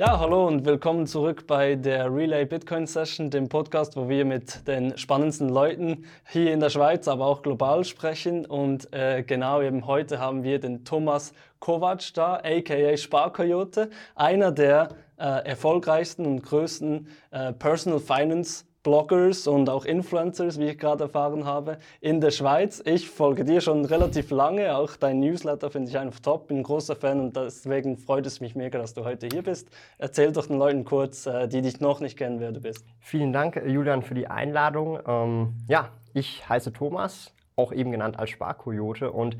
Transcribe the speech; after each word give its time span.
Ja, 0.00 0.20
hallo 0.20 0.46
und 0.46 0.64
willkommen 0.64 1.08
zurück 1.08 1.48
bei 1.48 1.74
der 1.74 2.14
Relay 2.14 2.44
Bitcoin 2.44 2.86
Session, 2.86 3.30
dem 3.30 3.48
Podcast, 3.48 3.96
wo 3.96 4.08
wir 4.08 4.24
mit 4.24 4.68
den 4.68 4.96
spannendsten 4.96 5.48
Leuten 5.48 6.04
hier 6.30 6.52
in 6.52 6.60
der 6.60 6.70
Schweiz, 6.70 7.08
aber 7.08 7.26
auch 7.26 7.42
global 7.42 7.82
sprechen. 7.82 8.46
Und 8.46 8.92
äh, 8.92 9.24
genau 9.24 9.60
eben 9.60 9.88
heute 9.88 10.20
haben 10.20 10.44
wir 10.44 10.60
den 10.60 10.84
Thomas 10.84 11.32
Kovac 11.58 12.14
da, 12.14 12.36
aka 12.36 12.96
Sparkoyote, 12.96 13.90
einer 14.14 14.52
der 14.52 14.90
äh, 15.16 15.44
erfolgreichsten 15.44 16.26
und 16.26 16.44
größten 16.44 17.08
äh, 17.32 17.52
Personal 17.54 17.98
Finance 17.98 18.66
Bloggers 18.82 19.46
und 19.46 19.68
auch 19.68 19.84
Influencers, 19.84 20.58
wie 20.58 20.68
ich 20.68 20.78
gerade 20.78 21.04
erfahren 21.04 21.44
habe, 21.44 21.78
in 22.00 22.20
der 22.20 22.30
Schweiz. 22.30 22.82
Ich 22.84 23.08
folge 23.08 23.44
dir 23.44 23.60
schon 23.60 23.84
relativ 23.84 24.30
lange, 24.30 24.76
auch 24.76 24.96
dein 24.96 25.20
Newsletter 25.20 25.70
finde 25.70 25.90
ich 25.90 25.98
einfach 25.98 26.20
top, 26.20 26.48
bin 26.48 26.58
ein 26.58 26.62
großer 26.62 26.96
Fan 26.96 27.20
und 27.20 27.36
deswegen 27.36 27.96
freut 27.96 28.26
es 28.26 28.40
mich 28.40 28.54
mega, 28.54 28.78
dass 28.78 28.94
du 28.94 29.04
heute 29.04 29.26
hier 29.26 29.42
bist. 29.42 29.68
Erzähl 29.98 30.32
doch 30.32 30.46
den 30.46 30.58
Leuten 30.58 30.84
kurz, 30.84 31.26
äh, 31.26 31.48
die 31.48 31.60
dich 31.60 31.80
noch 31.80 32.00
nicht 32.00 32.16
kennen, 32.16 32.40
wer 32.40 32.52
du 32.52 32.60
bist. 32.60 32.84
Vielen 33.00 33.32
Dank, 33.32 33.60
Julian, 33.66 34.02
für 34.02 34.14
die 34.14 34.28
Einladung. 34.28 34.98
Ähm, 35.06 35.54
ja, 35.68 35.90
ich 36.14 36.48
heiße 36.48 36.72
Thomas, 36.72 37.34
auch 37.56 37.72
eben 37.72 37.90
genannt 37.90 38.18
als 38.18 38.30
Sparkoyote 38.30 39.10
und 39.10 39.36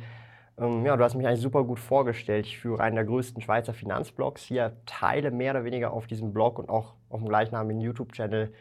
ähm, 0.61 0.84
ja, 0.84 0.97
du 0.97 1.05
hast 1.05 1.15
mich 1.15 1.27
eigentlich 1.27 1.41
super 1.41 1.62
gut 1.62 1.79
vorgestellt. 1.79 2.47
Ich 2.47 2.59
führe 2.59 2.83
einen 2.83 2.97
der 2.97 3.05
größten 3.05 3.41
Schweizer 3.41 3.73
Finanzblogs 3.73 4.43
hier, 4.43 4.77
teile 4.87 5.31
mehr 5.31 5.53
oder 5.53 5.65
weniger 5.65 5.93
auf 5.93 6.07
diesem 6.07 6.33
Blog 6.33 6.59
und 6.59 6.69
auch 6.69 6.95
auf 7.09 7.20
dem 7.20 7.29
gleichnamigen 7.29 7.81
YouTube-Channel 7.81 8.53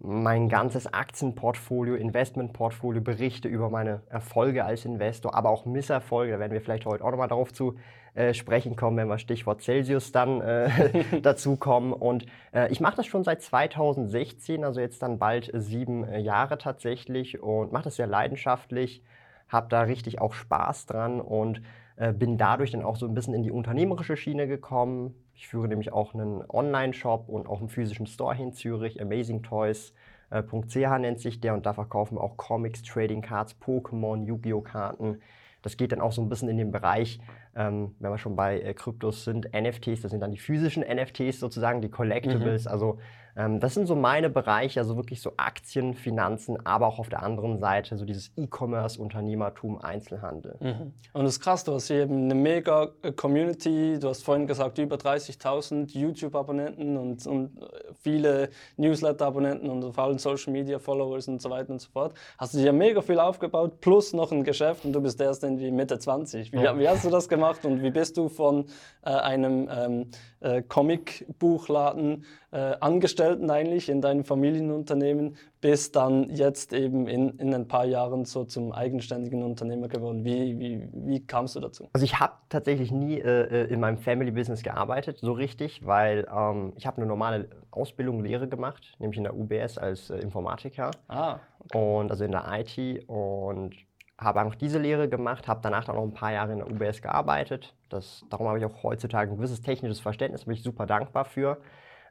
mein 0.00 0.48
ganzes 0.48 0.92
Aktienportfolio, 0.92 1.96
Investmentportfolio, 1.96 3.02
Berichte 3.02 3.48
über 3.48 3.68
meine 3.68 4.02
Erfolge 4.08 4.64
als 4.64 4.84
Investor, 4.84 5.34
aber 5.34 5.50
auch 5.50 5.66
Misserfolge. 5.66 6.32
Da 6.32 6.38
werden 6.38 6.52
wir 6.52 6.60
vielleicht 6.60 6.86
heute 6.86 7.04
auch 7.04 7.10
nochmal 7.10 7.28
darauf 7.28 7.52
zu 7.52 7.74
äh, 8.14 8.32
sprechen 8.32 8.76
kommen, 8.76 8.96
wenn 8.96 9.08
wir 9.08 9.18
Stichwort 9.18 9.60
Celsius 9.62 10.12
dann 10.12 10.40
äh, 10.40 10.70
dazu 11.22 11.56
kommen. 11.56 11.92
Und 11.92 12.26
äh, 12.52 12.70
ich 12.70 12.80
mache 12.80 12.96
das 12.96 13.06
schon 13.06 13.24
seit 13.24 13.42
2016, 13.42 14.64
also 14.64 14.80
jetzt 14.80 15.02
dann 15.02 15.18
bald 15.18 15.50
sieben 15.52 16.04
äh, 16.04 16.20
Jahre 16.20 16.58
tatsächlich 16.58 17.42
und 17.42 17.72
mache 17.72 17.84
das 17.84 17.96
sehr 17.96 18.06
leidenschaftlich, 18.06 19.02
habe 19.48 19.66
da 19.68 19.82
richtig 19.82 20.20
auch 20.20 20.32
Spaß 20.32 20.86
dran 20.86 21.20
und 21.20 21.60
äh, 21.98 22.12
bin 22.12 22.38
dadurch 22.38 22.70
dann 22.70 22.82
auch 22.82 22.96
so 22.96 23.06
ein 23.06 23.14
bisschen 23.14 23.34
in 23.34 23.42
die 23.42 23.52
unternehmerische 23.52 24.16
Schiene 24.16 24.48
gekommen 24.48 25.14
ich 25.38 25.46
führe 25.46 25.68
nämlich 25.68 25.92
auch 25.92 26.14
einen 26.14 26.42
Online-Shop 26.48 27.28
und 27.28 27.46
auch 27.48 27.60
einen 27.60 27.68
physischen 27.68 28.08
Store 28.08 28.34
hier 28.34 28.46
in 28.46 28.52
Zürich, 28.52 29.00
amazingtoys.ch 29.00 30.98
nennt 30.98 31.20
sich 31.20 31.40
der 31.40 31.54
und 31.54 31.64
da 31.64 31.74
verkaufen 31.74 32.16
wir 32.16 32.22
auch 32.22 32.36
Comics, 32.36 32.82
Trading 32.82 33.22
Cards, 33.22 33.54
Pokémon, 33.64 34.26
Yu-Gi-Oh! 34.26 34.62
Karten. 34.62 35.20
Das 35.62 35.76
geht 35.76 35.92
dann 35.92 36.00
auch 36.00 36.10
so 36.10 36.22
ein 36.22 36.28
bisschen 36.28 36.48
in 36.48 36.56
den 36.56 36.72
Bereich, 36.72 37.20
ähm, 37.54 37.94
wenn 38.00 38.10
wir 38.10 38.18
schon 38.18 38.34
bei 38.34 38.60
äh, 38.60 38.74
Kryptos 38.74 39.24
sind, 39.24 39.48
NFTs, 39.54 40.02
das 40.02 40.10
sind 40.10 40.20
dann 40.20 40.32
die 40.32 40.38
physischen 40.38 40.82
NFTs 40.82 41.38
sozusagen, 41.38 41.82
die 41.82 41.88
Collectibles. 41.88 42.64
Mhm. 42.64 42.70
Also 42.72 42.98
ähm, 43.38 43.60
das 43.60 43.74
sind 43.74 43.86
so 43.86 43.96
meine 43.96 44.28
Bereiche, 44.28 44.80
also 44.80 44.96
wirklich 44.96 45.22
so 45.22 45.32
Aktien, 45.38 45.94
Finanzen, 45.94 46.64
aber 46.66 46.86
auch 46.86 46.98
auf 46.98 47.08
der 47.08 47.22
anderen 47.22 47.58
Seite 47.58 47.96
so 47.96 48.04
dieses 48.04 48.30
E-Commerce, 48.36 49.00
Unternehmertum, 49.00 49.80
Einzelhandel. 49.80 50.56
Mhm. 50.60 50.92
Und 51.14 51.24
das 51.24 51.34
ist 51.34 51.40
krass, 51.40 51.64
du 51.64 51.72
hast 51.72 51.86
hier 51.88 52.02
eben 52.02 52.24
eine 52.24 52.34
mega 52.34 52.88
äh, 53.02 53.12
Community, 53.12 53.98
du 53.98 54.08
hast 54.08 54.22
vorhin 54.22 54.46
gesagt, 54.46 54.78
über 54.78 54.96
30.000 54.96 55.90
YouTube-Abonnenten 55.98 56.96
und, 56.96 57.26
und, 57.26 57.62
äh, 57.62 57.66
viele 58.00 58.50
Newsletter-Abonnenten 58.76 59.70
und 59.70 59.92
vor 59.92 60.04
allem 60.04 60.18
Social-Media-Followers 60.18 61.28
und 61.28 61.40
so 61.40 61.50
weiter 61.50 61.70
und 61.70 61.80
so 61.80 61.90
fort. 61.90 62.14
Hast 62.36 62.54
du 62.54 62.58
dir 62.58 62.72
mega 62.72 63.00
viel 63.00 63.18
aufgebaut, 63.18 63.80
plus 63.80 64.12
noch 64.12 64.32
ein 64.32 64.44
Geschäft 64.44 64.84
und 64.84 64.92
du 64.92 65.00
bist 65.00 65.20
erst 65.20 65.42
irgendwie 65.42 65.70
Mitte 65.70 65.98
20. 65.98 66.52
Wie, 66.52 66.60
ja. 66.60 66.78
wie 66.78 66.88
hast 66.88 67.04
du 67.04 67.10
das 67.10 67.28
gemacht? 67.28 67.38
gemacht 67.38 67.64
und 67.64 67.82
wie 67.82 67.90
bist 67.90 68.16
du 68.16 68.28
von 68.28 68.66
äh, 69.04 69.10
einem 69.10 69.68
ähm, 69.70 70.10
äh, 70.40 70.62
Comicbuchladen 70.62 72.24
äh, 72.50 72.74
Angestellten 72.80 73.50
eigentlich 73.50 73.88
in 73.88 74.00
deinem 74.00 74.24
Familienunternehmen 74.24 75.36
bis 75.60 75.90
dann 75.90 76.30
jetzt 76.30 76.72
eben 76.72 77.08
in, 77.08 77.30
in 77.38 77.52
ein 77.52 77.66
paar 77.66 77.84
Jahren 77.84 78.24
so 78.24 78.44
zum 78.44 78.72
eigenständigen 78.72 79.42
Unternehmer 79.42 79.88
geworden. 79.88 80.24
Wie, 80.24 80.58
wie, 80.58 80.88
wie 80.92 81.26
kamst 81.26 81.56
du 81.56 81.60
dazu? 81.60 81.88
Also 81.92 82.04
ich 82.04 82.20
habe 82.20 82.34
tatsächlich 82.48 82.92
nie 82.92 83.18
äh, 83.18 83.64
äh, 83.64 83.72
in 83.72 83.80
meinem 83.80 83.98
Family 83.98 84.30
Business 84.30 84.62
gearbeitet, 84.62 85.18
so 85.18 85.32
richtig, 85.32 85.84
weil 85.84 86.26
ähm, 86.32 86.72
ich 86.76 86.86
habe 86.86 86.98
eine 86.98 87.06
normale 87.06 87.48
Ausbildung, 87.70 88.22
Lehre 88.22 88.48
gemacht, 88.48 88.94
nämlich 88.98 89.18
in 89.18 89.24
der 89.24 89.36
UBS 89.36 89.78
als 89.78 90.10
äh, 90.10 90.18
Informatiker. 90.18 90.92
Ah, 91.08 91.40
okay. 91.60 91.98
Und 91.98 92.10
also 92.10 92.24
in 92.24 92.30
der 92.30 92.44
IT 92.50 93.08
und 93.08 93.74
habe 94.18 94.40
einfach 94.40 94.56
diese 94.56 94.78
Lehre 94.78 95.08
gemacht, 95.08 95.46
habe 95.46 95.60
danach 95.62 95.84
dann 95.84 95.96
noch 95.96 96.02
ein 96.02 96.12
paar 96.12 96.32
Jahre 96.32 96.52
in 96.52 96.58
der 96.58 96.68
UBS 96.68 97.02
gearbeitet. 97.02 97.74
Das, 97.88 98.24
darum 98.30 98.48
habe 98.48 98.58
ich 98.58 98.64
auch 98.64 98.82
heutzutage 98.82 99.30
ein 99.30 99.36
gewisses 99.36 99.62
technisches 99.62 100.00
Verständnis, 100.00 100.44
bin 100.44 100.54
ich 100.54 100.62
super 100.62 100.86
dankbar 100.86 101.24
für. 101.24 101.58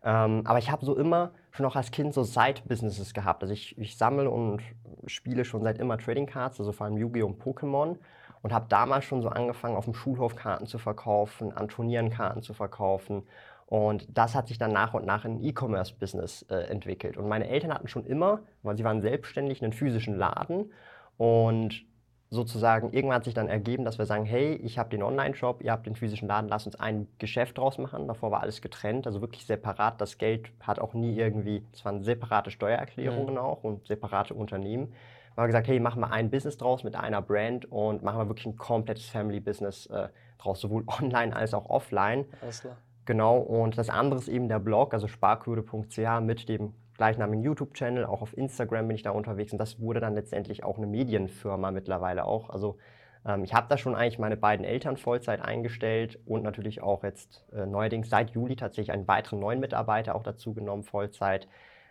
Ähm, 0.03 0.43
aber 0.45 0.59
ich 0.59 0.71
habe 0.71 0.85
so 0.85 0.95
immer 0.95 1.31
schon 1.51 1.65
auch 1.65 1.75
als 1.75 1.91
Kind 1.91 2.13
so 2.13 2.23
Side-Businesses 2.23 3.13
gehabt. 3.13 3.43
Also 3.43 3.53
ich, 3.53 3.77
ich 3.77 3.97
sammle 3.97 4.29
und 4.29 4.61
spiele 5.05 5.43
schon 5.43 5.63
seit 5.63 5.79
immer 5.79 5.97
Trading 5.97 6.27
Cards, 6.27 6.59
also 6.59 6.71
vor 6.71 6.85
allem 6.85 6.97
Yu-Gi-Oh! 6.97 7.27
und 7.27 7.41
Pokémon. 7.41 7.97
Und 8.43 8.53
habe 8.53 8.67
damals 8.69 9.03
schon 9.03 9.21
so 9.21 9.29
angefangen, 9.29 9.75
auf 9.75 9.85
dem 9.85 9.95
Schulhof 9.95 10.35
Karten 10.35 10.67
zu 10.67 10.77
verkaufen, 10.77 11.51
an 11.51 11.67
Turnieren 11.67 12.09
Karten 12.09 12.41
zu 12.41 12.53
verkaufen. 12.53 13.23
Und 13.65 14.07
das 14.17 14.35
hat 14.35 14.47
sich 14.47 14.57
dann 14.57 14.71
nach 14.71 14.93
und 14.93 15.05
nach 15.05 15.25
in 15.25 15.43
E-Commerce-Business 15.43 16.43
äh, 16.43 16.55
entwickelt. 16.69 17.17
Und 17.17 17.27
meine 17.27 17.49
Eltern 17.49 17.73
hatten 17.73 17.89
schon 17.89 18.05
immer, 18.05 18.39
weil 18.63 18.77
sie 18.77 18.85
waren 18.85 19.01
selbstständig, 19.01 19.61
einen 19.61 19.73
physischen 19.73 20.15
Laden. 20.15 20.71
Und 21.17 21.83
sozusagen, 22.29 22.91
irgendwann 22.91 23.17
hat 23.17 23.23
sich 23.23 23.33
dann 23.33 23.47
ergeben, 23.47 23.85
dass 23.85 23.97
wir 23.97 24.05
sagen, 24.05 24.25
hey, 24.25 24.55
ich 24.55 24.77
habe 24.77 24.89
den 24.89 25.01
Online-Shop, 25.01 25.61
ihr 25.63 25.71
habt 25.71 25.85
den 25.85 25.95
physischen 25.95 26.27
Laden, 26.27 26.49
lass 26.49 26.65
uns 26.65 26.75
ein 26.75 27.07
Geschäft 27.19 27.57
draus 27.57 27.77
machen. 27.77 28.07
Davor 28.07 28.31
war 28.31 28.41
alles 28.41 28.61
getrennt, 28.61 29.07
also 29.07 29.21
wirklich 29.21 29.45
separat. 29.45 30.01
Das 30.01 30.17
Geld 30.17 30.51
hat 30.61 30.79
auch 30.79 30.93
nie 30.93 31.15
irgendwie, 31.15 31.63
es 31.73 31.85
waren 31.85 32.03
separate 32.03 32.51
Steuererklärungen 32.51 33.35
mhm. 33.35 33.39
auch 33.39 33.63
und 33.63 33.87
separate 33.87 34.33
Unternehmen. 34.33 34.93
Wir 35.35 35.43
haben 35.43 35.47
gesagt, 35.47 35.67
hey, 35.67 35.79
machen 35.79 36.01
wir 36.01 36.11
ein 36.11 36.29
Business 36.29 36.57
draus 36.57 36.83
mit 36.83 36.95
einer 36.95 37.21
Brand 37.21 37.71
und 37.71 38.03
machen 38.03 38.19
wir 38.19 38.27
wirklich 38.27 38.47
ein 38.47 38.57
komplettes 38.57 39.05
Family-Business 39.05 39.85
äh, 39.85 40.09
draus, 40.37 40.59
sowohl 40.59 40.83
online 41.01 41.35
als 41.35 41.53
auch 41.53 41.69
offline. 41.69 42.25
Alles 42.41 42.61
klar. 42.61 42.77
Genau, 43.05 43.37
und 43.37 43.77
das 43.77 43.89
andere 43.89 44.19
ist 44.19 44.27
eben 44.27 44.49
der 44.49 44.59
Blog, 44.59 44.93
also 44.93 45.07
sparkurve.ch 45.07 46.19
mit 46.21 46.49
dem 46.49 46.73
gleichnamigen 46.97 47.43
YouTube-Channel, 47.43 48.05
auch 48.05 48.21
auf 48.21 48.35
Instagram 48.37 48.87
bin 48.87 48.95
ich 48.95 49.03
da 49.03 49.11
unterwegs 49.11 49.51
und 49.51 49.59
das 49.59 49.79
wurde 49.79 49.99
dann 49.99 50.15
letztendlich 50.15 50.63
auch 50.63 50.77
eine 50.77 50.87
Medienfirma 50.87 51.71
mittlerweile 51.71 52.25
auch. 52.25 52.49
Also 52.49 52.77
ähm, 53.25 53.43
ich 53.43 53.53
habe 53.53 53.67
da 53.69 53.77
schon 53.77 53.95
eigentlich 53.95 54.19
meine 54.19 54.37
beiden 54.37 54.65
Eltern 54.65 54.97
Vollzeit 54.97 55.41
eingestellt 55.41 56.19
und 56.25 56.43
natürlich 56.43 56.81
auch 56.81 57.03
jetzt 57.03 57.45
äh, 57.53 57.65
neuerdings 57.65 58.09
seit 58.09 58.31
Juli 58.31 58.55
tatsächlich 58.55 58.91
einen 58.91 59.07
weiteren 59.07 59.39
neuen 59.39 59.59
Mitarbeiter 59.59 60.15
auch 60.15 60.23
dazu 60.23 60.53
genommen, 60.53 60.83
Vollzeit, 60.83 61.47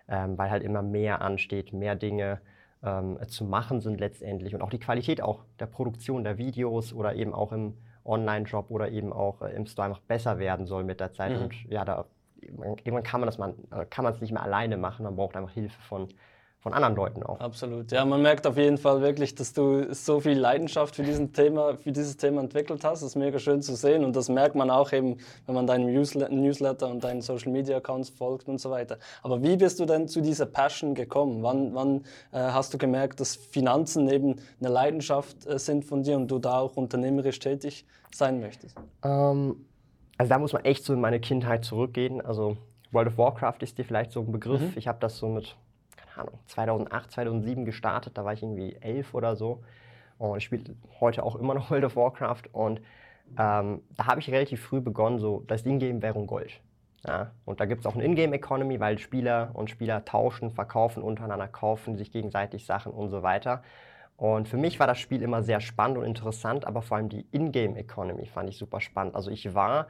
ähm, 0.09 0.37
weil 0.37 0.51
halt 0.51 0.63
immer 0.63 0.83
mehr 0.83 1.23
ansteht, 1.23 1.73
mehr 1.73 1.95
Dinge 1.95 2.41
ähm, 2.83 3.19
zu 3.29 3.45
machen 3.45 3.81
sind 3.81 4.01
letztendlich 4.01 4.55
und 4.55 4.63
auch 4.63 4.71
die 4.71 4.81
Qualität 4.81 5.23
auch 5.23 5.45
der 5.61 5.67
Produktion 5.67 6.25
der 6.25 6.39
Videos 6.39 6.93
oder 6.93 7.15
eben 7.15 7.33
auch 7.33 7.53
im 7.53 7.75
Online-Shop 8.05 8.71
oder 8.71 8.91
eben 8.91 9.13
auch 9.13 9.43
äh, 9.43 9.55
im 9.55 9.67
Store 9.67 9.89
einfach 9.89 10.01
besser 10.01 10.39
werden 10.39 10.67
soll 10.67 10.85
mit 10.85 11.01
der 11.01 11.13
Zeit. 11.13 11.37
Mhm. 11.37 11.45
Und 11.45 11.65
ja, 11.69 11.85
da 11.85 12.07
irgendwann 12.41 13.03
kann 13.03 13.21
man 13.21 13.27
das 13.27 13.39
man 13.39 13.55
äh, 13.71 13.85
kann 13.87 14.05
man 14.05 14.15
es 14.15 14.21
nicht 14.21 14.33
mehr 14.33 14.43
alleine 14.43 14.77
machen, 14.77 15.05
man 15.05 15.17
braucht 15.17 15.37
einfach 15.37 15.53
Hilfe 15.53 15.81
von 15.83 16.09
von 16.67 16.75
anderen 16.75 16.97
Leuten 16.97 17.23
auch. 17.23 17.39
Absolut. 17.39 17.93
Ja, 17.93 18.05
man 18.05 18.23
merkt 18.23 18.45
auf 18.45 18.57
jeden 18.57 18.77
Fall 18.77 19.01
wirklich, 19.01 19.37
dass 19.37 19.53
du 19.53 19.95
so 19.95 20.19
viel 20.19 20.37
Leidenschaft 20.37 20.97
für, 20.97 21.05
diesen 21.05 21.33
Thema, 21.33 21.77
für 21.77 21.93
dieses 21.93 22.17
Thema 22.17 22.41
entwickelt 22.41 22.83
hast. 22.83 23.03
Das 23.03 23.11
ist 23.11 23.15
mega 23.15 23.39
schön 23.39 23.63
zu 23.63 23.77
sehen 23.77 24.05
und 24.05 24.17
das 24.17 24.29
merkt 24.29 24.57
man 24.57 24.69
auch 24.69 24.93
eben, 24.93 25.19
wenn 25.47 25.55
man 25.55 25.69
deinem 25.69 25.87
Newsletter 25.87 26.89
und 26.89 27.05
deinen 27.05 27.23
Social 27.23 27.53
Media 27.53 27.77
Accounts 27.77 28.11
folgt 28.11 28.49
und 28.49 28.61
so 28.61 28.73
weiter. 28.73 28.99
Aber 29.23 29.45
wie 29.45 29.57
bist 29.57 29.79
du 29.79 29.85
denn 29.85 30.09
zu 30.09 30.21
dieser 30.21 30.47
Passion 30.47 30.97
gekommen? 30.97 31.41
Wann, 31.45 31.73
wann 31.73 31.99
äh, 32.33 32.39
hast 32.39 32.75
du 32.75 32.79
gemerkt, 32.79 33.21
dass 33.21 33.37
Finanzen 33.37 34.09
eben 34.09 34.35
eine 34.59 34.69
Leidenschaft 34.69 35.47
äh, 35.47 35.61
sind 35.61 35.85
von 35.85 36.03
dir 36.03 36.17
und 36.17 36.29
du 36.29 36.41
da 36.41 36.59
auch 36.59 36.77
unternehmerisch 36.77 37.39
tätig 37.39 37.87
sein 38.13 38.41
möchtest? 38.41 38.77
Ähm 39.05 39.65
also 40.19 40.31
da 40.31 40.39
muss 40.39 40.53
man 40.53 40.65
echt 40.65 40.85
so 40.85 40.93
in 40.93 41.01
meine 41.01 41.21
Kindheit 41.21 41.65
zurückgehen. 41.65 42.21
Also 42.21 42.57
World 42.93 43.09
of 43.09 43.19
Warcraft 43.19 43.59
ist 43.61 43.79
dir 43.79 43.85
vielleicht 43.85 44.13
so 44.13 44.21
ein 44.21 44.33
Begriff. 44.33 44.61
Mhm. 44.61 44.73
Ich 44.77 44.89
habe 44.89 44.99
das 45.01 45.19
so 45.19 45.29
mit, 45.29 45.57
keine 45.97 46.29
Ahnung, 46.29 46.39
2008, 46.47 47.11
2007 47.13 47.65
gestartet. 47.65 48.17
Da 48.17 48.25
war 48.25 48.33
ich 48.33 48.43
irgendwie 48.43 48.77
elf 48.81 49.15
oder 49.15 49.37
so. 49.37 49.63
Und 50.19 50.39
ich 50.39 50.45
spiele 50.45 50.75
heute 51.01 51.23
auch 51.23 51.37
immer 51.37 51.55
noch 51.55 51.71
World 51.71 51.85
of 51.85 51.97
Warcraft. 51.97 52.45
Und 52.53 52.81
ähm, 53.39 53.83
da 53.97 54.07
habe 54.07 54.21
ich 54.21 54.31
relativ 54.31 54.63
früh 54.63 54.81
begonnen, 54.81 55.19
so 55.19 55.43
das 55.47 55.67
Ingame-Währung 55.67 56.27
Gold. 56.27 56.61
Ja, 57.07 57.31
und 57.45 57.61
da 57.61 57.67
gibt 57.67 57.81
es 57.81 57.87
auch 57.87 57.95
eine 57.95 58.05
Ingame-Economy, 58.05 58.81
weil 58.81 58.99
Spieler 58.99 59.51
und 59.53 59.71
Spieler 59.71 60.05
tauschen, 60.05 60.51
verkaufen 60.51 61.03
untereinander, 61.03 61.47
kaufen 61.47 61.97
sich 61.97 62.11
gegenseitig 62.11 62.67
Sachen 62.67 62.91
und 62.93 63.11
so 63.11 63.23
weiter. 63.23 63.63
Und 64.17 64.49
für 64.49 64.57
mich 64.57 64.81
war 64.81 64.87
das 64.87 64.99
Spiel 64.99 65.23
immer 65.23 65.43
sehr 65.43 65.61
spannend 65.61 65.99
und 65.99 66.05
interessant, 66.05 66.67
aber 66.67 66.83
vor 66.83 66.97
allem 66.97 67.09
die 67.09 67.27
Ingame-Economy 67.33 68.27
fand 68.27 68.49
ich 68.49 68.57
super 68.57 68.81
spannend. 68.81 69.15
Also 69.15 69.31
ich 69.31 69.55
war 69.55 69.89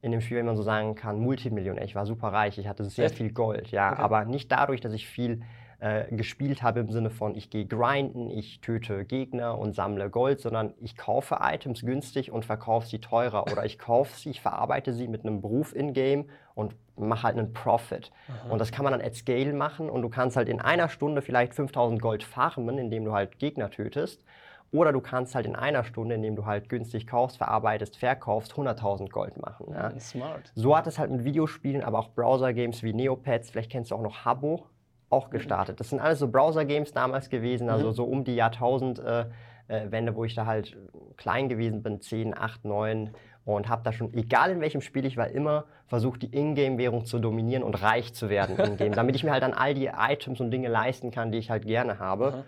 in 0.00 0.12
dem 0.12 0.20
Spiel, 0.20 0.36
wenn 0.36 0.46
man 0.46 0.56
so 0.56 0.62
sagen 0.62 0.94
kann, 0.94 1.18
Multimillionär. 1.18 1.84
Ich 1.84 1.94
war 1.94 2.06
super 2.06 2.28
reich, 2.28 2.58
ich 2.58 2.68
hatte 2.68 2.84
sehr 2.84 3.06
Echt? 3.06 3.16
viel 3.16 3.32
Gold, 3.32 3.70
ja, 3.70 3.92
okay. 3.92 4.02
aber 4.02 4.24
nicht 4.26 4.52
dadurch, 4.52 4.80
dass 4.80 4.92
ich 4.92 5.08
viel 5.08 5.42
äh, 5.80 6.14
gespielt 6.14 6.62
habe 6.62 6.80
im 6.80 6.90
Sinne 6.90 7.10
von, 7.10 7.34
ich 7.34 7.50
gehe 7.50 7.66
grinden, 7.66 8.30
ich 8.30 8.60
töte 8.60 9.04
Gegner 9.04 9.58
und 9.58 9.74
sammle 9.74 10.10
Gold, 10.10 10.40
sondern 10.40 10.74
ich 10.80 10.96
kaufe 10.96 11.38
Items 11.40 11.80
günstig 11.80 12.30
und 12.30 12.44
verkaufe 12.44 12.86
sie 12.86 13.00
teurer 13.00 13.50
oder 13.50 13.64
ich 13.64 13.78
kaufe 13.78 14.16
sie, 14.16 14.30
ich 14.30 14.40
verarbeite 14.40 14.92
sie 14.92 15.08
mit 15.08 15.24
einem 15.24 15.40
Beruf 15.40 15.74
in-game 15.74 16.26
und 16.54 16.76
mache 16.96 17.24
halt 17.24 17.38
einen 17.38 17.52
Profit. 17.52 18.10
Aha. 18.28 18.52
Und 18.52 18.58
das 18.58 18.72
kann 18.72 18.84
man 18.84 18.92
dann 18.92 19.02
at 19.02 19.14
Scale 19.14 19.52
machen 19.52 19.90
und 19.90 20.02
du 20.02 20.08
kannst 20.08 20.36
halt 20.36 20.48
in 20.48 20.60
einer 20.60 20.88
Stunde 20.88 21.22
vielleicht 21.22 21.54
5000 21.54 22.00
Gold 22.00 22.22
farmen, 22.22 22.78
indem 22.78 23.04
du 23.04 23.12
halt 23.12 23.38
Gegner 23.38 23.70
tötest. 23.70 24.22
Oder 24.72 24.92
du 24.92 25.00
kannst 25.00 25.36
halt 25.36 25.46
in 25.46 25.54
einer 25.54 25.84
Stunde, 25.84 26.16
indem 26.16 26.34
du 26.34 26.46
halt 26.46 26.68
günstig 26.68 27.06
kaufst, 27.06 27.36
verarbeitest, 27.36 27.96
verkaufst, 27.96 28.54
100.000 28.54 29.08
Gold 29.08 29.40
machen. 29.40 29.66
Ja. 29.72 29.98
Smart. 30.00 30.50
So 30.56 30.76
hat 30.76 30.88
es 30.88 30.98
halt 30.98 31.12
mit 31.12 31.22
Videospielen, 31.22 31.84
aber 31.84 32.00
auch 32.00 32.08
Browser-Games 32.10 32.82
wie 32.82 32.92
Neopets, 32.92 33.50
vielleicht 33.50 33.70
kennst 33.70 33.92
du 33.92 33.94
auch 33.94 34.02
noch 34.02 34.24
Habbo, 34.24 34.66
auch 35.10 35.30
gestartet. 35.30 35.78
Das 35.78 35.90
sind 35.90 36.00
alles 36.00 36.18
so 36.18 36.28
Browser-Games 36.28 36.92
damals 36.92 37.30
gewesen, 37.30 37.68
also 37.70 37.88
mhm. 37.88 37.92
so 37.92 38.04
um 38.04 38.24
die 38.24 38.34
Jahrtausendwende, 38.34 39.32
äh, 39.68 40.14
wo 40.16 40.24
ich 40.24 40.34
da 40.34 40.46
halt 40.46 40.76
klein 41.16 41.48
gewesen 41.48 41.84
bin, 41.84 42.00
10, 42.00 42.36
8, 42.36 42.64
9 42.64 43.10
und 43.44 43.68
habe 43.68 43.82
da 43.84 43.92
schon, 43.92 44.12
egal 44.14 44.50
in 44.50 44.60
welchem 44.60 44.80
Spiel 44.80 45.04
ich 45.04 45.16
war, 45.16 45.28
immer 45.28 45.64
versucht, 45.86 46.22
die 46.22 46.34
Ingame-Währung 46.34 47.04
zu 47.04 47.18
dominieren 47.18 47.62
und 47.62 47.82
reich 47.82 48.14
zu 48.14 48.30
werden 48.30 48.56
in-game, 48.56 48.92
damit 48.94 49.16
ich 49.16 49.24
mir 49.24 49.32
halt 49.32 49.42
dann 49.42 49.52
all 49.52 49.74
die 49.74 49.90
Items 49.94 50.40
und 50.40 50.50
Dinge 50.50 50.68
leisten 50.68 51.10
kann, 51.10 51.30
die 51.30 51.38
ich 51.38 51.50
halt 51.50 51.66
gerne 51.66 51.98
habe. 51.98 52.30
Mhm. 52.30 52.42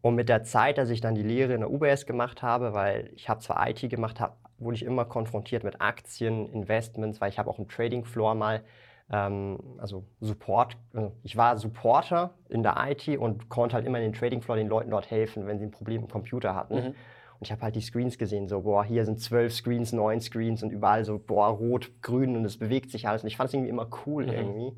Und 0.00 0.14
mit 0.14 0.28
der 0.28 0.44
Zeit, 0.44 0.78
dass 0.78 0.90
ich 0.90 1.00
dann 1.00 1.16
die 1.16 1.22
Lehre 1.22 1.54
in 1.54 1.60
der 1.60 1.70
UBS 1.70 2.06
gemacht 2.06 2.42
habe, 2.42 2.72
weil 2.72 3.10
ich 3.16 3.28
habe 3.28 3.40
zwar 3.40 3.68
IT 3.68 3.80
gemacht, 3.90 4.20
hab, 4.20 4.36
wurde 4.58 4.76
ich 4.76 4.84
immer 4.84 5.04
konfrontiert 5.04 5.64
mit 5.64 5.80
Aktien, 5.80 6.48
Investments, 6.52 7.20
weil 7.20 7.30
ich 7.30 7.38
habe 7.38 7.50
auch 7.50 7.58
im 7.58 7.68
Trading 7.68 8.04
Floor 8.04 8.36
mal 8.36 8.62
ähm, 9.10 9.58
also 9.78 10.04
Support, 10.20 10.76
also 10.92 11.12
ich 11.22 11.36
war 11.36 11.56
Supporter 11.56 12.34
in 12.48 12.62
der 12.62 12.76
IT 12.88 13.08
und 13.18 13.48
konnte 13.48 13.74
halt 13.74 13.86
immer 13.86 13.98
in 13.98 14.04
den 14.04 14.12
Trading 14.12 14.42
Floor 14.42 14.56
den 14.56 14.68
Leuten 14.68 14.90
dort 14.90 15.10
helfen, 15.10 15.46
wenn 15.46 15.58
sie 15.58 15.66
ein 15.66 15.70
Problem 15.70 16.02
im 16.02 16.08
Computer 16.08 16.54
hatten. 16.54 16.74
Mhm. 16.74 16.94
Und 17.38 17.46
ich 17.46 17.52
habe 17.52 17.62
halt 17.62 17.76
die 17.76 17.80
Screens 17.80 18.18
gesehen, 18.18 18.48
so, 18.48 18.62
boah, 18.62 18.84
hier 18.84 19.04
sind 19.04 19.20
zwölf 19.20 19.54
Screens, 19.54 19.92
neun 19.92 20.20
Screens 20.20 20.62
und 20.62 20.70
überall 20.70 21.04
so, 21.04 21.18
boah, 21.18 21.48
rot, 21.48 21.90
grün 22.02 22.36
und 22.36 22.44
es 22.44 22.58
bewegt 22.58 22.90
sich 22.90 23.06
alles. 23.06 23.22
Und 23.22 23.28
ich 23.28 23.36
fand 23.36 23.48
es 23.48 23.54
irgendwie 23.54 23.70
immer 23.70 23.88
cool 24.06 24.26
mhm. 24.26 24.32
irgendwie. 24.32 24.72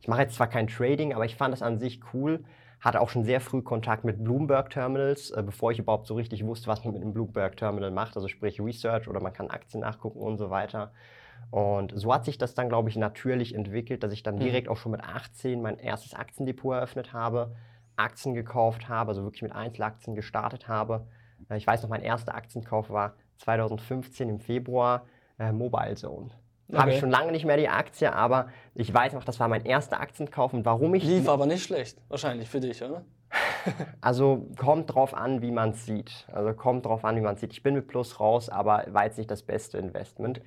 Ich 0.00 0.06
mache 0.06 0.22
jetzt 0.22 0.36
zwar 0.36 0.46
kein 0.46 0.68
Trading, 0.68 1.12
aber 1.12 1.24
ich 1.24 1.34
fand 1.34 1.52
es 1.54 1.62
an 1.62 1.78
sich 1.78 2.00
cool. 2.12 2.44
Hatte 2.78 3.00
auch 3.00 3.08
schon 3.08 3.24
sehr 3.24 3.40
früh 3.40 3.62
Kontakt 3.62 4.04
mit 4.04 4.22
Bloomberg 4.22 4.70
Terminals, 4.70 5.30
äh, 5.30 5.42
bevor 5.42 5.72
ich 5.72 5.78
überhaupt 5.78 6.06
so 6.06 6.14
richtig 6.14 6.44
wusste, 6.44 6.68
was 6.68 6.84
man 6.84 6.92
mit 6.94 7.02
einem 7.02 7.14
Bloomberg 7.14 7.56
Terminal 7.56 7.90
macht, 7.90 8.14
also 8.14 8.28
sprich 8.28 8.60
Research 8.60 9.08
oder 9.08 9.20
man 9.20 9.32
kann 9.32 9.50
Aktien 9.50 9.80
nachgucken 9.80 10.20
und 10.20 10.36
so 10.36 10.50
weiter. 10.50 10.92
Und 11.50 11.92
so 11.96 12.12
hat 12.12 12.24
sich 12.24 12.38
das 12.38 12.54
dann, 12.54 12.68
glaube 12.68 12.90
ich, 12.90 12.96
natürlich 12.96 13.54
entwickelt, 13.54 14.02
dass 14.02 14.12
ich 14.12 14.22
dann 14.22 14.36
mhm. 14.36 14.40
direkt 14.40 14.68
auch 14.68 14.76
schon 14.76 14.92
mit 14.92 15.02
18 15.02 15.60
mein 15.60 15.78
erstes 15.78 16.14
Aktiendepot 16.14 16.74
eröffnet 16.74 17.12
habe, 17.12 17.56
Aktien 17.96 18.34
gekauft 18.34 18.88
habe, 18.88 19.08
also 19.08 19.24
wirklich 19.24 19.42
mit 19.42 19.52
Einzelaktien 19.52 20.14
gestartet 20.14 20.68
habe. 20.68 21.06
Äh, 21.48 21.56
ich 21.56 21.66
weiß 21.66 21.82
noch, 21.82 21.90
mein 21.90 22.02
erster 22.02 22.34
Aktienkauf 22.34 22.90
war 22.90 23.14
2015 23.38 24.28
im 24.28 24.40
Februar 24.40 25.06
äh, 25.38 25.52
Mobile 25.52 25.94
Zone. 25.94 26.30
Okay. 26.68 26.78
Habe 26.78 26.92
ich 26.92 26.98
schon 26.98 27.10
lange 27.10 27.32
nicht 27.32 27.44
mehr 27.44 27.58
die 27.58 27.68
Aktie, 27.68 28.12
aber 28.12 28.48
ich 28.74 28.92
weiß 28.92 29.12
noch, 29.12 29.24
das 29.24 29.38
war 29.38 29.48
mein 29.48 29.66
erster 29.66 30.00
Aktienkauf 30.00 30.54
und 30.54 30.64
warum 30.64 30.94
ich. 30.94 31.04
Lief 31.04 31.28
aber 31.28 31.46
nicht 31.46 31.62
schlecht, 31.62 32.00
wahrscheinlich 32.08 32.48
für 32.48 32.60
dich, 32.60 32.82
oder? 32.82 33.04
Also 34.00 34.46
kommt 34.56 34.94
drauf 34.94 35.14
an, 35.14 35.42
wie 35.42 35.50
man 35.50 35.70
es 35.70 35.86
sieht. 35.86 36.26
Also 36.32 36.52
kommt 36.54 36.86
drauf 36.86 37.04
an, 37.04 37.16
wie 37.16 37.20
man 37.20 37.34
es 37.34 37.40
sieht. 37.40 37.52
Ich 37.52 37.62
bin 37.62 37.74
mit 37.74 37.88
Plus 37.88 38.20
raus, 38.20 38.48
aber 38.48 38.84
war 38.88 39.04
jetzt 39.04 39.18
nicht 39.18 39.30
das 39.30 39.42
beste 39.42 39.78
Investment. 39.78 40.40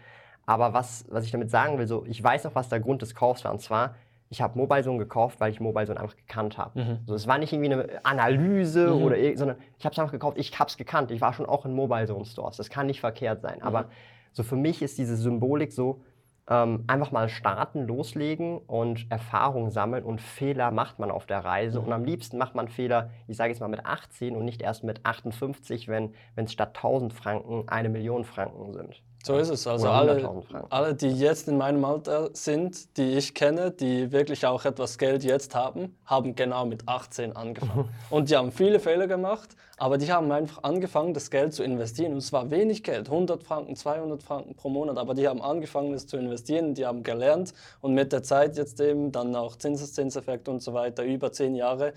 Aber 0.45 0.73
was, 0.73 1.05
was 1.09 1.25
ich 1.25 1.31
damit 1.31 1.49
sagen 1.49 1.77
will, 1.77 1.87
so, 1.87 2.05
ich 2.05 2.23
weiß 2.23 2.45
noch, 2.45 2.55
was 2.55 2.69
der 2.69 2.79
Grund 2.79 3.01
des 3.01 3.15
Kaufs 3.15 3.43
war. 3.43 3.51
Und 3.51 3.61
zwar, 3.61 3.95
ich 4.29 4.41
habe 4.41 4.57
MobileZone 4.57 4.97
gekauft, 4.97 5.39
weil 5.39 5.51
ich 5.51 5.59
MobileZone 5.59 5.99
einfach 5.99 6.15
gekannt 6.15 6.57
habe. 6.57 6.79
Mhm. 6.79 6.99
So, 7.05 7.15
es 7.15 7.27
war 7.27 7.37
nicht 7.37 7.53
irgendwie 7.53 7.71
eine 7.71 8.05
Analyse 8.05 8.93
mhm. 8.93 9.03
oder 9.03 9.15
sondern 9.35 9.57
ich 9.77 9.85
habe 9.85 9.93
es 9.93 9.99
einfach 9.99 10.11
gekauft, 10.11 10.37
ich 10.37 10.57
habe 10.59 10.69
es 10.69 10.77
gekannt. 10.77 11.11
Ich 11.11 11.21
war 11.21 11.33
schon 11.33 11.45
auch 11.45 11.65
in 11.65 11.73
MobileZone-Stores. 11.73 12.57
Das 12.57 12.69
kann 12.69 12.87
nicht 12.87 12.99
verkehrt 12.99 13.41
sein. 13.41 13.59
Mhm. 13.59 13.63
Aber 13.63 13.85
so 14.33 14.43
für 14.43 14.55
mich 14.55 14.81
ist 14.81 14.97
diese 14.97 15.15
Symbolik 15.15 15.71
so, 15.71 16.01
ähm, 16.49 16.85
einfach 16.87 17.11
mal 17.11 17.27
starten, 17.27 17.87
loslegen 17.87 18.57
und 18.57 19.11
Erfahrung 19.11 19.69
sammeln 19.69 20.03
und 20.03 20.21
Fehler 20.21 20.71
macht 20.71 20.97
man 20.99 21.11
auf 21.11 21.25
der 21.25 21.39
Reise. 21.39 21.81
Und 21.81 21.91
am 21.91 22.05
liebsten 22.05 22.37
macht 22.37 22.55
man 22.55 22.69
Fehler, 22.69 23.09
ich 23.27 23.35
sage 23.35 23.51
jetzt 23.51 23.59
mal 23.59 23.67
mit 23.67 23.85
18 23.85 24.35
und 24.35 24.45
nicht 24.45 24.61
erst 24.61 24.83
mit 24.83 25.05
58, 25.05 25.87
wenn 25.89 26.13
es 26.35 26.53
statt 26.53 26.69
1000 26.75 27.13
Franken 27.13 27.67
eine 27.67 27.89
Million 27.89 28.23
Franken 28.23 28.73
sind. 28.73 29.01
So 29.27 29.35
ist 29.35 29.49
es. 29.49 29.67
Also 29.67 29.89
alle, 29.89 30.43
alle, 30.69 30.95
die 30.95 31.09
jetzt 31.09 31.49
in 31.49 31.57
meinem 31.57 31.83
Alter 31.83 32.29
sind, 32.31 32.95
die 32.95 33.17
ich 33.17 33.33
kenne, 33.33 33.71
die 33.71 34.13
wirklich 34.13 34.45
auch 34.45 34.63
etwas 34.63 34.97
Geld 34.97 35.25
jetzt 35.25 35.53
haben, 35.53 35.97
haben 36.05 36.33
genau 36.33 36.65
mit 36.65 36.87
18 36.87 37.35
angefangen. 37.35 37.89
und 38.09 38.29
die 38.29 38.37
haben 38.37 38.53
viele 38.53 38.79
Fehler 38.79 39.05
gemacht, 39.05 39.49
aber 39.77 39.97
die 39.97 40.13
haben 40.13 40.31
einfach 40.31 40.63
angefangen, 40.63 41.13
das 41.13 41.29
Geld 41.29 41.53
zu 41.53 41.61
investieren. 41.61 42.13
Und 42.13 42.19
es 42.19 42.31
war 42.31 42.49
wenig 42.51 42.83
Geld, 42.83 43.09
100 43.09 43.43
Franken, 43.43 43.75
200 43.75 44.23
Franken 44.23 44.55
pro 44.55 44.69
Monat, 44.69 44.97
aber 44.97 45.13
die 45.13 45.27
haben 45.27 45.41
angefangen, 45.41 45.93
es 45.93 46.07
zu 46.07 46.15
investieren, 46.15 46.73
die 46.73 46.85
haben 46.85 47.03
gelernt 47.03 47.53
und 47.81 47.93
mit 47.93 48.13
der 48.13 48.23
Zeit 48.23 48.55
jetzt 48.55 48.79
eben 48.79 49.11
dann 49.11 49.35
auch 49.35 49.57
Zinseszinseffekt 49.57 50.47
und 50.47 50.61
so 50.61 50.73
weiter, 50.73 51.03
über 51.03 51.33
10 51.33 51.53
Jahre, 51.55 51.91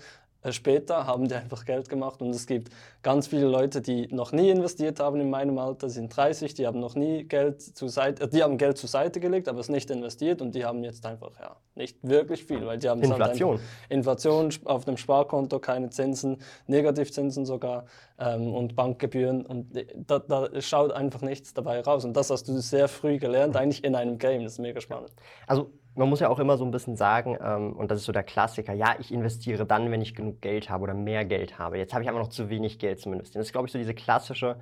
später 0.49 1.05
haben 1.05 1.27
die 1.27 1.35
einfach 1.35 1.65
Geld 1.65 1.89
gemacht 1.89 2.21
und 2.21 2.29
es 2.31 2.47
gibt 2.47 2.71
ganz 3.03 3.27
viele 3.27 3.45
Leute, 3.45 3.81
die 3.81 4.07
noch 4.13 4.31
nie 4.31 4.49
investiert 4.49 4.99
haben 4.99 5.19
in 5.21 5.29
meinem 5.29 5.57
Alter, 5.57 5.89
sind 5.89 6.15
30, 6.15 6.55
die 6.55 6.65
haben 6.65 6.79
noch 6.79 6.95
nie 6.95 7.23
Geld 7.25 7.61
zur 7.61 7.89
Seite, 7.89 8.23
äh, 8.23 8.27
die 8.27 8.41
haben 8.41 8.57
Geld 8.57 8.77
zur 8.77 8.89
Seite 8.89 9.19
gelegt, 9.19 9.47
aber 9.47 9.59
es 9.59 9.69
nicht 9.69 9.91
investiert 9.91 10.41
und 10.41 10.55
die 10.55 10.65
haben 10.65 10.83
jetzt 10.83 11.05
einfach 11.05 11.31
ja 11.39 11.55
nicht 11.75 11.97
wirklich 12.01 12.43
viel, 12.43 12.65
weil 12.65 12.77
die 12.77 12.89
haben 12.89 13.01
halt 13.01 13.11
Inflation, 13.11 13.57
halt 13.57 13.61
Inflation 13.89 14.49
auf 14.65 14.85
dem 14.85 14.97
Sparkonto, 14.97 15.59
keine 15.59 15.89
Zinsen, 15.89 16.37
Negativzinsen 16.67 17.45
sogar 17.45 17.85
ähm, 18.19 18.53
und 18.53 18.75
Bankgebühren 18.75 19.45
und 19.45 19.67
da, 19.95 20.19
da 20.19 20.49
schaut 20.61 20.91
einfach 20.91 21.21
nichts 21.21 21.53
dabei 21.53 21.81
raus 21.81 22.03
und 22.03 22.13
das 22.13 22.29
hast 22.29 22.47
du 22.47 22.59
sehr 22.59 22.87
früh 22.87 23.19
gelernt, 23.19 23.55
eigentlich 23.55 23.83
in 23.83 23.95
einem 23.95 24.17
Game, 24.17 24.43
das 24.43 24.53
ist 24.53 24.59
mega 24.59 24.81
spannend. 24.81 25.11
Also 25.45 25.71
man 25.95 26.09
muss 26.09 26.21
ja 26.21 26.29
auch 26.29 26.39
immer 26.39 26.57
so 26.57 26.65
ein 26.65 26.71
bisschen 26.71 26.95
sagen, 26.95 27.37
ähm, 27.43 27.73
und 27.73 27.91
das 27.91 27.99
ist 27.99 28.05
so 28.05 28.11
der 28.11 28.23
Klassiker, 28.23 28.73
ja, 28.73 28.95
ich 28.99 29.13
investiere 29.13 29.65
dann, 29.65 29.91
wenn 29.91 30.01
ich 30.01 30.15
genug 30.15 30.41
Geld 30.41 30.69
habe 30.69 30.83
oder 30.83 30.93
mehr 30.93 31.25
Geld 31.25 31.59
habe. 31.59 31.77
Jetzt 31.77 31.93
habe 31.93 32.03
ich 32.03 32.09
aber 32.09 32.19
noch 32.19 32.29
zu 32.29 32.49
wenig 32.49 32.79
Geld 32.79 32.99
zum 32.99 33.13
Investieren. 33.13 33.41
Das 33.41 33.47
ist, 33.47 33.51
glaube 33.51 33.67
ich, 33.67 33.73
so 33.73 33.79
diese 33.79 33.93
klassische 33.93 34.57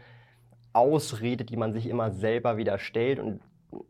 Ausrede, 0.74 1.46
die 1.46 1.58
man 1.58 1.74
sich 1.74 1.88
immer 1.88 2.12
selber 2.12 2.58
wieder 2.58 2.80
stellt. 2.80 3.20
Und 3.20 3.42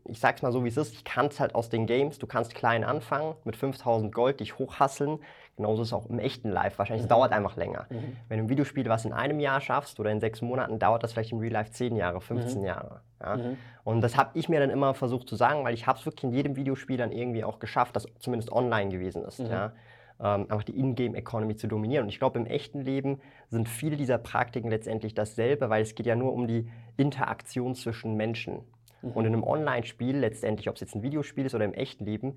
ich 0.04 0.20
sag's 0.20 0.42
mal 0.42 0.52
so, 0.52 0.64
wie 0.64 0.68
es 0.68 0.76
ist, 0.76 0.92
ich 0.92 1.04
kann 1.04 1.26
es 1.26 1.40
halt 1.40 1.54
aus 1.54 1.70
den 1.70 1.86
Games. 1.86 2.18
Du 2.18 2.26
kannst 2.26 2.54
klein 2.54 2.84
anfangen, 2.84 3.34
mit 3.44 3.56
5000 3.56 4.14
Gold 4.14 4.40
dich 4.40 4.58
hochhasseln. 4.58 5.18
Genauso 5.56 5.82
ist 5.82 5.88
es 5.88 5.92
auch 5.94 6.06
im 6.06 6.18
echten 6.18 6.50
Life 6.50 6.78
wahrscheinlich. 6.78 7.04
Es 7.04 7.08
mhm. 7.08 7.14
dauert 7.14 7.32
einfach 7.32 7.56
länger. 7.56 7.86
Mhm. 7.88 8.16
Wenn 8.28 8.38
du 8.38 8.44
ein 8.44 8.48
Videospiel 8.50 8.88
was 8.88 9.06
in 9.06 9.12
einem 9.12 9.40
Jahr 9.40 9.60
schaffst 9.60 9.98
oder 9.98 10.10
in 10.10 10.20
sechs 10.20 10.42
Monaten, 10.42 10.78
dauert 10.78 11.02
das 11.02 11.12
vielleicht 11.12 11.32
im 11.32 11.38
Real 11.38 11.52
Life 11.52 11.72
10 11.72 11.96
Jahre, 11.96 12.20
15 12.20 12.60
mhm. 12.60 12.66
Jahre. 12.66 13.00
Ja? 13.20 13.36
Mhm. 13.36 13.56
Und 13.84 14.00
das 14.00 14.16
habe 14.16 14.38
ich 14.38 14.48
mir 14.48 14.60
dann 14.60 14.70
immer 14.70 14.94
versucht 14.94 15.28
zu 15.28 15.36
sagen, 15.36 15.64
weil 15.64 15.74
ich 15.74 15.86
habe 15.86 15.98
es 15.98 16.06
wirklich 16.06 16.24
in 16.24 16.32
jedem 16.32 16.56
Videospiel 16.56 16.96
dann 16.96 17.12
irgendwie 17.12 17.44
auch 17.44 17.58
geschafft, 17.58 17.96
das 17.96 18.06
zumindest 18.18 18.52
online 18.52 18.90
gewesen 18.90 19.24
ist. 19.24 19.40
Mhm. 19.40 19.46
Ja? 19.46 19.72
Ähm, 20.20 20.46
einfach 20.50 20.64
die 20.64 20.78
Ingame-Economy 20.78 21.56
zu 21.56 21.66
dominieren. 21.66 22.04
Und 22.04 22.08
ich 22.10 22.18
glaube, 22.18 22.38
im 22.38 22.46
echten 22.46 22.80
Leben 22.80 23.20
sind 23.48 23.68
viele 23.68 23.96
dieser 23.96 24.18
Praktiken 24.18 24.68
letztendlich 24.68 25.14
dasselbe, 25.14 25.70
weil 25.70 25.82
es 25.82 25.94
geht 25.94 26.06
ja 26.06 26.14
nur 26.14 26.32
um 26.32 26.46
die 26.46 26.68
Interaktion 26.96 27.74
zwischen 27.74 28.16
Menschen. 28.16 28.60
Mhm. 29.02 29.10
Und 29.12 29.24
in 29.24 29.32
einem 29.32 29.44
Online-Spiel, 29.44 30.16
letztendlich, 30.16 30.68
ob 30.68 30.74
es 30.74 30.80
jetzt 30.80 30.94
ein 30.94 31.02
Videospiel 31.02 31.46
ist 31.46 31.54
oder 31.54 31.64
im 31.64 31.74
echten 31.74 32.04
Leben, 32.04 32.36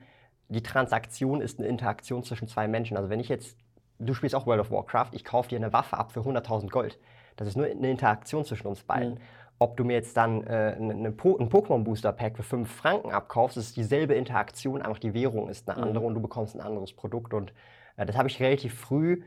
die 0.49 0.63
Transaktion 0.63 1.41
ist 1.41 1.59
eine 1.59 1.67
Interaktion 1.67 2.23
zwischen 2.23 2.47
zwei 2.47 2.67
Menschen. 2.67 2.97
Also 2.97 3.09
wenn 3.09 3.19
ich 3.19 3.29
jetzt, 3.29 3.57
du 3.99 4.13
spielst 4.13 4.35
auch 4.35 4.45
World 4.45 4.61
of 4.61 4.71
Warcraft, 4.71 5.09
ich 5.13 5.23
kaufe 5.25 5.49
dir 5.49 5.57
eine 5.57 5.73
Waffe 5.73 5.97
ab 5.97 6.11
für 6.11 6.21
100.000 6.21 6.69
Gold. 6.69 6.99
Das 7.35 7.47
ist 7.47 7.57
nur 7.57 7.65
eine 7.65 7.89
Interaktion 7.89 8.45
zwischen 8.45 8.67
uns 8.67 8.83
beiden. 8.83 9.15
Mhm. 9.15 9.19
Ob 9.63 9.77
du 9.77 9.85
mir 9.85 9.93
jetzt 9.93 10.17
dann 10.17 10.43
äh, 10.43 10.75
eine, 10.77 10.93
eine 10.93 11.11
po 11.13 11.37
ein 11.37 11.47
Pokémon-Booster-Pack 11.47 12.35
für 12.35 12.43
5 12.43 12.69
Franken 12.69 13.11
abkaufst, 13.11 13.55
ist 13.55 13.77
dieselbe 13.77 14.13
Interaktion, 14.13 14.81
einfach 14.81 14.99
die 14.99 15.13
Währung 15.13 15.47
ist 15.47 15.69
eine 15.69 15.77
mhm. 15.77 15.87
andere 15.87 16.01
mhm. 16.01 16.07
und 16.07 16.13
du 16.15 16.21
bekommst 16.21 16.53
ein 16.53 16.59
anderes 16.59 16.91
Produkt. 16.91 17.33
Und 17.33 17.53
äh, 17.95 18.05
das 18.05 18.17
habe 18.17 18.27
ich 18.27 18.41
relativ 18.41 18.73
früh 18.77 19.23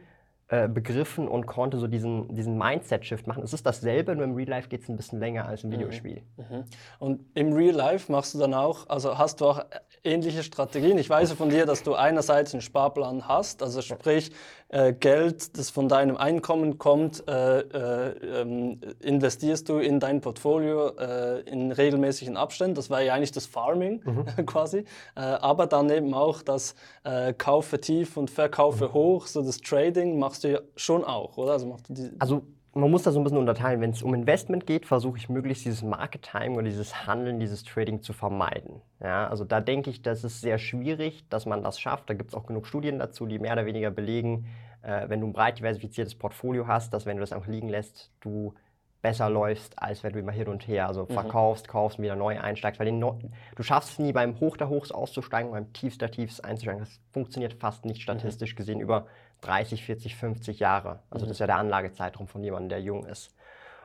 äh, 0.49 0.69
begriffen 0.69 1.26
und 1.26 1.47
konnte 1.47 1.78
so 1.78 1.87
diesen, 1.87 2.35
diesen 2.35 2.59
Mindset-Shift 2.59 3.26
machen. 3.26 3.43
Es 3.45 3.55
ist 3.55 3.64
dasselbe, 3.64 4.14
nur 4.14 4.25
im 4.25 4.35
Real 4.35 4.50
Life 4.50 4.69
geht 4.69 4.83
es 4.83 4.90
ein 4.90 4.97
bisschen 4.97 5.21
länger 5.21 5.47
als 5.47 5.64
im 5.64 5.71
mhm. 5.71 5.75
Videospiel. 5.75 6.23
Mhm. 6.37 6.64
Und 6.99 7.25
im 7.35 7.55
Real 7.55 7.75
Life 7.75 8.12
machst 8.12 8.35
du 8.35 8.38
dann 8.38 8.52
auch, 8.52 8.90
also 8.90 9.16
hast 9.16 9.40
du 9.40 9.47
auch 9.47 9.64
ähnliche 10.07 10.43
Strategien. 10.43 10.97
Ich 10.99 11.11
weiß 11.11 11.33
von 11.33 11.51
dir, 11.51 11.67
dass 11.67 11.83
du 11.83 11.95
einerseits 11.95 12.55
einen 12.55 12.63
Sparplan 12.63 13.29
hast, 13.29 13.63
also 13.63 13.83
sprich 13.83 14.31
äh, 14.69 14.93
Geld, 14.93 15.59
das 15.59 15.71
von 15.71 15.89
deinem 15.89 16.17
Einkommen 16.17 16.79
kommt, 16.79 17.29
äh, 17.29 17.61
äh, 17.61 18.41
ähm, 18.41 18.81
investierst 19.01 19.69
du 19.69 19.79
in 19.79 20.01
dein 20.01 20.21
Portfolio 20.21 20.89
äh, 20.97 21.41
in 21.43 21.73
regelmäßigen 21.73 22.37
Abständen. 22.37 22.75
Das 22.75 22.91
wäre 22.91 23.05
ja 23.05 23.15
eigentlich 23.15 23.33
das 23.33 23.47
Farming 23.47 24.03
mhm. 24.05 24.25
quasi. 24.47 24.79
Äh, 25.15 25.21
aber 25.21 25.67
dann 25.67 25.91
eben 25.91 26.15
auch 26.15 26.43
das 26.43 26.75
äh, 27.05 27.33
Kaufe 27.33 27.81
tief 27.81 28.17
und 28.17 28.31
Verkaufe 28.31 28.89
mhm. 28.89 28.93
hoch, 28.95 29.27
so 29.27 29.43
das 29.43 29.59
Trading 29.59 30.19
machst 30.19 30.45
du 30.45 30.53
ja 30.53 30.61
schon 30.77 31.05
auch, 31.05 31.37
oder? 31.37 31.53
Also, 31.53 31.77
also 32.19 32.43
man 32.76 32.90
muss 32.90 33.02
das 33.02 33.14
so 33.14 33.21
ein 33.21 33.25
bisschen 33.25 33.38
unterteilen. 33.38 33.80
Wenn 33.80 33.90
es 33.90 34.02
um 34.02 34.14
Investment 34.14 34.66
geht, 34.66 34.87
versuche 34.87 35.18
ich 35.18 35.28
möglichst 35.28 35.64
dieses 35.64 35.83
Market 35.83 36.23
Time 36.23 36.54
oder 36.54 36.64
dieses 36.64 37.06
Handeln, 37.06 37.40
dieses 37.40 37.64
Trading 37.64 38.02
zu 38.02 38.12
vermeiden. 38.12 38.83
Ja, 39.00 39.28
also 39.28 39.45
da 39.45 39.61
denke 39.61 39.90
ich, 39.90 40.02
das 40.02 40.25
ist 40.25 40.40
sehr 40.40 40.59
schwierig, 40.59 41.28
dass 41.28 41.47
man 41.47 41.62
das 41.62 41.80
schafft. 41.80 42.11
Da 42.11 42.14
gibt 42.14 42.30
es 42.30 42.35
auch 42.35 42.47
genug 42.47 42.66
Studien 42.66 42.99
dazu, 42.99 43.26
die 43.26 43.38
mehr 43.38 43.54
oder 43.54 43.66
weniger 43.66 43.90
belegen, 43.90 44.47
äh, 44.83 45.09
wenn 45.09 45.21
du 45.21 45.26
ein 45.26 45.33
breit 45.33 45.59
diversifiziertes 45.59 46.14
Portfolio 46.14 46.66
hast, 46.66 46.92
dass 46.92 47.06
wenn 47.06 47.16
du 47.16 47.23
das 47.23 47.33
einfach 47.33 47.49
liegen 47.49 47.68
lässt, 47.68 48.11
du 48.21 48.54
besser 49.02 49.30
läufst, 49.30 49.80
als 49.80 50.02
wenn 50.02 50.12
du 50.12 50.18
immer 50.18 50.33
hin 50.33 50.49
und 50.49 50.66
her, 50.66 50.88
also 50.88 51.04
mhm. 51.04 51.12
verkaufst, 51.12 51.68
kaufst, 51.68 52.00
wieder 52.00 52.16
neu 52.16 52.40
einsteigst. 52.40 52.80
Weil 52.80 52.90
no 52.92 53.18
du 53.54 53.62
schaffst 53.62 53.90
es 53.92 53.99
nie 53.99 54.12
beim 54.12 54.40
Hoch 54.40 54.56
der 54.56 54.68
Hochs 54.68 54.90
auszusteigen, 54.90 55.50
beim 55.52 55.73
Tiefs 55.73 55.99
der 55.99 56.11
Tiefs 56.11 56.40
einzusteigen. 56.40 56.80
Das 56.80 57.00
funktioniert 57.12 57.54
fast 57.54 57.85
nicht 57.85 58.02
statistisch 58.02 58.54
mhm. 58.54 58.56
gesehen 58.56 58.80
über 58.80 59.06
30, 59.47 59.85
40, 59.85 60.17
50 60.17 60.59
Jahre. 60.59 61.00
Also 61.11 61.25
mhm. 61.25 61.29
das 61.29 61.37
ist 61.37 61.41
ja 61.41 61.47
der 61.47 61.57
Anlagezeitraum 61.57 62.26
von 62.26 62.43
jemandem, 62.43 62.69
der 62.71 62.81
jung 62.81 63.05
ist. 63.07 63.35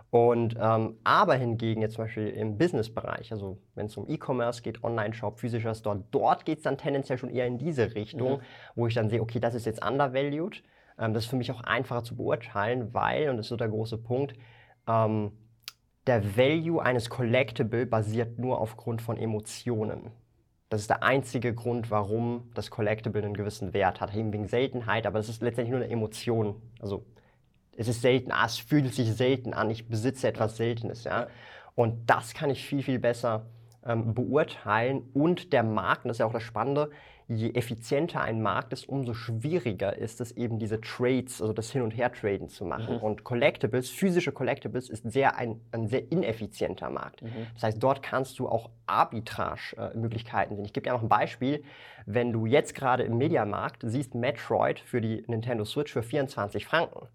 Und 0.10 0.58
ähm, 0.60 0.98
aber 1.06 1.36
hingegen 1.36 1.82
jetzt 1.82 1.96
zum 1.96 2.03
Beispiel 2.03 2.27
im 2.27 2.58
Business-Bereich, 2.58 3.32
also 3.32 3.60
wenn 3.75 3.86
es 3.86 3.96
um 3.96 4.10
E-Commerce 4.10 4.62
geht, 4.62 4.84
Online-Shop, 4.84 5.39
physischer 5.39 5.74
Store, 5.74 6.03
dort 6.12 6.44
geht 6.44 6.58
es 6.58 6.63
dann 6.63 6.77
tendenziell 6.77 7.18
schon 7.18 7.30
eher 7.30 7.48
in 7.48 7.58
diese 7.58 7.96
Richtung, 7.96 8.39
mhm. 8.39 8.41
wo 8.75 8.88
ich 8.88 8.94
dann 8.94 9.10
sehe, 9.10 9.22
okay, 9.22 9.39
das 9.39 9.56
ist 9.56 9.65
jetzt 9.65 9.86
undervalued. 9.86 10.63
Ähm, 11.00 11.13
das 11.13 11.24
ist 11.24 11.30
für 11.30 11.38
mich 11.38 11.50
auch 11.51 11.62
einfacher 11.62 12.03
zu 12.03 12.18
beurteilen, 12.18 12.94
weil, 12.94 13.30
und 13.30 13.38
das 13.38 13.46
ist 13.46 13.50
so 13.50 13.56
der 13.56 13.70
große 13.70 13.98
Punkt, 13.98 14.34
ähm, 14.86 15.32
der 16.08 16.36
Value 16.36 16.82
eines 16.82 17.10
Collectible 17.10 17.86
basiert 17.86 18.38
nur 18.38 18.60
aufgrund 18.60 19.01
von 19.01 19.18
Emotionen. 19.18 20.12
Das 20.72 20.80
ist 20.80 20.90
der 20.90 21.04
einzige 21.04 21.54
Grund, 21.54 21.92
warum 21.92 22.50
das 22.54 22.70
Collectible 22.72 23.22
einen 23.22 23.34
gewissen 23.34 23.74
Wert 23.74 24.00
hat. 24.00 24.16
Eben 24.16 24.32
wegen 24.32 24.48
Seltenheit, 24.48 25.06
aber 25.06 25.20
es 25.20 25.28
ist 25.28 25.42
letztendlich 25.42 25.72
nur 25.72 25.82
eine 25.82 25.92
Emotion. 25.92 26.56
Also 26.80 27.04
es 27.75 27.90
ist 27.90 28.01
selten, 28.01 28.32
ah, 28.32 28.46
es 28.46 28.58
fühlt 28.58 28.94
sich 28.94 29.13
selten 29.13 29.54
an, 29.54 29.70
ich 29.70 29.90
besitze 29.90 30.30
etwas 30.30 30.56
Seltenes. 30.56 31.04
Ja? 31.04 31.28
Und 31.75 32.10
das 32.10 32.34
kann 32.34 32.50
ich 32.50 32.66
viel, 32.66 32.84
viel 32.84 33.00
besser 33.00 33.48
ähm, 33.86 34.13
beurteilen. 34.13 35.10
Und 35.13 35.51
der 35.51 35.63
Markt, 35.63 36.06
und 36.06 36.08
das 36.08 36.16
ist 36.16 36.20
ja 36.20 36.25
auch 36.25 36.32
das 36.32 36.44
Spannende, 36.44 36.90
je 37.36 37.52
effizienter 37.54 38.22
ein 38.22 38.42
Markt 38.42 38.74
ist, 38.74 38.88
umso 38.88 39.14
schwieriger 39.14 39.96
ist 39.98 40.22
es 40.22 40.32
eben 40.32 40.60
diese 40.60 40.82
Trades, 40.82 41.42
also 41.42 41.54
das 41.54 41.72
Hin- 41.72 41.82
und 41.82 41.92
Her-Traden 41.92 42.50
zu 42.50 42.66
machen. 42.66 42.96
Mhm. 42.96 43.02
Und 43.02 43.24
Collectibles, 43.24 43.90
physische 43.90 44.32
Collectibles, 44.32 44.90
ist 44.90 45.10
sehr 45.10 45.38
ein, 45.38 45.62
ein 45.72 45.88
sehr 45.88 46.12
ineffizienter 46.12 46.90
Markt. 46.90 47.22
Mhm. 47.22 47.48
Das 47.54 47.64
heißt, 47.64 47.84
dort 47.84 48.04
kannst 48.04 48.40
du 48.40 48.48
auch 48.48 48.70
Arbitrage-Möglichkeiten 48.86 50.56
sehen. 50.56 50.66
Ich 50.66 50.74
gebe 50.74 50.84
dir 50.84 50.94
noch 50.94 51.04
ein 51.04 51.10
Beispiel. 51.10 51.64
Wenn 52.06 52.34
du 52.34 52.46
jetzt 52.46 52.76
gerade 52.76 53.04
im 53.04 53.18
Mediamarkt 53.18 53.84
siehst 53.86 54.16
Metroid 54.16 54.80
für 54.80 55.02
die 55.02 55.24
Nintendo 55.28 55.64
Switch 55.64 55.94
für 55.94 56.04
24 56.04 56.66
Franken, 56.66 57.08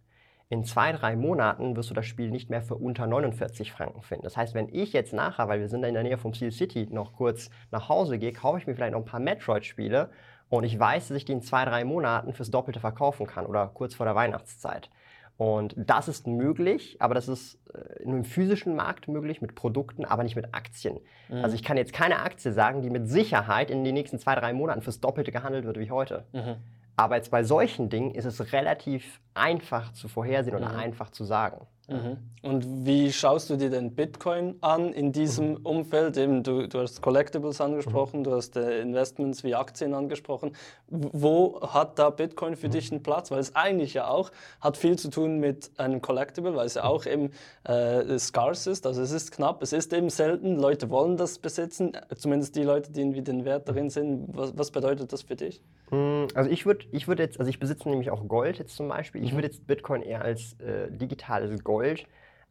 in 0.48 0.64
zwei, 0.64 0.92
drei 0.92 1.16
Monaten 1.16 1.74
wirst 1.76 1.90
du 1.90 1.94
das 1.94 2.06
Spiel 2.06 2.30
nicht 2.30 2.50
mehr 2.50 2.62
für 2.62 2.76
unter 2.76 3.06
49 3.06 3.72
Franken 3.72 4.02
finden. 4.02 4.24
Das 4.24 4.36
heißt, 4.36 4.54
wenn 4.54 4.68
ich 4.72 4.92
jetzt 4.92 5.12
nachher, 5.12 5.48
weil 5.48 5.60
wir 5.60 5.68
sind 5.68 5.82
in 5.84 5.94
der 5.94 6.04
Nähe 6.04 6.18
vom 6.18 6.34
Steel 6.34 6.52
City, 6.52 6.86
noch 6.90 7.14
kurz 7.14 7.50
nach 7.72 7.88
Hause 7.88 8.18
gehe, 8.18 8.32
kaufe 8.32 8.58
ich 8.58 8.66
mir 8.66 8.74
vielleicht 8.74 8.92
noch 8.92 9.00
ein 9.00 9.06
paar 9.06 9.20
Metroid-Spiele 9.20 10.10
und 10.48 10.62
ich 10.62 10.78
weiß, 10.78 11.08
dass 11.08 11.16
ich 11.16 11.24
die 11.24 11.32
in 11.32 11.42
zwei, 11.42 11.64
drei 11.64 11.84
Monaten 11.84 12.32
fürs 12.32 12.52
Doppelte 12.52 12.78
verkaufen 12.78 13.26
kann 13.26 13.46
oder 13.46 13.66
kurz 13.68 13.94
vor 13.96 14.06
der 14.06 14.14
Weihnachtszeit. 14.14 14.88
Und 15.36 15.74
das 15.76 16.08
ist 16.08 16.26
möglich, 16.26 16.96
aber 16.98 17.14
das 17.14 17.28
ist 17.28 17.58
äh, 17.74 18.02
in 18.02 18.10
einem 18.10 18.24
physischen 18.24 18.74
Markt 18.74 19.06
möglich 19.06 19.42
mit 19.42 19.54
Produkten, 19.54 20.06
aber 20.06 20.22
nicht 20.22 20.36
mit 20.36 20.54
Aktien. 20.54 20.98
Mhm. 21.28 21.44
Also 21.44 21.56
ich 21.56 21.62
kann 21.62 21.76
jetzt 21.76 21.92
keine 21.92 22.20
Aktie 22.20 22.52
sagen, 22.52 22.80
die 22.80 22.88
mit 22.88 23.08
Sicherheit 23.08 23.70
in 23.70 23.84
den 23.84 23.92
nächsten 23.94 24.18
zwei, 24.18 24.34
drei 24.34 24.54
Monaten 24.54 24.80
fürs 24.80 25.00
Doppelte 25.00 25.32
gehandelt 25.32 25.66
wird 25.66 25.78
wie 25.78 25.90
heute. 25.90 26.24
Mhm. 26.32 26.56
Aber 26.96 27.16
jetzt 27.16 27.30
bei 27.30 27.44
solchen 27.44 27.90
Dingen 27.90 28.14
ist 28.14 28.24
es 28.24 28.52
relativ 28.52 29.20
einfach 29.34 29.92
zu 29.92 30.08
vorhersehen 30.08 30.56
oder 30.56 30.70
mhm. 30.70 30.78
einfach 30.78 31.10
zu 31.10 31.24
sagen. 31.24 31.66
Mhm. 31.88 32.16
Und 32.42 32.86
wie 32.86 33.12
schaust 33.12 33.48
du 33.50 33.56
dir 33.56 33.70
denn 33.70 33.94
Bitcoin 33.94 34.56
an 34.60 34.92
in 34.92 35.12
diesem 35.12 35.50
mhm. 35.50 35.66
Umfeld? 35.66 36.16
Eben, 36.16 36.42
du, 36.42 36.68
du 36.68 36.80
hast 36.80 37.00
Collectibles 37.00 37.60
angesprochen, 37.60 38.20
mhm. 38.20 38.24
du 38.24 38.32
hast 38.32 38.56
äh, 38.56 38.80
Investments 38.80 39.44
wie 39.44 39.54
Aktien 39.54 39.94
angesprochen. 39.94 40.52
Wo 40.88 41.60
hat 41.60 41.98
da 41.98 42.10
Bitcoin 42.10 42.56
für 42.56 42.68
mhm. 42.68 42.72
dich 42.72 42.90
einen 42.90 43.02
Platz? 43.02 43.30
Weil 43.30 43.38
es 43.38 43.54
eigentlich 43.54 43.94
ja 43.94 44.08
auch 44.08 44.30
hat 44.60 44.76
viel 44.76 44.98
zu 44.98 45.10
tun 45.10 45.38
mit 45.38 45.70
einem 45.76 46.00
Collectible, 46.00 46.56
weil 46.56 46.66
es 46.66 46.74
ja 46.74 46.82
mhm. 46.82 46.88
auch 46.88 47.06
eben 47.06 47.30
äh, 47.64 48.18
scarce 48.18 48.68
ist. 48.68 48.86
Also 48.86 49.02
es 49.02 49.12
ist 49.12 49.30
knapp, 49.30 49.62
es 49.62 49.72
ist 49.72 49.92
eben 49.92 50.10
selten. 50.10 50.56
Leute 50.56 50.90
wollen 50.90 51.16
das 51.16 51.38
besitzen, 51.38 51.92
zumindest 52.16 52.56
die 52.56 52.62
Leute, 52.62 52.90
die 52.90 53.00
irgendwie 53.00 53.22
den 53.22 53.44
Wert 53.44 53.68
darin 53.68 53.90
sind. 53.90 54.28
Was, 54.36 54.56
was 54.58 54.72
bedeutet 54.72 55.12
das 55.12 55.22
für 55.22 55.36
dich? 55.36 55.62
Also 56.34 56.50
ich 56.50 56.66
würde 56.66 56.84
ich 56.90 57.06
würd 57.06 57.20
jetzt, 57.20 57.38
also 57.38 57.48
ich 57.48 57.60
besitze 57.60 57.88
nämlich 57.88 58.10
auch 58.10 58.26
Gold 58.26 58.58
jetzt 58.58 58.74
zum 58.74 58.88
Beispiel. 58.88 59.22
Ich 59.22 59.34
würde 59.34 59.46
jetzt 59.46 59.68
Bitcoin 59.68 60.02
eher 60.02 60.22
als 60.22 60.54
äh, 60.54 60.90
digitales 60.90 61.62
Gold 61.62 61.75
Gold 61.76 62.06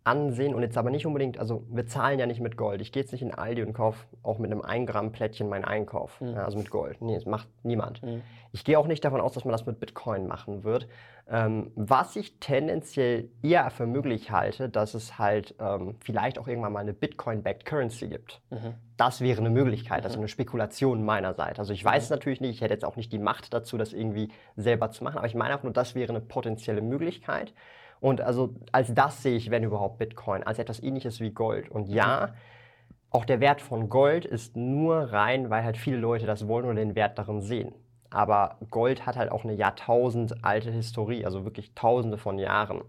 ansehen 0.06 0.54
und 0.54 0.62
jetzt 0.62 0.78
aber 0.78 0.92
nicht 0.92 1.08
unbedingt, 1.08 1.40
also 1.40 1.64
wir 1.68 1.88
zahlen 1.88 2.20
ja 2.20 2.28
nicht 2.28 2.40
mit 2.40 2.58
Gold. 2.58 2.80
Ich 2.80 2.92
gehe 2.92 3.02
jetzt 3.02 3.12
nicht 3.12 3.24
in 3.24 3.34
Aldi 3.34 3.64
und 3.64 3.74
kaufe 3.74 4.06
auch 4.22 4.38
mit 4.38 4.52
einem 4.52 4.62
1 4.62 4.90
Gramm 4.90 5.12
Plättchen 5.12 5.50
meinen 5.50 5.66
Einkauf, 5.66 6.22
mhm. 6.22 6.36
ja, 6.36 6.46
also 6.46 6.60
mit 6.60 6.70
Gold. 6.70 7.02
Nee, 7.02 7.16
das 7.16 7.26
macht 7.26 7.48
niemand. 7.64 8.04
Mhm. 8.04 8.22
Ich 8.52 8.64
gehe 8.64 8.78
auch 8.78 8.86
nicht 8.86 9.04
davon 9.04 9.20
aus, 9.20 9.34
dass 9.34 9.46
man 9.46 9.52
das 9.52 9.66
mit 9.66 9.80
Bitcoin 9.80 10.28
machen 10.28 10.64
wird. 10.64 10.88
Ähm, 11.28 11.72
was 11.76 12.16
ich 12.16 12.40
tendenziell 12.40 13.30
eher 13.42 13.72
für 13.72 13.88
möglich 13.88 14.30
halte, 14.30 14.70
dass 14.70 14.94
es 14.94 15.18
halt 15.18 15.56
ähm, 15.60 15.96
vielleicht 16.00 16.38
auch 16.38 16.48
irgendwann 16.48 16.74
mal 16.74 16.82
eine 16.82 16.94
Bitcoin-backed 16.94 17.66
Currency 17.66 18.08
gibt. 18.08 18.42
Mhm. 18.52 18.76
Das 18.98 19.22
wäre 19.22 19.40
eine 19.40 19.50
Möglichkeit, 19.50 20.06
das 20.06 20.12
ist 20.12 20.18
mhm. 20.18 20.26
eine 20.26 20.30
Spekulation 20.30 21.04
meiner 21.04 21.34
Seite. 21.34 21.58
Also 21.58 21.74
ich 21.74 21.84
weiß 21.84 22.04
es 22.04 22.10
mhm. 22.12 22.18
natürlich 22.18 22.42
nicht, 22.42 22.52
ich 22.52 22.62
hätte 22.62 22.76
jetzt 22.76 22.86
auch 22.86 22.96
nicht 22.96 23.12
die 23.12 23.18
Macht 23.18 23.56
dazu, 23.56 23.76
das 23.76 23.92
irgendwie 23.92 24.30
selber 24.56 24.92
zu 24.92 25.04
machen, 25.04 25.18
aber 25.18 25.26
ich 25.26 25.36
meine 25.36 25.58
auch 25.58 25.64
nur, 25.64 25.74
das 25.74 25.96
wäre 25.96 26.10
eine 26.10 26.22
potenzielle 26.22 26.84
Möglichkeit. 26.84 27.56
Und 28.00 28.22
also 28.22 28.56
als 28.72 28.94
das 28.94 29.24
sehe 29.24 29.36
ich, 29.36 29.52
wenn 29.52 29.64
überhaupt, 29.64 29.98
Bitcoin, 29.98 30.44
als 30.44 30.60
etwas 30.60 30.82
ähnliches 30.82 31.20
wie 31.20 31.32
Gold. 31.32 31.70
Und 31.70 31.88
ja, 31.88 32.34
auch 33.10 33.26
der 33.26 33.40
Wert 33.40 33.62
von 33.62 33.90
Gold 33.90 34.26
ist 34.26 34.56
nur 34.56 35.14
rein, 35.14 35.50
weil 35.50 35.64
halt 35.64 35.78
viele 35.78 35.98
Leute 35.98 36.26
das 36.26 36.48
wollen 36.48 36.66
und 36.66 36.76
den 36.76 36.96
Wert 36.96 37.18
darin 37.18 37.42
sehen. 37.42 37.74
Aber 38.10 38.58
Gold 38.70 39.06
hat 39.06 39.16
halt 39.18 39.32
auch 39.32 39.44
eine 39.44 39.54
Jahrtausend 39.54 40.44
alte 40.44 40.72
Historie, 40.72 41.26
also 41.26 41.44
wirklich 41.44 41.74
Tausende 41.76 42.18
von 42.18 42.38
Jahren. 42.38 42.82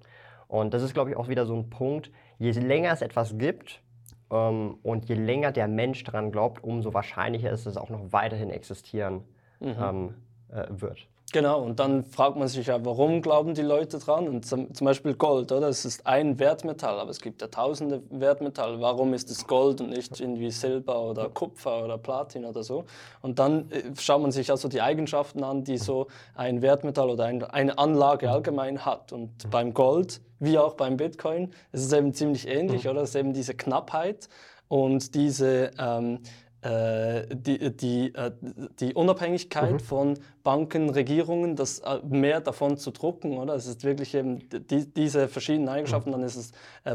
Und 0.49 0.75
das 0.75 0.83
ist, 0.83 0.95
glaube 0.95 1.11
ich, 1.11 1.17
auch 1.17 1.29
wieder 1.29 1.47
so 1.47 1.55
ein 1.55 1.71
Punkt, 1.71 2.11
je 2.39 2.51
länger 2.53 2.93
es 2.93 3.03
etwas 3.03 3.39
gibt 3.39 3.83
ähm, 4.31 4.79
und 4.83 5.09
je 5.09 5.15
länger 5.15 5.53
der 5.53 5.69
Mensch 5.69 6.05
daran 6.05 6.31
glaubt, 6.31 6.63
umso 6.63 6.95
wahrscheinlicher 6.95 7.51
ist 7.51 7.67
es 7.67 7.77
auch 7.77 7.91
noch 7.91 8.13
weiterhin 8.13 8.51
existieren 8.51 9.25
mhm. 9.61 9.75
ähm, 9.81 10.15
äh, 10.49 10.67
wird. 10.69 11.09
Genau, 11.37 11.61
und 11.61 11.79
dann 11.81 12.03
fragt 12.03 12.37
man 12.39 12.49
sich 12.49 12.69
ja, 12.69 12.83
warum 12.83 13.21
glauben 13.21 13.53
die 13.53 13.61
Leute 13.61 13.99
dran? 13.99 14.27
Und 14.27 14.47
zum, 14.47 14.73
zum, 14.73 14.87
Beispiel 14.87 15.13
Gold, 15.13 15.53
oder? 15.53 15.69
Es 15.69 15.85
ist 15.85 16.07
ein 16.07 16.39
Wertmetall, 16.39 16.99
aber 16.99 17.11
es 17.11 17.21
gibt 17.21 17.43
ja 17.43 17.49
tausende 17.49 18.03
Wertmetalle. 18.09 18.81
Warum 18.81 19.13
ist 19.13 19.31
es 19.31 19.47
Gold 19.47 19.83
und 19.83 19.91
nicht 19.91 20.19
irgendwie 20.19 20.51
Silber 20.51 20.99
oder 20.99 21.29
Kupfer 21.29 21.85
oder 21.85 21.99
Platin 21.99 22.47
oder 22.47 22.63
so? 22.63 22.87
Und 23.21 23.39
dann 23.39 23.71
äh, 23.71 23.83
schaut 23.99 24.23
man 24.23 24.33
sich 24.33 24.51
also 24.51 24.69
die 24.69 24.81
Eigenschaften 24.81 25.45
an, 25.45 25.63
die 25.63 25.77
so 25.77 26.07
ein 26.37 26.63
Wertmetall 26.63 27.11
oder 27.11 27.27
ein, 27.27 27.45
eine 27.45 27.77
Anlage 27.77 28.31
allgemein 28.31 28.87
hat. 28.87 29.13
Und 29.13 29.51
beim 29.51 29.75
Gold, 29.75 30.23
wie 30.39 30.57
auch 30.57 30.73
beim 30.73 30.97
Bitcoin, 30.97 31.53
ist 31.71 31.85
es 31.85 31.93
eben 31.93 32.15
ziemlich 32.15 32.49
ähnlich, 32.49 32.85
mhm. 32.85 32.93
oder? 32.93 33.03
Es 33.03 33.11
ist 33.11 33.17
eben 33.17 33.35
diese 33.35 33.53
Knappheit 33.53 34.31
und 34.69 35.15
diese... 35.15 35.71
Ähm, 35.79 36.21
äh, 36.67 37.27
die, 37.31 37.77
die, 37.77 38.15
äh, 38.15 38.33
die 38.81 38.95
Unabhängigkeit 38.95 39.75
mhm. 39.75 39.79
von 39.79 40.19
Banken, 40.47 40.91
Regierungen, 40.91 41.57
das 41.57 41.81
äh, 41.81 41.99
mehr 42.09 42.41
davon 42.41 42.77
zu 42.77 42.93
drucken, 42.93 43.37
oder? 43.37 43.57
Es 43.57 43.67
ist 43.67 43.83
wirklich 43.83 44.15
eben 44.15 44.49
die, 44.49 44.87
diese 44.87 45.27
verschiedenen 45.27 45.69
Eigenschaften. 45.69 46.11
Mhm. 46.11 46.13
Dann 46.13 46.23
ist 46.23 46.37
es 46.37 46.53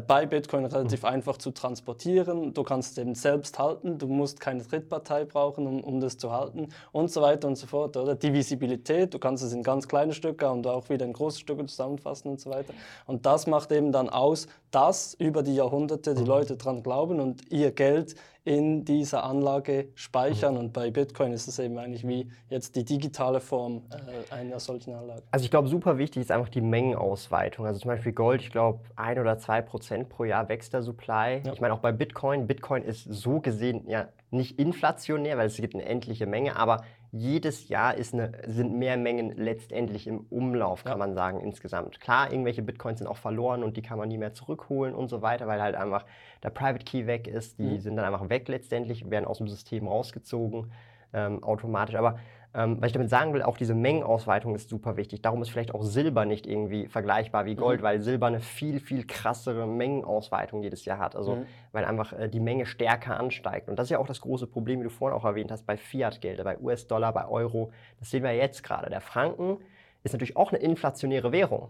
bei 0.08 0.26
Bitcoin 0.26 0.64
relativ 0.64 1.02
mhm. 1.02 1.10
einfach 1.10 1.36
zu 1.36 1.52
transportieren. 1.52 2.54
Du 2.54 2.64
kannst 2.64 2.94
es 2.94 2.98
eben 2.98 3.14
selbst 3.14 3.60
halten. 3.60 3.98
Du 3.98 4.08
musst 4.08 4.40
keine 4.40 4.64
Drittpartei 4.64 5.26
brauchen, 5.26 5.68
um, 5.68 5.84
um 5.84 6.00
das 6.00 6.18
zu 6.18 6.32
halten 6.32 6.70
und 6.94 7.12
so 7.12 7.22
weiter 7.22 7.50
und 7.50 7.58
so 7.58 7.68
fort, 7.68 7.98
oder? 7.98 8.16
Die 8.16 8.32
Visibilität, 8.32 9.14
du 9.14 9.20
kannst 9.20 9.44
es 9.44 9.52
in 9.52 9.64
ganz 9.64 9.86
kleine 9.86 10.14
Stücke 10.14 10.50
und 10.50 10.66
auch 10.66 10.88
wieder 10.88 11.06
in 11.06 11.12
große 11.12 11.42
Stücke 11.42 11.66
zusammenfassen 11.66 12.32
und 12.32 12.40
so 12.40 12.52
weiter. 12.52 12.74
Und 13.06 13.26
das 13.26 13.48
macht 13.48 13.74
eben 13.74 13.92
dann 13.92 14.08
aus, 14.08 14.48
dass 14.72 15.14
über 15.16 15.44
die 15.44 15.56
Jahrhunderte 15.56 16.16
die 16.16 16.24
Leute 16.24 16.56
dran 16.56 16.84
glauben 16.84 17.20
und 17.20 17.52
ihr 17.52 17.72
Geld 17.72 18.16
in 18.44 18.86
dieser 18.86 19.24
Anlage 19.24 19.90
speichern. 19.96 20.54
Mhm. 20.54 20.60
Und 20.60 20.74
bei 20.74 20.90
Bitcoin 20.90 21.34
ist 21.34 21.48
es 21.48 21.60
eben 21.60 21.78
eigentlich 21.78 22.08
wie 22.08 22.32
jetzt 22.50 22.76
die 22.76 22.84
digitale 22.84 23.41
Form 23.42 23.84
äh, 23.92 24.34
einer 24.34 24.60
solchen 24.60 24.94
Anlage. 24.94 25.24
Also 25.32 25.44
ich 25.44 25.52
glaube, 25.52 25.68
super 25.68 25.98
wichtig 25.98 26.22
ist 26.22 26.32
einfach 26.32 26.50
die 26.50 26.62
Mengenausweitung. 26.62 27.66
Also 27.66 27.80
zum 27.80 27.90
Beispiel 27.90 28.14
Gold, 28.14 28.42
ich 28.42 28.52
glaube, 28.52 28.80
ein 28.96 29.20
oder 29.20 29.38
zwei 29.38 29.62
Prozent 29.62 30.10
pro 30.10 30.24
Jahr 30.24 30.48
wächst 30.50 30.74
der 30.74 30.84
Supply. 30.84 31.42
Ja. 31.44 31.54
Ich 31.54 31.62
meine 31.62 31.74
auch 31.74 31.80
bei 31.80 31.92
Bitcoin, 31.92 32.48
Bitcoin 32.48 32.84
ist 32.84 33.04
so 33.04 33.40
gesehen 33.40 33.88
ja 33.88 34.08
nicht 34.30 34.60
inflationär, 34.60 35.38
weil 35.38 35.48
es 35.48 35.58
gibt 35.58 35.76
eine 35.76 35.86
endliche 35.86 36.26
Menge, 36.26 36.56
aber 36.56 36.84
jedes 37.12 37.68
Jahr 37.68 37.96
eine, 37.96 38.32
sind 38.48 38.74
mehr 38.74 38.96
Mengen 38.96 39.36
letztendlich 39.36 40.08
im 40.08 40.22
Umlauf, 40.30 40.84
kann 40.84 40.94
ja. 40.94 40.98
man 40.98 41.14
sagen, 41.14 41.42
insgesamt. 41.42 42.00
Klar, 42.00 42.32
irgendwelche 42.32 42.62
Bitcoins 42.62 43.00
sind 43.00 43.08
auch 43.08 43.18
verloren 43.18 43.64
und 43.64 43.76
die 43.76 43.82
kann 43.82 43.98
man 43.98 44.08
nie 44.08 44.18
mehr 44.18 44.34
zurückholen 44.34 44.96
und 44.96 45.10
so 45.10 45.22
weiter, 45.22 45.46
weil 45.48 45.62
halt 45.62 45.76
einfach 45.76 46.06
der 46.42 46.52
Private 46.52 46.86
Key 46.86 47.08
weg 47.08 47.28
ist. 47.28 47.60
Die 47.60 47.64
mhm. 47.64 47.80
sind 47.80 47.98
dann 47.98 48.06
einfach 48.06 48.30
weg 48.30 48.48
letztendlich, 48.48 49.10
werden 49.10 49.26
aus 49.26 49.40
dem 49.40 49.50
System 49.50 49.88
rausgezogen 49.88 50.72
ähm, 51.14 51.44
automatisch. 51.44 51.96
Aber 51.96 52.20
ähm, 52.54 52.78
was 52.82 52.88
ich 52.88 52.94
damit 52.94 53.10
sagen 53.10 53.34
will, 53.34 53.44
auch 53.44 53.58
diese 53.58 53.74
Mengenausweitung 53.74 54.56
ist 54.56 54.68
super 54.68 54.98
wichtig. 54.98 55.22
Darum 55.22 55.42
ist 55.42 55.50
vielleicht 55.50 55.74
auch 55.74 55.84
Silber 55.84 56.26
nicht 56.26 56.46
irgendwie 56.46 56.88
vergleichbar 56.88 57.46
wie 57.46 57.56
Gold, 57.56 57.80
mhm. 57.80 57.86
weil 57.86 58.02
Silber 58.02 58.28
eine 58.28 58.42
viel, 58.42 58.80
viel 58.82 59.08
krassere 59.08 59.66
Mengenausweitung 59.66 60.62
jedes 60.62 60.84
Jahr 60.84 61.00
hat. 61.00 61.16
Also, 61.16 61.38
mhm. 61.38 61.46
weil 61.72 61.86
einfach 61.86 62.12
äh, 62.12 62.28
die 62.28 62.42
Menge 62.42 62.66
stärker 62.66 63.18
ansteigt. 63.18 63.70
Und 63.70 63.80
das 63.80 63.86
ist 63.86 63.92
ja 63.92 64.00
auch 64.00 64.08
das 64.08 64.20
große 64.20 64.48
Problem, 64.48 64.82
wie 64.82 64.84
du 64.84 64.90
vorhin 64.90 65.18
auch 65.18 65.24
erwähnt 65.24 65.52
hast, 65.52 65.66
bei 65.66 65.78
Fiat-Geld, 65.78 66.44
bei 66.44 66.60
US-Dollar, 66.60 67.14
bei 67.14 67.26
Euro. 67.28 67.72
Das 68.00 68.10
sehen 68.10 68.24
wir 68.24 68.34
jetzt 68.34 68.64
gerade. 68.64 68.90
Der 68.90 69.02
Franken 69.02 69.58
ist 70.04 70.12
natürlich 70.12 70.36
auch 70.36 70.52
eine 70.52 70.62
inflationäre 70.62 71.32
Währung. 71.32 71.70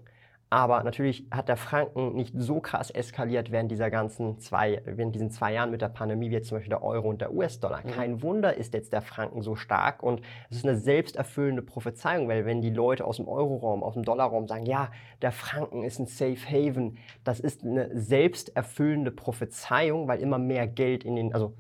Aber 0.54 0.84
natürlich 0.84 1.26
hat 1.32 1.48
der 1.48 1.56
Franken 1.56 2.14
nicht 2.14 2.34
so 2.38 2.60
krass 2.60 2.90
eskaliert 2.90 3.52
während 3.52 3.72
dieser 3.72 3.90
ganzen 3.90 4.38
zwei, 4.38 4.82
während 4.84 5.16
diesen 5.16 5.32
zwei 5.32 5.54
Jahren 5.54 5.72
mit 5.72 5.82
der 5.82 5.88
Pandemie, 5.88 6.30
wie 6.30 6.34
jetzt 6.34 6.50
zum 6.50 6.58
Beispiel 6.58 6.72
der 6.72 6.84
Euro 6.84 7.08
und 7.08 7.22
der 7.22 7.34
US-Dollar. 7.34 7.80
Mhm. 7.86 7.92
Kein 7.92 8.22
Wunder 8.22 8.54
ist 8.54 8.74
jetzt 8.74 8.92
der 8.92 9.02
Franken 9.02 9.42
so 9.42 9.56
stark 9.56 10.04
und 10.04 10.22
es 10.50 10.58
ist 10.58 10.66
eine 10.66 10.76
selbsterfüllende 10.76 11.62
Prophezeiung, 11.62 12.28
weil 12.28 12.46
wenn 12.46 12.62
die 12.62 12.70
Leute 12.70 13.06
aus 13.06 13.16
dem 13.16 13.30
Euroraum, 13.30 13.82
aus 13.82 13.94
dem 13.94 14.04
Dollarraum 14.04 14.46
sagen, 14.50 14.66
ja, 14.66 14.92
der 15.22 15.32
Franken 15.32 15.84
ist 15.84 16.00
ein 16.00 16.08
Safe 16.08 16.46
Haven, 16.46 16.98
das 17.24 17.40
ist 17.40 17.64
eine 17.64 17.90
selbsterfüllende 17.98 19.12
Prophezeiung, 19.12 20.10
weil 20.10 20.20
immer 20.20 20.38
mehr 20.38 20.68
Geld 20.68 21.06
in 21.06 21.16
den, 21.16 21.34
also 21.34 21.54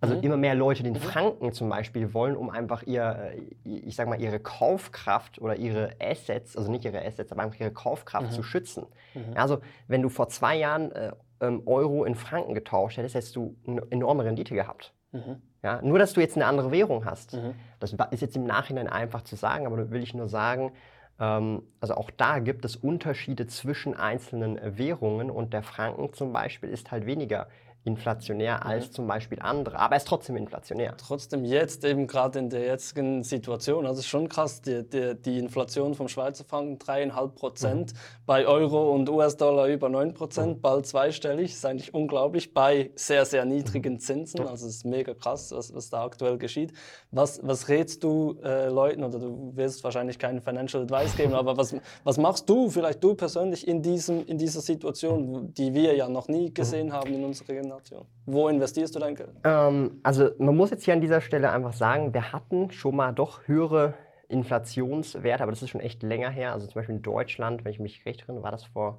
also 0.00 0.14
mhm. 0.14 0.22
immer 0.22 0.36
mehr 0.36 0.54
Leute 0.54 0.82
den 0.82 0.94
mhm. 0.94 0.98
Franken 0.98 1.52
zum 1.52 1.68
Beispiel 1.68 2.12
wollen, 2.12 2.36
um 2.36 2.50
einfach 2.50 2.82
ihr, 2.82 3.32
äh, 3.32 3.40
ich 3.64 3.96
sag 3.96 4.08
mal, 4.08 4.20
ihre 4.20 4.40
Kaufkraft 4.40 5.40
oder 5.40 5.56
ihre 5.56 5.90
Assets, 6.00 6.56
also 6.56 6.70
nicht 6.70 6.84
ihre 6.84 7.04
Assets, 7.04 7.32
aber 7.32 7.42
einfach 7.42 7.60
ihre 7.60 7.72
Kaufkraft 7.72 8.30
mhm. 8.30 8.34
zu 8.34 8.42
schützen. 8.42 8.86
Mhm. 9.14 9.36
Also 9.36 9.58
wenn 9.88 10.02
du 10.02 10.08
vor 10.08 10.28
zwei 10.28 10.56
Jahren 10.56 10.92
äh, 10.92 11.12
ähm, 11.40 11.62
Euro 11.66 12.04
in 12.04 12.14
Franken 12.14 12.54
getauscht 12.54 12.98
hättest, 12.98 13.14
hättest 13.14 13.36
du 13.36 13.56
eine 13.66 13.82
enorme 13.90 14.24
Rendite 14.24 14.54
gehabt. 14.54 14.92
Mhm. 15.12 15.42
Ja, 15.62 15.80
nur, 15.82 15.98
dass 15.98 16.12
du 16.12 16.20
jetzt 16.20 16.36
eine 16.36 16.46
andere 16.46 16.70
Währung 16.70 17.04
hast. 17.04 17.34
Mhm. 17.34 17.54
Das 17.80 17.94
ist 18.10 18.20
jetzt 18.20 18.36
im 18.36 18.44
Nachhinein 18.44 18.88
einfach 18.88 19.22
zu 19.22 19.34
sagen, 19.34 19.66
aber 19.66 19.76
da 19.76 19.90
will 19.90 20.02
ich 20.02 20.14
nur 20.14 20.28
sagen, 20.28 20.72
ähm, 21.18 21.62
also 21.80 21.94
auch 21.94 22.10
da 22.10 22.38
gibt 22.38 22.64
es 22.64 22.76
Unterschiede 22.76 23.46
zwischen 23.46 23.94
einzelnen 23.94 24.58
Währungen 24.78 25.30
und 25.30 25.52
der 25.52 25.62
Franken 25.62 26.12
zum 26.12 26.32
Beispiel 26.32 26.68
ist 26.68 26.90
halt 26.90 27.06
weniger 27.06 27.48
inflationär 27.86 28.56
mhm. 28.56 28.70
als 28.70 28.90
zum 28.90 29.06
Beispiel 29.06 29.38
andere, 29.40 29.78
aber 29.78 29.94
er 29.94 29.98
ist 29.98 30.08
trotzdem 30.08 30.36
inflationär. 30.36 30.94
Trotzdem 30.96 31.44
jetzt 31.44 31.84
eben 31.84 32.06
gerade 32.06 32.40
in 32.40 32.50
der 32.50 32.64
jetzigen 32.64 33.22
Situation, 33.22 33.86
also 33.86 34.00
ist 34.00 34.08
schon 34.08 34.28
krass, 34.28 34.60
die, 34.60 34.82
die, 34.82 35.14
die 35.14 35.38
Inflation 35.38 35.94
vom 35.94 36.08
Schweizer 36.08 36.44
Franken 36.44 36.78
3,5 36.78 37.28
Prozent, 37.28 37.92
mhm. 37.92 37.98
bei 38.26 38.46
Euro 38.46 38.92
und 38.92 39.08
US-Dollar 39.08 39.68
über 39.68 39.88
9 39.88 40.14
Prozent, 40.14 40.56
mhm. 40.56 40.60
bald 40.60 40.86
zweistellig, 40.86 41.52
ist 41.52 41.64
eigentlich 41.64 41.94
unglaublich, 41.94 42.52
bei 42.52 42.90
sehr, 42.96 43.24
sehr 43.24 43.44
niedrigen 43.44 43.94
mhm. 43.94 44.00
Zinsen, 44.00 44.40
also 44.40 44.66
es 44.66 44.76
ist 44.76 44.84
mega 44.84 45.14
krass, 45.14 45.52
was, 45.52 45.72
was 45.72 45.88
da 45.88 46.04
aktuell 46.04 46.38
geschieht. 46.38 46.72
Was, 47.12 47.40
was 47.42 47.68
rätst 47.68 48.02
du 48.02 48.36
äh, 48.42 48.68
Leuten, 48.68 49.04
oder 49.04 49.20
du 49.20 49.52
wirst 49.54 49.84
wahrscheinlich 49.84 50.18
keinen 50.18 50.40
Financial 50.40 50.82
Advice 50.82 51.16
geben, 51.16 51.34
aber 51.34 51.56
was, 51.56 51.74
was 52.02 52.18
machst 52.18 52.50
du, 52.50 52.68
vielleicht 52.68 53.02
du 53.02 53.14
persönlich 53.14 53.66
in, 53.68 53.80
diesem, 53.80 54.26
in 54.26 54.38
dieser 54.38 54.60
Situation, 54.60 55.54
die 55.54 55.72
wir 55.72 55.94
ja 55.94 56.08
noch 56.08 56.26
nie 56.26 56.52
gesehen 56.52 56.92
haben 56.92 57.14
in 57.14 57.24
unserer 57.24 57.54
Generation? 57.54 57.75
Generation. 57.76 58.06
Wo 58.24 58.48
investierst 58.48 58.94
du 58.94 58.98
dein 58.98 59.14
Geld? 59.14 59.30
Ähm, 59.44 60.00
also 60.02 60.30
man 60.38 60.56
muss 60.56 60.70
jetzt 60.70 60.84
hier 60.84 60.94
an 60.94 61.00
dieser 61.00 61.20
Stelle 61.20 61.50
einfach 61.50 61.72
sagen, 61.72 62.14
wir 62.14 62.32
hatten 62.32 62.70
schon 62.70 62.96
mal 62.96 63.12
doch 63.12 63.46
höhere 63.46 63.94
Inflationswerte, 64.28 65.42
aber 65.42 65.52
das 65.52 65.62
ist 65.62 65.70
schon 65.70 65.80
echt 65.80 66.02
länger 66.02 66.30
her. 66.30 66.52
Also 66.52 66.66
zum 66.66 66.74
Beispiel 66.74 66.96
in 66.96 67.02
Deutschland, 67.02 67.64
wenn 67.64 67.72
ich 67.72 67.80
mich 67.80 68.04
recht 68.06 68.22
erinnere, 68.22 68.42
war 68.42 68.50
das 68.50 68.64
vor 68.64 68.98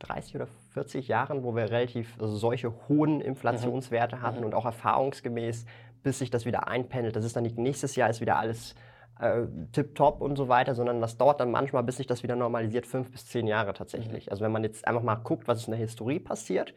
30 0.00 0.36
oder 0.36 0.46
40 0.72 1.08
Jahren, 1.08 1.42
wo 1.42 1.54
wir 1.54 1.70
relativ 1.70 2.16
also 2.20 2.36
solche 2.36 2.72
hohen 2.88 3.20
Inflationswerte 3.20 4.16
mhm. 4.16 4.22
hatten 4.22 4.40
mhm. 4.40 4.46
und 4.46 4.54
auch 4.54 4.64
erfahrungsgemäß, 4.64 5.66
bis 6.02 6.18
sich 6.18 6.30
das 6.30 6.44
wieder 6.46 6.68
einpendelt. 6.68 7.16
Das 7.16 7.24
ist 7.24 7.36
dann 7.36 7.42
nicht 7.42 7.58
nächstes 7.58 7.96
Jahr 7.96 8.08
ist 8.08 8.20
wieder 8.20 8.38
alles 8.38 8.74
äh, 9.18 9.42
tipptopp 9.72 10.20
und 10.20 10.36
so 10.36 10.48
weiter, 10.48 10.74
sondern 10.74 11.00
das 11.00 11.16
dauert 11.16 11.40
dann 11.40 11.50
manchmal, 11.50 11.82
bis 11.82 11.96
sich 11.96 12.06
das 12.06 12.22
wieder 12.22 12.36
normalisiert, 12.36 12.86
fünf 12.86 13.10
bis 13.10 13.26
zehn 13.26 13.46
Jahre 13.46 13.72
tatsächlich. 13.72 14.26
Mhm. 14.26 14.30
Also 14.30 14.44
wenn 14.44 14.52
man 14.52 14.62
jetzt 14.62 14.86
einfach 14.86 15.02
mal 15.02 15.16
guckt, 15.16 15.48
was 15.48 15.58
ist 15.58 15.68
in 15.68 15.72
der 15.72 15.80
Historie 15.80 16.20
passiert 16.20 16.74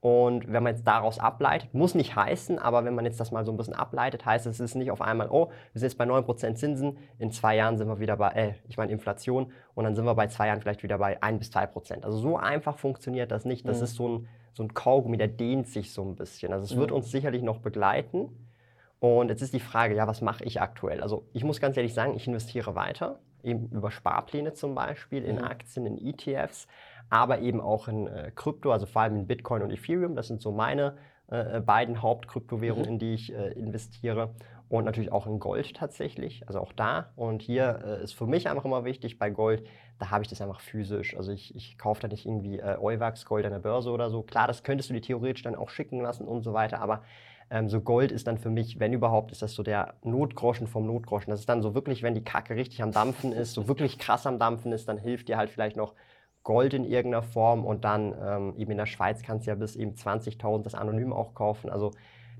und 0.00 0.50
wenn 0.50 0.62
man 0.62 0.74
jetzt 0.74 0.86
daraus 0.86 1.18
ableitet, 1.18 1.74
muss 1.74 1.94
nicht 1.94 2.16
heißen, 2.16 2.58
aber 2.58 2.86
wenn 2.86 2.94
man 2.94 3.04
jetzt 3.04 3.20
das 3.20 3.32
mal 3.32 3.44
so 3.44 3.52
ein 3.52 3.58
bisschen 3.58 3.74
ableitet, 3.74 4.24
heißt 4.24 4.46
es, 4.46 4.54
es 4.54 4.70
ist 4.70 4.74
nicht 4.74 4.90
auf 4.90 5.02
einmal, 5.02 5.28
oh, 5.30 5.50
wir 5.72 5.80
sind 5.80 5.88
jetzt 5.90 5.98
bei 5.98 6.06
9% 6.06 6.54
Zinsen, 6.54 6.96
in 7.18 7.30
zwei 7.30 7.56
Jahren 7.56 7.76
sind 7.76 7.86
wir 7.86 8.00
wieder 8.00 8.16
bei, 8.16 8.30
äh, 8.30 8.54
ich 8.66 8.78
meine 8.78 8.92
Inflation, 8.92 9.52
und 9.74 9.84
dann 9.84 9.94
sind 9.94 10.06
wir 10.06 10.14
bei 10.14 10.26
zwei 10.28 10.46
Jahren 10.46 10.62
vielleicht 10.62 10.82
wieder 10.82 10.96
bei 10.96 11.22
1 11.22 11.38
bis 11.38 11.50
2%. 11.50 12.02
Also 12.04 12.16
so 12.16 12.38
einfach 12.38 12.78
funktioniert 12.78 13.30
das 13.30 13.44
nicht. 13.44 13.68
Das 13.68 13.78
mhm. 13.78 13.84
ist 13.84 13.94
so 13.94 14.08
ein, 14.08 14.28
so 14.54 14.62
ein 14.62 14.72
Kaugummi, 14.72 15.18
der 15.18 15.28
dehnt 15.28 15.68
sich 15.68 15.92
so 15.92 16.02
ein 16.02 16.16
bisschen. 16.16 16.54
Also 16.54 16.64
es 16.64 16.74
mhm. 16.74 16.80
wird 16.80 16.92
uns 16.92 17.10
sicherlich 17.10 17.42
noch 17.42 17.58
begleiten. 17.58 18.30
Und 19.00 19.28
jetzt 19.28 19.42
ist 19.42 19.52
die 19.52 19.60
Frage, 19.60 19.94
ja, 19.94 20.06
was 20.06 20.22
mache 20.22 20.44
ich 20.44 20.62
aktuell? 20.62 21.02
Also 21.02 21.26
ich 21.34 21.44
muss 21.44 21.60
ganz 21.60 21.76
ehrlich 21.76 21.92
sagen, 21.92 22.14
ich 22.14 22.26
investiere 22.26 22.74
weiter, 22.74 23.18
eben 23.42 23.68
über 23.68 23.90
Sparpläne 23.90 24.54
zum 24.54 24.74
Beispiel, 24.74 25.24
in 25.24 25.36
mhm. 25.36 25.44
Aktien, 25.44 25.84
in 25.84 25.98
ETFs 25.98 26.66
aber 27.10 27.40
eben 27.40 27.60
auch 27.60 27.88
in 27.88 28.06
äh, 28.06 28.30
Krypto, 28.34 28.72
also 28.72 28.86
vor 28.86 29.02
allem 29.02 29.16
in 29.16 29.26
Bitcoin 29.26 29.62
und 29.62 29.70
Ethereum. 29.70 30.16
Das 30.16 30.28
sind 30.28 30.40
so 30.40 30.52
meine 30.52 30.96
äh, 31.30 31.58
äh 31.58 31.60
beiden 31.60 32.00
Hauptkryptowährungen, 32.00 32.86
mhm. 32.86 32.92
in 32.92 32.98
die 32.98 33.14
ich 33.14 33.34
äh, 33.34 33.52
investiere. 33.52 34.34
Und 34.68 34.84
natürlich 34.84 35.10
auch 35.10 35.26
in 35.26 35.40
Gold 35.40 35.74
tatsächlich, 35.74 36.46
also 36.46 36.60
auch 36.60 36.72
da. 36.72 37.10
Und 37.16 37.42
hier 37.42 37.82
äh, 37.84 38.04
ist 38.04 38.12
für 38.12 38.28
mich 38.28 38.48
einfach 38.48 38.64
immer 38.64 38.84
wichtig, 38.84 39.18
bei 39.18 39.28
Gold, 39.28 39.66
da 39.98 40.10
habe 40.12 40.22
ich 40.22 40.28
das 40.28 40.40
einfach 40.40 40.60
physisch. 40.60 41.16
Also 41.16 41.32
ich, 41.32 41.56
ich 41.56 41.76
kaufe 41.76 42.02
da 42.02 42.06
nicht 42.06 42.24
irgendwie 42.24 42.60
äh, 42.60 42.76
Euwax 42.80 43.24
Gold 43.24 43.44
an 43.44 43.50
der 43.50 43.58
Börse 43.58 43.90
oder 43.90 44.10
so. 44.10 44.22
Klar, 44.22 44.46
das 44.46 44.62
könntest 44.62 44.88
du 44.88 44.94
dir 44.94 45.02
theoretisch 45.02 45.42
dann 45.42 45.56
auch 45.56 45.70
schicken 45.70 46.00
lassen 46.00 46.28
und 46.28 46.42
so 46.42 46.52
weiter, 46.52 46.80
aber 46.80 47.02
ähm, 47.50 47.68
so 47.68 47.80
Gold 47.80 48.12
ist 48.12 48.28
dann 48.28 48.38
für 48.38 48.48
mich, 48.48 48.78
wenn 48.78 48.92
überhaupt, 48.92 49.32
ist 49.32 49.42
das 49.42 49.54
so 49.54 49.64
der 49.64 49.94
Notgroschen 50.04 50.68
vom 50.68 50.86
Notgroschen. 50.86 51.32
Das 51.32 51.40
ist 51.40 51.48
dann 51.48 51.62
so 51.62 51.74
wirklich, 51.74 52.04
wenn 52.04 52.14
die 52.14 52.22
Kacke 52.22 52.54
richtig 52.54 52.80
am 52.80 52.92
Dampfen 52.92 53.32
ist, 53.32 53.54
so 53.54 53.66
wirklich 53.66 53.98
krass 53.98 54.24
am 54.26 54.38
Dampfen 54.38 54.70
ist, 54.70 54.88
dann 54.88 54.98
hilft 54.98 55.28
dir 55.28 55.36
halt 55.36 55.50
vielleicht 55.50 55.76
noch 55.76 55.94
Gold 56.42 56.74
in 56.74 56.84
irgendeiner 56.84 57.22
Form 57.22 57.64
und 57.64 57.84
dann 57.84 58.14
ähm, 58.20 58.54
eben 58.56 58.70
in 58.70 58.78
der 58.78 58.86
Schweiz 58.86 59.22
kannst 59.22 59.46
du 59.46 59.50
ja 59.50 59.54
bis 59.54 59.76
eben 59.76 59.92
20.000 59.92 60.62
das 60.62 60.74
anonym 60.74 61.12
auch 61.12 61.34
kaufen. 61.34 61.68
Also 61.68 61.92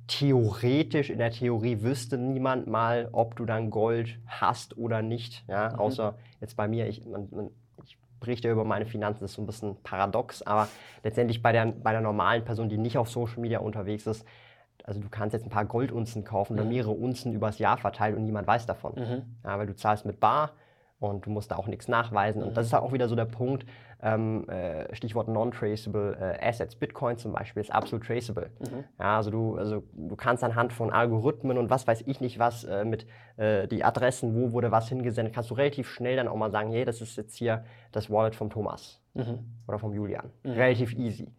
theoretisch, 0.06 1.10
in 1.10 1.18
der 1.18 1.30
Theorie 1.30 1.82
wüsste 1.82 2.16
niemand 2.16 2.66
mal, 2.66 3.08
ob 3.12 3.36
du 3.36 3.44
dann 3.44 3.70
Gold 3.70 4.18
hast 4.26 4.76
oder 4.78 5.02
nicht. 5.02 5.44
Ja? 5.48 5.70
Mhm. 5.70 5.78
Außer 5.78 6.14
jetzt 6.40 6.56
bei 6.56 6.66
mir, 6.66 6.88
ich, 6.88 7.04
man, 7.04 7.28
man, 7.30 7.50
ich 7.84 7.98
berichte 8.20 8.50
über 8.50 8.64
meine 8.64 8.86
Finanzen, 8.86 9.20
das 9.20 9.32
ist 9.32 9.36
so 9.36 9.42
ein 9.42 9.46
bisschen 9.46 9.76
paradox, 9.82 10.42
aber 10.42 10.68
letztendlich 11.04 11.42
bei 11.42 11.52
der, 11.52 11.66
bei 11.66 11.92
der 11.92 12.00
normalen 12.00 12.44
Person, 12.44 12.70
die 12.70 12.78
nicht 12.78 12.96
auf 12.96 13.10
Social 13.10 13.40
Media 13.40 13.60
unterwegs 13.60 14.06
ist, 14.06 14.26
also 14.84 14.98
du 14.98 15.10
kannst 15.10 15.34
jetzt 15.34 15.44
ein 15.44 15.50
paar 15.50 15.66
Goldunzen 15.66 16.24
kaufen 16.24 16.54
oder 16.54 16.64
mhm. 16.64 16.70
mehrere 16.70 16.92
Unzen 16.92 17.34
übers 17.34 17.58
Jahr 17.58 17.76
verteilt 17.76 18.16
und 18.16 18.24
niemand 18.24 18.46
weiß 18.46 18.64
davon. 18.64 18.94
Mhm. 18.96 19.22
Ja, 19.44 19.58
weil 19.58 19.66
du 19.66 19.76
zahlst 19.76 20.06
mit 20.06 20.20
Bar, 20.20 20.52
und 21.00 21.24
du 21.24 21.30
musst 21.30 21.50
da 21.50 21.56
auch 21.56 21.66
nichts 21.66 21.88
nachweisen. 21.88 22.42
Und 22.42 22.56
das 22.56 22.66
ist 22.66 22.74
auch 22.74 22.92
wieder 22.92 23.08
so 23.08 23.16
der 23.16 23.24
Punkt, 23.24 23.64
ähm, 24.02 24.48
äh, 24.48 24.94
Stichwort 24.94 25.28
Non-Traceable 25.28 26.16
äh, 26.20 26.48
Assets. 26.48 26.74
Bitcoin 26.74 27.18
zum 27.18 27.32
Beispiel 27.32 27.60
ist 27.60 27.72
absolut 27.72 28.06
traceable. 28.06 28.50
Mhm. 28.58 28.84
Ja, 28.98 29.16
also, 29.16 29.30
du, 29.30 29.56
also 29.56 29.82
du 29.92 30.16
kannst 30.16 30.42
anhand 30.44 30.72
von 30.72 30.90
Algorithmen 30.90 31.58
und 31.58 31.70
was 31.70 31.86
weiß 31.86 32.02
ich 32.06 32.20
nicht 32.20 32.38
was 32.38 32.64
äh, 32.64 32.84
mit 32.84 33.06
äh, 33.36 33.68
die 33.68 33.84
Adressen, 33.84 34.34
wo 34.34 34.52
wurde 34.52 34.70
was 34.70 34.88
hingesendet, 34.88 35.34
kannst 35.34 35.50
du 35.50 35.54
relativ 35.54 35.88
schnell 35.88 36.16
dann 36.16 36.28
auch 36.28 36.36
mal 36.36 36.50
sagen, 36.50 36.70
hey, 36.70 36.84
das 36.84 37.00
ist 37.00 37.16
jetzt 37.16 37.36
hier 37.36 37.64
das 37.92 38.10
Wallet 38.10 38.34
vom 38.34 38.50
Thomas 38.50 39.00
mhm. 39.14 39.40
oder 39.68 39.78
vom 39.78 39.92
Julian. 39.92 40.30
Mhm. 40.42 40.52
Relativ 40.52 40.94
easy. 40.94 41.32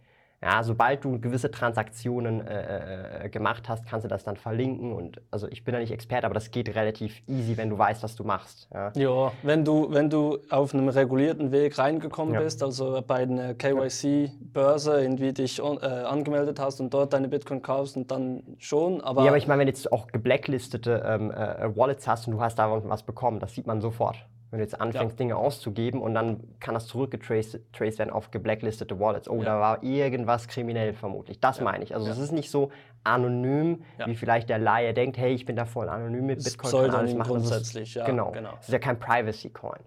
Ja, 0.43 0.63
sobald 0.63 1.05
du 1.05 1.19
gewisse 1.19 1.51
Transaktionen 1.51 2.45
äh, 2.47 3.25
äh, 3.25 3.29
gemacht 3.29 3.69
hast, 3.69 3.85
kannst 3.85 4.05
du 4.05 4.07
das 4.07 4.23
dann 4.23 4.37
verlinken. 4.37 4.91
Und 4.91 5.21
also 5.29 5.47
ich 5.47 5.63
bin 5.63 5.73
da 5.73 5.79
nicht 5.79 5.91
Experte, 5.91 6.25
aber 6.25 6.33
das 6.33 6.49
geht 6.49 6.75
relativ 6.75 7.21
easy, 7.27 7.57
wenn 7.57 7.69
du 7.69 7.77
weißt, 7.77 8.01
was 8.01 8.15
du 8.15 8.23
machst. 8.23 8.67
Ja, 8.73 8.91
ja 8.95 9.31
wenn 9.43 9.63
du 9.63 9.93
wenn 9.93 10.09
du 10.09 10.39
auf 10.49 10.73
einem 10.73 10.89
regulierten 10.89 11.51
Weg 11.51 11.77
reingekommen 11.77 12.33
ja. 12.33 12.41
bist, 12.41 12.63
also 12.63 13.03
bei 13.05 13.17
einer 13.17 13.53
KYC-Börse 13.53 15.03
irgendwie 15.03 15.31
dich 15.31 15.59
äh, 15.59 15.63
angemeldet 15.63 16.59
hast 16.59 16.81
und 16.81 16.91
dort 16.91 17.13
deine 17.13 17.27
Bitcoin 17.27 17.61
kaufst 17.61 17.95
und 17.95 18.09
dann 18.09 18.41
schon. 18.57 18.99
Aber 19.01 19.21
ja, 19.21 19.27
aber 19.27 19.37
ich 19.37 19.45
meine, 19.47 19.59
wenn 19.59 19.67
du 19.67 19.73
jetzt 19.73 19.91
auch 19.91 20.07
geblacklistete 20.07 21.03
ähm, 21.05 21.29
äh, 21.29 21.75
Wallets 21.75 22.07
hast 22.07 22.25
und 22.25 22.33
du 22.33 22.41
hast 22.41 22.55
da 22.55 22.81
was 22.83 23.03
bekommen, 23.03 23.39
das 23.39 23.53
sieht 23.53 23.67
man 23.67 23.79
sofort. 23.79 24.17
Wenn 24.51 24.59
du 24.59 24.63
jetzt 24.63 24.79
anfängst, 24.79 25.13
ja. 25.13 25.17
Dinge 25.17 25.37
auszugeben 25.37 26.01
und 26.01 26.13
dann 26.13 26.43
kann 26.59 26.73
das 26.73 26.85
zurückgetraced 26.87 27.61
werden 27.79 28.09
auf 28.09 28.31
geblacklistete 28.31 28.99
Wallets. 28.99 29.29
Oh, 29.29 29.37
ja. 29.37 29.45
da 29.45 29.59
war 29.59 29.83
irgendwas 29.83 30.47
kriminell 30.47 30.93
vermutlich. 30.93 31.39
Das 31.39 31.59
ja. 31.59 31.63
meine 31.63 31.83
ich. 31.83 31.95
Also 31.95 32.09
es 32.09 32.17
ist 32.17 32.31
nicht 32.31 32.51
so 32.51 32.69
anonym, 33.03 33.83
wie 34.05 34.15
vielleicht 34.15 34.49
der 34.49 34.59
Laie 34.59 34.93
denkt, 34.93 35.17
hey, 35.17 35.33
ich 35.33 35.45
bin 35.45 35.55
da 35.55 35.65
voll 35.65 35.89
anonym 35.89 36.25
mit 36.25 36.43
Bitcoin. 36.43 36.69
Soll 36.69 36.89
alles 36.91 37.15
machen. 37.15 37.29
grundsätzlich, 37.29 37.95
ist, 37.95 38.05
genau. 38.05 38.31
genau. 38.31 38.51
Das 38.57 38.67
ist 38.67 38.73
ja 38.73 38.79
kein 38.79 38.99
Privacy-Coin. 38.99 39.79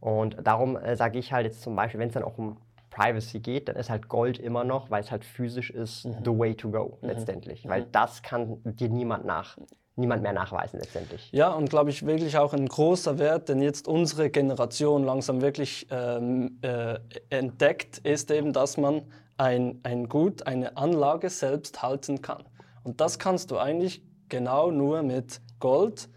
Und 0.00 0.36
darum 0.46 0.76
äh, 0.76 0.94
sage 0.94 1.18
ich 1.18 1.32
halt 1.32 1.46
jetzt 1.46 1.62
zum 1.62 1.74
Beispiel, 1.74 1.98
wenn 1.98 2.08
es 2.08 2.14
dann 2.14 2.22
auch 2.22 2.38
um 2.38 2.58
Privacy 2.90 3.40
geht, 3.40 3.68
dann 3.68 3.76
ist 3.76 3.90
halt 3.90 4.08
Gold 4.08 4.38
immer 4.38 4.64
noch, 4.64 4.90
weil 4.90 5.02
es 5.02 5.10
halt 5.10 5.24
physisch 5.24 5.70
ist, 5.70 6.06
mhm. 6.06 6.16
the 6.24 6.38
way 6.38 6.54
to 6.54 6.70
go 6.70 6.98
mhm. 7.00 7.08
letztendlich. 7.08 7.64
Mhm. 7.64 7.68
Weil 7.68 7.82
das 7.84 8.22
kann 8.22 8.60
dir 8.64 8.88
niemand 8.88 9.24
nach 9.24 9.58
niemand 9.96 10.22
mehr 10.22 10.32
nachweisen 10.32 10.78
letztendlich. 10.78 11.28
Ja, 11.32 11.52
und 11.52 11.70
glaube 11.70 11.90
ich 11.90 12.06
wirklich 12.06 12.36
auch 12.38 12.52
ein 12.52 12.68
großer 12.68 13.18
Wert, 13.18 13.48
den 13.48 13.60
jetzt 13.60 13.88
unsere 13.88 14.30
Generation 14.30 15.04
langsam 15.04 15.40
wirklich 15.40 15.86
ähm, 15.90 16.58
äh, 16.62 16.98
entdeckt, 17.30 17.98
ist 17.98 18.30
eben, 18.30 18.52
dass 18.52 18.76
man 18.76 19.02
ein, 19.38 19.80
ein 19.82 20.08
Gut, 20.08 20.46
eine 20.46 20.76
Anlage 20.76 21.30
selbst 21.30 21.82
halten 21.82 22.22
kann. 22.22 22.44
Und 22.84 23.00
das 23.00 23.18
kannst 23.18 23.50
du 23.50 23.58
eigentlich 23.58 24.02
genau 24.28 24.70
nur 24.70 25.02
mit 25.02 25.40
Gold 25.58 26.08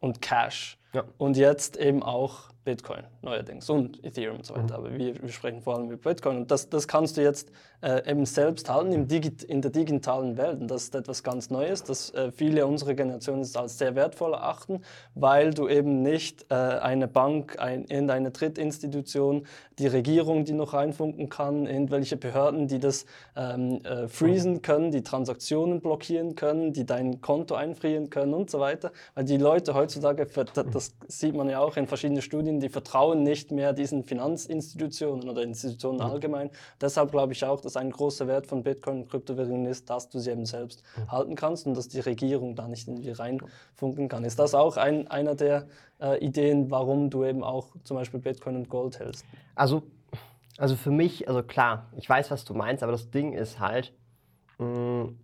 und 0.00 0.22
Cash. 0.22 0.78
Ja. 0.92 1.04
Und 1.18 1.36
jetzt 1.36 1.76
eben 1.76 2.02
auch 2.02 2.50
Bitcoin. 2.64 3.04
Neuerdings 3.22 3.68
und 3.68 4.04
Ethereum 4.04 4.36
und 4.36 4.46
so 4.46 4.54
weiter. 4.54 4.78
Mhm. 4.78 4.86
Aber 4.86 4.98
wir, 4.98 5.22
wir, 5.22 5.28
sprechen 5.28 5.60
vor 5.60 5.76
allem 5.76 5.90
über 5.90 6.10
Bitcoin. 6.10 6.38
Und 6.38 6.50
das, 6.50 6.68
das 6.68 6.86
kannst 6.86 7.16
du 7.16 7.22
jetzt 7.22 7.50
äh, 7.82 8.08
eben 8.10 8.26
selbst 8.26 8.68
halten 8.70 8.92
im 8.92 9.08
Digi 9.08 9.32
in 9.46 9.60
der 9.60 9.70
digitalen 9.70 10.36
Welt. 10.36 10.60
Und 10.60 10.70
das 10.70 10.84
ist 10.84 10.94
etwas 10.94 11.22
ganz 11.22 11.50
Neues, 11.50 11.82
das 11.82 12.10
äh, 12.14 12.30
viele 12.30 12.66
unserer 12.66 12.94
Generationen 12.94 13.48
als 13.54 13.78
sehr 13.78 13.94
wertvoll 13.94 14.34
erachten, 14.34 14.82
weil 15.14 15.52
du 15.52 15.68
eben 15.68 16.02
nicht 16.02 16.46
äh, 16.50 16.54
eine 16.54 17.08
Bank, 17.08 17.58
ein, 17.58 17.84
irgendeine 17.84 18.30
Drittinstitution, 18.30 19.46
die 19.78 19.86
Regierung, 19.86 20.44
die 20.44 20.52
noch 20.52 20.72
reinfunken 20.72 21.28
kann, 21.28 21.66
irgendwelche 21.66 22.16
Behörden, 22.16 22.68
die 22.68 22.78
das 22.78 23.06
ähm, 23.36 23.80
äh, 23.84 24.08
freezen 24.08 24.62
können, 24.62 24.90
die 24.90 25.02
Transaktionen 25.02 25.80
blockieren 25.80 26.34
können, 26.34 26.72
die 26.72 26.84
dein 26.84 27.20
Konto 27.20 27.54
einfrieren 27.54 28.10
können 28.10 28.34
und 28.34 28.50
so 28.50 28.60
weiter. 28.60 28.92
Weil 29.14 29.24
die 29.24 29.36
Leute 29.36 29.74
heutzutage, 29.74 30.26
das 30.26 30.94
sieht 31.06 31.34
man 31.34 31.48
ja 31.48 31.60
auch 31.60 31.76
in 31.76 31.86
verschiedenen 31.86 32.22
Studien, 32.22 32.60
die 32.60 32.68
vertrauen 32.68 33.07
nicht 33.14 33.50
mehr 33.50 33.72
diesen 33.72 34.04
Finanzinstitutionen 34.04 35.28
oder 35.28 35.42
Institutionen 35.42 36.00
allgemein. 36.00 36.50
Deshalb 36.80 37.10
glaube 37.10 37.32
ich 37.32 37.44
auch, 37.44 37.60
dass 37.60 37.76
ein 37.76 37.90
großer 37.90 38.26
Wert 38.26 38.46
von 38.46 38.62
Bitcoin 38.62 39.02
und 39.02 39.10
Kryptowährungen 39.10 39.66
ist, 39.66 39.90
dass 39.90 40.08
du 40.08 40.18
sie 40.18 40.30
eben 40.30 40.46
selbst 40.46 40.82
halten 41.08 41.34
kannst 41.34 41.66
und 41.66 41.76
dass 41.76 41.88
die 41.88 42.00
Regierung 42.00 42.54
da 42.54 42.68
nicht 42.68 42.88
irgendwie 42.88 43.10
reinfunken 43.10 44.08
kann. 44.08 44.24
Ist 44.24 44.38
das 44.38 44.54
auch 44.54 44.76
ein, 44.76 45.08
einer 45.08 45.34
der 45.34 45.66
äh, 46.00 46.24
Ideen, 46.24 46.70
warum 46.70 47.10
du 47.10 47.24
eben 47.24 47.42
auch 47.42 47.68
zum 47.84 47.96
Beispiel 47.96 48.20
Bitcoin 48.20 48.56
und 48.56 48.68
Gold 48.68 48.98
hältst? 48.98 49.24
Also, 49.54 49.82
also 50.56 50.76
für 50.76 50.90
mich, 50.90 51.28
also 51.28 51.42
klar, 51.42 51.86
ich 51.96 52.08
weiß, 52.08 52.30
was 52.30 52.44
du 52.44 52.54
meinst, 52.54 52.82
aber 52.82 52.92
das 52.92 53.10
Ding 53.10 53.32
ist 53.32 53.60
halt, 53.60 53.92
mh, 54.58 54.66
mm, 54.66 55.18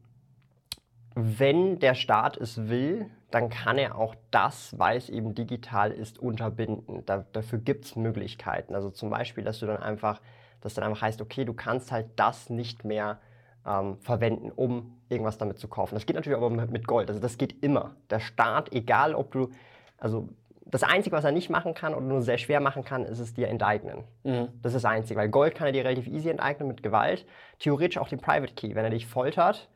wenn 1.16 1.78
der 1.78 1.94
Staat 1.94 2.36
es 2.36 2.68
will, 2.68 3.08
dann 3.34 3.50
kann 3.50 3.78
er 3.78 3.98
auch 3.98 4.14
das, 4.30 4.78
weil 4.78 4.96
es 4.96 5.10
eben 5.10 5.34
digital 5.34 5.90
ist, 5.90 6.20
unterbinden. 6.20 7.04
Da, 7.04 7.24
dafür 7.32 7.58
gibt 7.58 7.84
es 7.84 7.96
Möglichkeiten. 7.96 8.76
Also 8.76 8.90
zum 8.90 9.10
Beispiel, 9.10 9.42
dass 9.42 9.58
du 9.58 9.66
dann 9.66 9.82
einfach, 9.82 10.20
dass 10.60 10.74
dann 10.74 10.84
einfach 10.84 11.02
heißt, 11.02 11.20
okay, 11.20 11.44
du 11.44 11.52
kannst 11.52 11.90
halt 11.90 12.06
das 12.14 12.48
nicht 12.48 12.84
mehr 12.84 13.18
ähm, 13.66 13.98
verwenden, 13.98 14.52
um 14.54 15.00
irgendwas 15.08 15.36
damit 15.36 15.58
zu 15.58 15.66
kaufen. 15.66 15.96
Das 15.96 16.06
geht 16.06 16.14
natürlich 16.14 16.36
aber 16.38 16.48
mit 16.48 16.86
Gold. 16.86 17.08
Also 17.08 17.20
das 17.20 17.36
geht 17.36 17.60
immer. 17.64 17.96
Der 18.08 18.20
Staat, 18.20 18.72
egal 18.72 19.16
ob 19.16 19.32
du, 19.32 19.50
also 19.98 20.28
das 20.64 20.84
Einzige, 20.84 21.16
was 21.16 21.24
er 21.24 21.32
nicht 21.32 21.50
machen 21.50 21.74
kann 21.74 21.92
oder 21.92 22.06
nur 22.06 22.22
sehr 22.22 22.38
schwer 22.38 22.60
machen 22.60 22.84
kann, 22.84 23.04
ist 23.04 23.18
es 23.18 23.34
dir 23.34 23.48
enteignen. 23.48 24.04
Mhm. 24.22 24.48
Das 24.62 24.74
ist 24.74 24.84
das 24.84 24.90
Einzige, 24.90 25.18
weil 25.18 25.28
Gold 25.28 25.56
kann 25.56 25.66
er 25.66 25.72
dir 25.72 25.84
relativ 25.84 26.06
easy 26.06 26.28
enteignen 26.28 26.68
mit 26.68 26.84
Gewalt. 26.84 27.26
Theoretisch 27.58 27.98
auch 27.98 28.08
den 28.08 28.20
Private 28.20 28.54
Key. 28.54 28.76
Wenn 28.76 28.84
er 28.84 28.90
dich 28.90 29.06
foltert, 29.06 29.68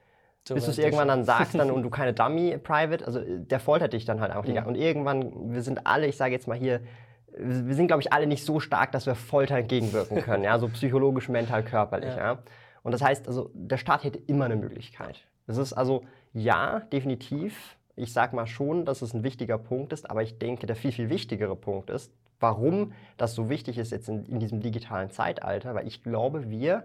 bis 0.55 0.65
du 0.65 0.71
es 0.71 0.79
irgendwann 0.79 1.09
dann 1.09 1.25
sagst 1.25 1.55
dann, 1.55 1.71
und 1.71 1.83
du 1.83 1.91
keine 1.91 2.13
Dummy-Private, 2.13 3.07
also 3.07 3.21
der 3.25 3.61
foltert 3.61 3.93
dich 3.93 4.05
dann 4.05 4.21
halt 4.21 4.35
auch. 4.35 4.45
Mhm. 4.45 4.67
Und 4.67 4.75
irgendwann, 4.77 5.53
wir 5.53 5.63
sind 5.63 5.87
alle, 5.87 6.07
ich 6.07 6.17
sage 6.17 6.33
jetzt 6.33 6.49
mal 6.49 6.57
hier, 6.57 6.81
wir 7.37 7.75
sind, 7.75 7.87
glaube 7.87 8.03
ich, 8.03 8.13
alle 8.13 8.27
nicht 8.27 8.45
so 8.45 8.61
stark, 8.61 8.93
dass 8.93 9.07
wir 9.07 9.15
Folter 9.15 9.57
entgegenwirken 9.57 10.23
können, 10.23 10.45
ja, 10.45 10.59
so 10.59 10.69
psychologisch, 10.73 11.29
mental, 11.29 11.63
körperlich. 11.63 12.11
Ja. 12.11 12.35
ja. 12.35 12.39
Und 12.83 12.93
das 12.93 13.03
heißt, 13.03 13.29
also 13.29 13.51
der 13.55 13.77
Staat 13.77 14.05
hätte 14.05 14.19
immer 14.27 14.47
eine 14.47 14.57
Möglichkeit. 14.57 15.25
Das 15.47 15.57
ist 15.57 15.73
also, 15.73 16.05
ja, 16.33 16.81
definitiv, 16.93 17.77
ich 17.97 18.13
sage 18.13 18.37
mal 18.37 18.47
schon, 18.47 18.85
dass 18.85 19.03
es 19.03 19.15
ein 19.15 19.25
wichtiger 19.25 19.59
Punkt 19.59 19.93
ist, 19.93 20.09
aber 20.11 20.23
ich 20.23 20.39
denke, 20.39 20.67
der 20.67 20.77
viel, 20.77 20.93
viel 20.93 21.11
wichtigere 21.11 21.57
Punkt 21.57 21.91
ist, 21.91 22.13
warum 22.41 22.93
das 23.17 23.35
so 23.35 23.49
wichtig 23.49 23.79
ist 23.79 23.91
jetzt 23.91 24.09
in, 24.09 24.25
in 24.27 24.41
diesem 24.41 24.61
digitalen 24.61 25.11
Zeitalter, 25.11 25.75
weil 25.75 25.87
ich 25.87 26.03
glaube, 26.03 26.51
wir 26.51 26.85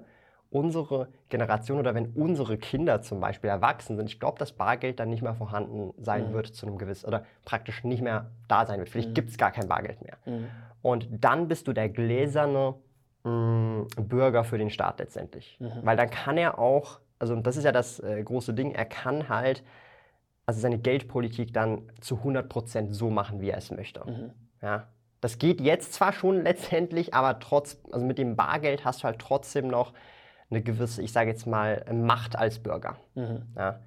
unsere 0.54 1.08
Generation 1.30 1.80
oder 1.80 1.96
wenn 1.96 2.08
unsere 2.13 2.58
Kinder 2.58 3.02
zum 3.02 3.20
Beispiel 3.20 3.50
erwachsen 3.50 3.98
sind, 3.98 4.08
ich 4.08 4.20
glaube, 4.20 4.38
dass 4.38 4.52
Bargeld 4.52 5.00
dann 5.00 5.10
nicht 5.10 5.24
mehr 5.24 5.34
vorhanden 5.34 5.94
sein 5.98 6.30
mhm. 6.30 6.34
wird 6.34 6.48
zu 6.48 6.68
einem 6.68 6.78
gewissen 6.78 7.08
oder 7.08 7.26
praktisch 7.44 7.84
nicht 7.84 8.04
mehr 8.04 8.30
da 8.48 8.66
sein 8.66 8.78
wird. 8.80 8.89
Vielleicht 8.89 9.10
mhm. 9.10 9.13
gibt 9.16 9.32
es 9.32 9.38
gar 9.38 9.52
kein 9.52 9.68
Bargeld 9.68 10.02
mehr. 10.02 10.18
Mhm. 10.26 10.48
Und 10.84 11.08
dann 11.12 11.48
bist 11.48 11.68
du 11.68 11.74
der 11.74 11.89
gläserne 11.89 12.76
mh, 13.24 13.32
mm, 13.32 13.88
Bürger 14.08 14.44
für 14.44 14.60
den 14.60 14.70
Staat 14.70 15.00
letztendlich. 15.00 15.58
Mhm. 15.60 15.72
Weil 15.82 15.98
dann 15.98 16.12
kann 16.12 16.38
er 16.38 16.60
auch, 16.60 17.00
also 17.18 17.36
das 17.36 17.58
ist 17.58 17.63
ja 17.63 17.72
das 17.72 18.00
äh, 18.00 18.22
große 18.24 18.54
Ding, 18.54 18.72
er 18.72 18.86
kann 18.86 19.30
halt 19.30 19.63
also 20.46 20.60
seine 20.60 20.78
Geldpolitik 20.78 21.54
dann 21.54 21.89
zu 22.00 22.18
100% 22.18 22.94
so 22.94 23.10
machen, 23.10 23.42
wie 23.42 23.50
er 23.50 23.58
es 23.58 23.72
möchte. 23.72 24.04
Mhm. 24.06 24.32
Ja. 24.62 24.88
Das 25.20 25.39
geht 25.39 25.62
jetzt 25.62 25.94
zwar 25.94 26.13
schon 26.13 26.42
letztendlich, 26.44 27.13
aber 27.16 27.39
trotz, 27.39 27.82
also 27.92 28.06
mit 28.06 28.20
dem 28.20 28.36
Bargeld 28.36 28.86
hast 28.86 29.02
du 29.02 29.06
halt 29.06 29.20
trotzdem 29.20 29.68
noch 29.68 29.94
eine 30.54 30.63
gewisse, 30.63 31.02
ich 31.02 31.12
sage 31.12 31.30
jetzt 31.30 31.46
mal, 31.46 31.84
Macht 31.92 32.38
als 32.38 32.60
Bürger. 32.60 32.98
Mhm. 33.16 33.44
Ja. 33.56 33.80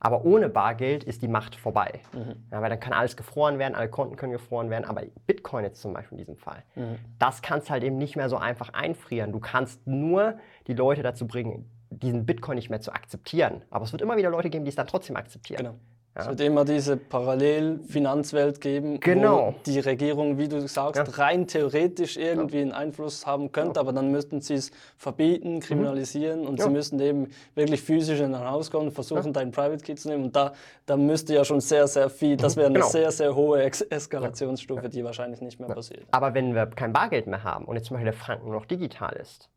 Aber 0.00 0.26
ohne 0.26 0.50
Bargeld 0.50 1.02
ist 1.04 1.22
die 1.22 1.28
Macht 1.28 1.56
vorbei. 1.56 2.00
Mhm. 2.12 2.34
Ja, 2.52 2.60
weil 2.60 2.68
dann 2.68 2.80
kann 2.80 2.92
alles 2.92 3.16
gefroren 3.16 3.58
werden, 3.58 3.74
alle 3.74 3.88
Konten 3.88 4.16
können 4.16 4.32
gefroren 4.32 4.68
werden. 4.68 4.84
Aber 4.84 5.02
Bitcoin 5.26 5.64
jetzt 5.64 5.80
zum 5.80 5.94
Beispiel 5.94 6.18
in 6.18 6.24
diesem 6.24 6.36
Fall, 6.36 6.62
mhm. 6.74 6.98
das 7.18 7.40
kannst 7.40 7.70
halt 7.70 7.82
eben 7.84 7.96
nicht 7.96 8.14
mehr 8.14 8.28
so 8.28 8.36
einfach 8.36 8.70
einfrieren. 8.74 9.32
Du 9.32 9.40
kannst 9.40 9.86
nur 9.86 10.38
die 10.66 10.74
Leute 10.74 11.02
dazu 11.02 11.26
bringen, 11.26 11.70
diesen 11.88 12.26
Bitcoin 12.26 12.56
nicht 12.56 12.68
mehr 12.68 12.80
zu 12.80 12.92
akzeptieren. 12.92 13.62
Aber 13.70 13.84
es 13.84 13.92
wird 13.92 14.02
immer 14.02 14.16
wieder 14.16 14.30
Leute 14.30 14.50
geben, 14.50 14.64
die 14.64 14.68
es 14.68 14.74
dann 14.74 14.86
trotzdem 14.86 15.16
akzeptieren. 15.16 15.64
Genau. 15.64 15.74
Ja. 16.14 16.22
Es 16.22 16.28
wird 16.28 16.40
immer 16.42 16.64
diese 16.64 16.96
Parallelfinanzwelt 16.96 18.60
geben, 18.60 19.00
genau. 19.00 19.48
wo 19.48 19.54
die 19.66 19.80
Regierung, 19.80 20.38
wie 20.38 20.46
du 20.46 20.60
sagst, 20.68 20.96
ja. 20.96 21.24
rein 21.24 21.48
theoretisch 21.48 22.16
irgendwie 22.16 22.60
einen 22.60 22.70
Einfluss 22.70 23.26
haben 23.26 23.50
könnte, 23.50 23.78
ja. 23.78 23.80
aber 23.80 23.92
dann 23.92 24.12
müssten 24.12 24.40
sie 24.40 24.54
es 24.54 24.70
verbieten, 24.96 25.58
kriminalisieren 25.58 26.42
mhm. 26.42 26.46
und 26.46 26.62
sie 26.62 26.70
müssten 26.70 27.00
eben 27.00 27.30
wirklich 27.56 27.82
physisch 27.82 28.20
in 28.20 28.32
ein 28.32 28.48
Haus 28.48 28.70
kommen 28.70 28.86
und 28.86 28.92
versuchen, 28.92 29.32
deinen 29.32 29.50
Private 29.50 29.82
Key 29.82 29.96
zu 29.96 30.08
nehmen. 30.08 30.26
Und 30.26 30.36
da, 30.36 30.52
da 30.86 30.96
müsste 30.96 31.34
ja 31.34 31.44
schon 31.44 31.60
sehr, 31.60 31.88
sehr 31.88 32.08
viel, 32.08 32.36
das 32.36 32.56
wäre 32.56 32.68
eine 32.68 32.78
genau. 32.78 32.88
sehr, 32.88 33.10
sehr 33.10 33.34
hohe 33.34 33.64
Ex 33.64 33.80
Eskalationsstufe, 33.80 34.88
die 34.88 35.02
wahrscheinlich 35.02 35.40
nicht 35.40 35.58
mehr 35.58 35.68
passiert. 35.68 36.06
Aber 36.12 36.32
wenn 36.32 36.54
wir 36.54 36.66
kein 36.66 36.92
Bargeld 36.92 37.26
mehr 37.26 37.42
haben 37.42 37.64
und 37.64 37.74
jetzt 37.74 37.86
zum 37.86 37.96
Beispiel 37.96 38.12
der 38.12 38.20
Franken 38.20 38.52
noch 38.52 38.66
digital 38.66 39.14
ist, 39.20 39.48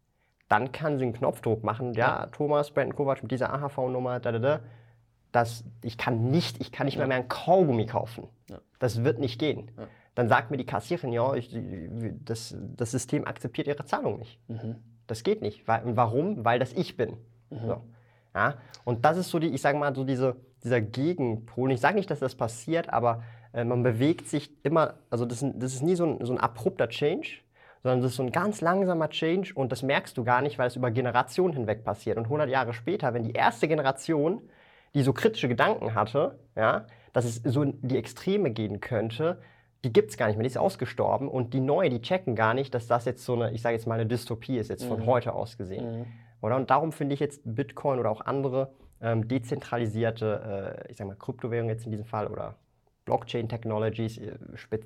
dann 0.49 0.71
kann 0.71 0.97
sie 0.97 1.03
einen 1.03 1.13
Knopfdruck 1.13 1.63
machen, 1.63 1.93
ja, 1.93 2.25
Thomas, 2.27 2.71
Brandon 2.71 2.95
Kovac 2.95 3.21
mit 3.21 3.31
dieser 3.31 3.53
AHV-Nummer, 3.53 4.19
da, 4.19 4.31
da, 4.31 4.39
da 4.39 4.59
dass 5.37 5.63
ich 5.83 5.99
kann 5.99 6.31
nicht, 6.31 6.59
ich 6.59 6.71
kann 6.71 6.85
nicht 6.85 6.95
ja. 6.95 7.01
mehr, 7.01 7.07
mehr 7.07 7.17
ein 7.17 7.27
Kaugummi 7.27 7.85
kaufen. 7.85 8.27
Ja. 8.49 8.57
Das 8.79 9.03
wird 9.03 9.19
nicht 9.19 9.39
gehen. 9.39 9.69
Ja. 9.77 9.87
Dann 10.15 10.29
sagt 10.29 10.49
mir 10.49 10.57
die 10.57 10.65
Kassiererin, 10.65 11.13
ja, 11.13 11.35
ich, 11.35 11.55
das, 12.25 12.55
das 12.75 12.89
System 12.89 13.27
akzeptiert 13.27 13.67
ihre 13.67 13.85
Zahlung 13.85 14.17
nicht. 14.17 14.39
Mhm. 14.47 14.77
Das 15.05 15.21
geht 15.21 15.43
nicht. 15.43 15.67
Warum? 15.67 16.43
Weil 16.43 16.57
das 16.57 16.73
ich 16.73 16.97
bin. 16.97 17.17
Mhm. 17.51 17.67
So. 17.67 17.81
Ja? 18.33 18.55
Und 18.83 19.05
das 19.05 19.17
ist 19.17 19.29
so 19.29 19.37
die, 19.37 19.49
ich 19.49 19.61
sage 19.61 19.77
mal, 19.77 19.93
so 19.95 20.03
diese, 20.03 20.37
dieser 20.63 20.81
Gegenpol. 20.81 21.71
Ich 21.71 21.81
sage 21.81 21.95
nicht, 21.95 22.09
dass 22.09 22.19
das 22.19 22.33
passiert, 22.33 22.89
aber 22.91 23.21
äh, 23.53 23.63
man 23.63 23.83
bewegt 23.83 24.27
sich 24.27 24.49
immer, 24.63 24.95
also 25.11 25.25
das, 25.25 25.45
das 25.53 25.75
ist 25.75 25.83
nie 25.83 25.95
so 25.95 26.05
ein, 26.05 26.25
so 26.25 26.33
ein 26.33 26.39
abrupter 26.39 26.89
Change, 26.89 27.41
sondern 27.83 28.01
das 28.01 28.11
ist 28.11 28.17
so 28.17 28.23
ein 28.23 28.31
ganz 28.31 28.61
langsamer 28.61 29.09
Change 29.09 29.53
und 29.53 29.71
das 29.71 29.83
merkst 29.83 30.17
du 30.17 30.23
gar 30.23 30.41
nicht, 30.41 30.57
weil 30.57 30.67
es 30.67 30.75
über 30.75 30.89
Generationen 30.89 31.53
hinweg 31.53 31.83
passiert. 31.83 32.17
Und 32.17 32.23
100 32.23 32.49
Jahre 32.49 32.73
später, 32.73 33.13
wenn 33.13 33.23
die 33.23 33.33
erste 33.33 33.67
Generation 33.67 34.41
die 34.97 35.03
so 35.03 35.13
kritische 35.13 35.47
Gedanken 35.47 35.93
hatte, 35.93 36.39
ja, 36.55 36.87
dass 37.13 37.23
es 37.25 37.35
so 37.35 37.61
in 37.61 37.79
die 37.87 37.97
Extreme 37.97 38.49
gehen 38.49 38.79
könnte, 38.79 39.39
die 39.83 39.93
gibt 39.93 40.09
es 40.09 40.17
gar 40.17 40.25
nicht 40.25 40.37
mehr, 40.37 40.43
die 40.43 40.49
ist 40.49 40.57
ausgestorben 40.57 41.27
und 41.27 41.53
die 41.53 41.59
neue, 41.59 41.89
die 41.91 42.01
checken 42.01 42.35
gar 42.35 42.55
nicht, 42.55 42.73
dass 42.73 42.87
das 42.87 43.05
jetzt 43.05 43.23
so 43.23 43.35
eine, 43.35 43.51
ich 43.51 43.61
sage 43.61 43.75
jetzt 43.75 43.85
mal 43.85 43.93
eine 43.93 44.07
Dystopie 44.07 44.57
ist, 44.57 44.69
jetzt 44.69 44.85
von 44.85 45.01
mhm. 45.01 45.05
heute 45.05 45.33
aus 45.33 45.55
gesehen. 45.57 45.99
Mhm. 45.99 46.05
Oder? 46.41 46.55
Und 46.55 46.71
darum 46.71 46.91
finde 46.91 47.13
ich 47.13 47.19
jetzt 47.19 47.41
Bitcoin 47.45 47.99
oder 47.99 48.09
auch 48.09 48.21
andere 48.21 48.71
ähm, 48.99 49.27
dezentralisierte, 49.27 50.83
äh, 50.87 50.91
ich 50.91 50.97
sage 50.97 51.09
mal 51.09 51.15
Kryptowährungen 51.15 51.69
jetzt 51.69 51.85
in 51.85 51.91
diesem 51.91 52.05
Fall 52.05 52.25
oder 52.25 52.55
Blockchain-Technologies 53.07 54.17
äh, 54.17 54.37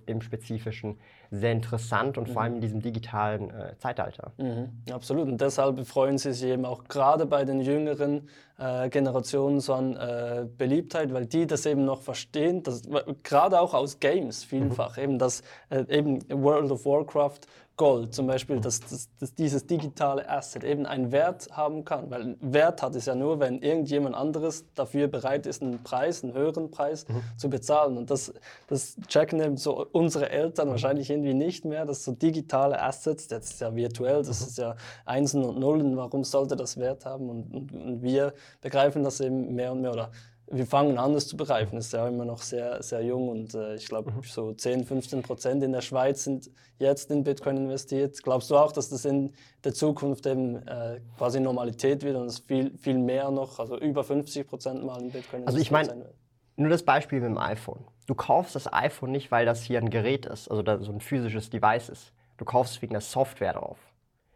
im 0.05 0.21
Spezifischen 0.21 0.99
sehr 1.31 1.51
interessant 1.51 2.17
und 2.17 2.29
mhm. 2.29 2.33
vor 2.33 2.41
allem 2.43 2.55
in 2.55 2.61
diesem 2.61 2.81
digitalen 2.81 3.49
äh, 3.49 3.77
Zeitalter. 3.77 4.31
Mhm. 4.37 4.69
Absolut. 4.91 5.27
Und 5.27 5.41
deshalb 5.41 5.85
freuen 5.85 6.17
Sie 6.17 6.31
sich 6.33 6.49
eben 6.49 6.65
auch 6.65 6.83
gerade 6.85 7.25
bei 7.25 7.43
den 7.43 7.61
jüngeren 7.61 8.29
äh, 8.61 8.89
Generationen 8.89 9.59
so 9.59 9.73
an 9.73 9.95
äh, 9.95 10.45
Beliebtheit, 10.57 11.13
weil 11.13 11.25
die 11.25 11.47
das 11.47 11.65
eben 11.65 11.83
noch 11.83 12.01
verstehen, 12.01 12.61
dass, 12.63 12.83
gerade 13.23 13.59
auch 13.59 13.73
aus 13.73 13.99
Games 13.99 14.43
vielfach, 14.43 14.97
mhm. 14.97 15.03
eben, 15.03 15.19
dass 15.19 15.41
äh, 15.69 15.83
eben 15.89 16.19
World 16.29 16.71
of 16.71 16.85
Warcraft 16.85 17.41
Gold 17.81 18.13
zum 18.13 18.27
Beispiel, 18.27 18.59
dass, 18.59 18.79
dass, 18.79 19.09
dass, 19.19 19.33
dieses 19.33 19.65
digitale 19.65 20.29
Asset 20.29 20.63
eben 20.63 20.85
einen 20.85 21.11
Wert 21.11 21.47
haben 21.51 21.83
kann. 21.83 22.11
Weil 22.11 22.37
Wert 22.39 22.83
hat 22.83 22.95
es 22.95 23.07
ja 23.07 23.15
nur, 23.15 23.39
wenn 23.39 23.59
irgendjemand 23.59 24.13
anderes 24.15 24.65
dafür 24.75 25.07
bereit 25.07 25.47
ist, 25.47 25.63
einen 25.63 25.81
Preis, 25.81 26.23
einen 26.23 26.33
höheren 26.33 26.69
Preis 26.69 27.07
mhm. 27.07 27.23
zu 27.37 27.49
bezahlen. 27.49 27.97
Und 27.97 28.11
das, 28.11 28.33
das 28.67 28.97
checken 29.07 29.41
eben 29.41 29.57
so 29.57 29.83
unsere 29.93 30.29
Eltern 30.29 30.67
mhm. 30.67 30.71
wahrscheinlich 30.73 31.09
irgendwie 31.09 31.33
nicht 31.33 31.65
mehr, 31.65 31.85
dass 31.85 32.03
so 32.03 32.11
digitale 32.11 32.79
Assets, 32.79 33.27
das 33.27 33.45
ist 33.45 33.61
ja 33.61 33.75
virtuell, 33.75 34.21
das 34.21 34.41
mhm. 34.41 34.47
ist 34.47 34.57
ja 34.59 34.75
Einsen 35.05 35.43
und 35.43 35.59
Nullen, 35.59 35.97
warum 35.97 36.23
sollte 36.23 36.55
das 36.55 36.77
Wert 36.77 37.05
haben? 37.05 37.29
Und, 37.31 37.51
und, 37.51 37.71
und 37.71 38.03
wir 38.03 38.33
begreifen 38.59 39.03
das 39.03 39.21
eben 39.21 39.55
mehr 39.55 39.71
und 39.71 39.81
mehr 39.81 39.91
oder 39.91 40.11
wir 40.51 40.65
fangen 40.65 40.97
an, 40.97 41.13
das 41.13 41.27
zu 41.27 41.37
begreifen. 41.37 41.77
Es 41.77 41.87
ist 41.87 41.93
ja 41.93 42.07
immer 42.07 42.25
noch 42.25 42.41
sehr, 42.41 42.83
sehr 42.83 43.01
jung 43.01 43.29
und 43.29 43.53
äh, 43.53 43.75
ich 43.75 43.87
glaube, 43.87 44.11
mhm. 44.11 44.23
so 44.23 44.53
10, 44.53 44.85
15 44.85 45.21
Prozent 45.21 45.63
in 45.63 45.71
der 45.71 45.81
Schweiz 45.81 46.25
sind 46.25 46.51
jetzt 46.77 47.09
in 47.09 47.23
Bitcoin 47.23 47.57
investiert. 47.57 48.21
Glaubst 48.21 48.51
du 48.51 48.57
auch, 48.57 48.71
dass 48.71 48.89
das 48.89 49.05
in 49.05 49.33
der 49.63 49.73
Zukunft 49.73 50.25
eben 50.25 50.67
äh, 50.67 50.99
quasi 51.17 51.39
Normalität 51.39 52.03
wird 52.03 52.17
und 52.17 52.25
es 52.25 52.39
viel, 52.39 52.77
viel 52.77 52.97
mehr 52.97 53.31
noch, 53.31 53.59
also 53.59 53.79
über 53.79 54.03
50 54.03 54.47
Prozent 54.47 54.83
mal 54.83 55.01
in 55.01 55.11
Bitcoin 55.11 55.47
also 55.47 55.57
ich 55.57 55.71
meine, 55.71 56.09
nur 56.57 56.69
das 56.69 56.83
Beispiel 56.83 57.21
mit 57.21 57.29
dem 57.29 57.37
iPhone. 57.37 57.85
Du 58.07 58.15
kaufst 58.15 58.55
das 58.55 58.71
iPhone 58.71 59.11
nicht, 59.11 59.31
weil 59.31 59.45
das 59.45 59.63
hier 59.63 59.79
ein 59.79 59.89
Gerät 59.89 60.25
ist, 60.25 60.51
also 60.51 60.63
so 60.83 60.91
ein 60.91 60.99
physisches 60.99 61.49
Device 61.49 61.89
ist. 61.89 62.13
du 62.37 62.45
kaufst 62.45 62.75
es 62.75 62.81
wegen 62.81 62.93
der 62.93 63.01
Software 63.01 63.53
drauf. 63.53 63.77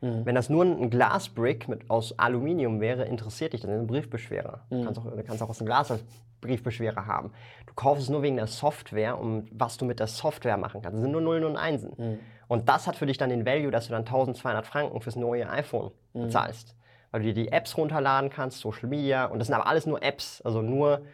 Mhm. 0.02 0.26
Wenn 0.26 0.36
das 0.36 0.50
nur 0.50 0.64
ein 0.66 0.90
Glasbrick 0.90 1.68
mit, 1.68 1.90
aus 1.90 2.18
Aluminium 2.20 2.80
wäre, 2.82 3.06
interessiert 3.06 3.54
dich 3.54 3.62
das 3.62 3.70
ein 3.70 3.88
Briefbeschwerer. 3.88 4.66
Mhm. 4.70 4.76
Du, 4.76 4.84
kannst 4.86 5.00
auch, 5.00 5.12
du 5.12 5.24
kannst 5.24 5.44
auch 5.44 5.50
aus 5.50 5.60
einem 5.60 5.68
Glas 5.68 5.94
Briefbeschwerer 6.42 7.06
haben. 7.08 7.32
Du 7.66 7.74
kaufst 7.74 8.04
es 8.04 8.10
nur 8.10 8.22
wegen 8.22 8.36
der 8.36 8.48
Software 8.48 9.20
und 9.20 9.50
was 9.52 9.78
du 9.78 9.86
mit 9.86 10.00
der 10.00 10.08
Software 10.08 10.58
machen 10.58 10.82
kannst. 10.82 10.96
Das 10.96 11.02
sind 11.02 11.12
nur 11.12 11.22
Nullen 11.22 11.44
und 11.44 11.58
Einsen. 11.58 11.94
Mhm. 11.98 12.20
Und 12.48 12.70
das 12.70 12.88
hat 12.88 12.96
für 12.96 13.06
dich 13.06 13.18
dann 13.18 13.30
den 13.30 13.46
Value, 13.46 13.72
dass 13.72 13.88
du 13.88 13.92
dann 13.92 14.02
1200 14.02 14.66
Franken 14.66 15.02
fürs 15.02 15.16
neue 15.16 15.50
iPhone 15.50 15.92
mhm. 16.14 16.24
bezahlst. 16.24 16.76
Weil 17.12 17.22
du 17.22 17.28
dir 17.28 17.34
die 17.34 17.52
Apps 17.52 17.78
runterladen 17.78 18.30
kannst, 18.30 18.60
Social 18.60 18.90
Media. 18.90 19.26
Und 19.26 19.40
das 19.40 19.48
sind 19.48 19.56
aber 19.56 19.68
alles 19.68 19.86
nur 19.86 20.04
Apps. 20.04 20.42
Also 20.44 20.62
nur, 20.62 20.90
also 20.90 21.06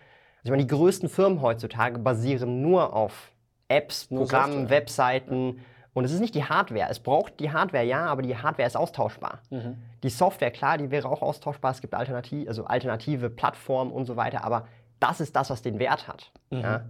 ich 0.44 0.50
meine, 0.50 0.64
die 0.64 0.76
größten 0.76 1.08
Firmen 1.08 1.42
heutzutage 1.42 2.00
basieren 2.00 2.62
nur 2.62 2.94
auf 2.94 3.32
Apps, 3.70 4.08
Programmen, 4.08 4.70
Webseiten. 4.70 5.62
Und 5.94 6.06
es 6.06 6.12
ist 6.12 6.22
nicht 6.22 6.36
die 6.36 6.44
Hardware. 6.44 6.88
Es 6.90 7.00
braucht 7.00 7.40
die 7.40 7.52
Hardware, 7.52 7.84
ja, 7.84 8.06
aber 8.06 8.22
die 8.22 8.38
Hardware 8.38 8.68
ist 8.68 8.78
austauschbar. 8.78 9.40
Mhm. 9.50 9.78
Die 10.04 10.10
Software, 10.10 10.52
klar, 10.52 10.78
die 10.78 10.90
wäre 10.90 11.10
auch 11.10 11.22
austauschbar. 11.22 11.72
Es 11.72 11.82
gibt 11.82 11.94
Alternativ, 11.94 12.48
also 12.48 12.66
alternative 12.66 13.30
Plattformen 13.30 13.92
und 13.92 14.06
so 14.06 14.16
weiter. 14.16 14.44
Aber 14.46 14.68
das 15.00 15.20
ist 15.20 15.36
das, 15.36 15.50
was 15.50 15.62
den 15.62 15.80
Wert 15.80 16.08
hat. 16.08 16.32
Mhm. 16.50 16.60
Ja? 16.62 16.86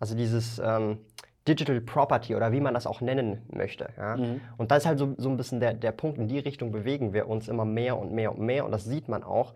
Also 0.00 0.14
dieses 0.14 0.58
ähm, 0.58 0.98
Digital 1.46 1.80
Property 1.82 2.34
oder 2.34 2.50
wie 2.52 2.60
man 2.60 2.72
das 2.72 2.86
auch 2.86 3.02
nennen 3.02 3.42
möchte. 3.52 3.90
Ja? 3.98 4.16
Mhm. 4.16 4.40
Und 4.56 4.70
das 4.70 4.78
ist 4.78 4.86
halt 4.86 4.98
so, 4.98 5.14
so 5.18 5.28
ein 5.28 5.36
bisschen 5.36 5.60
der, 5.60 5.74
der 5.74 5.92
Punkt, 5.92 6.18
in 6.18 6.28
die 6.28 6.38
Richtung 6.38 6.72
bewegen 6.72 7.12
wir 7.12 7.28
uns 7.28 7.48
immer 7.48 7.66
mehr 7.66 7.98
und 7.98 8.12
mehr 8.12 8.32
und 8.32 8.40
mehr. 8.40 8.64
Und 8.64 8.72
das 8.72 8.84
sieht 8.84 9.08
man 9.08 9.22
auch, 9.22 9.52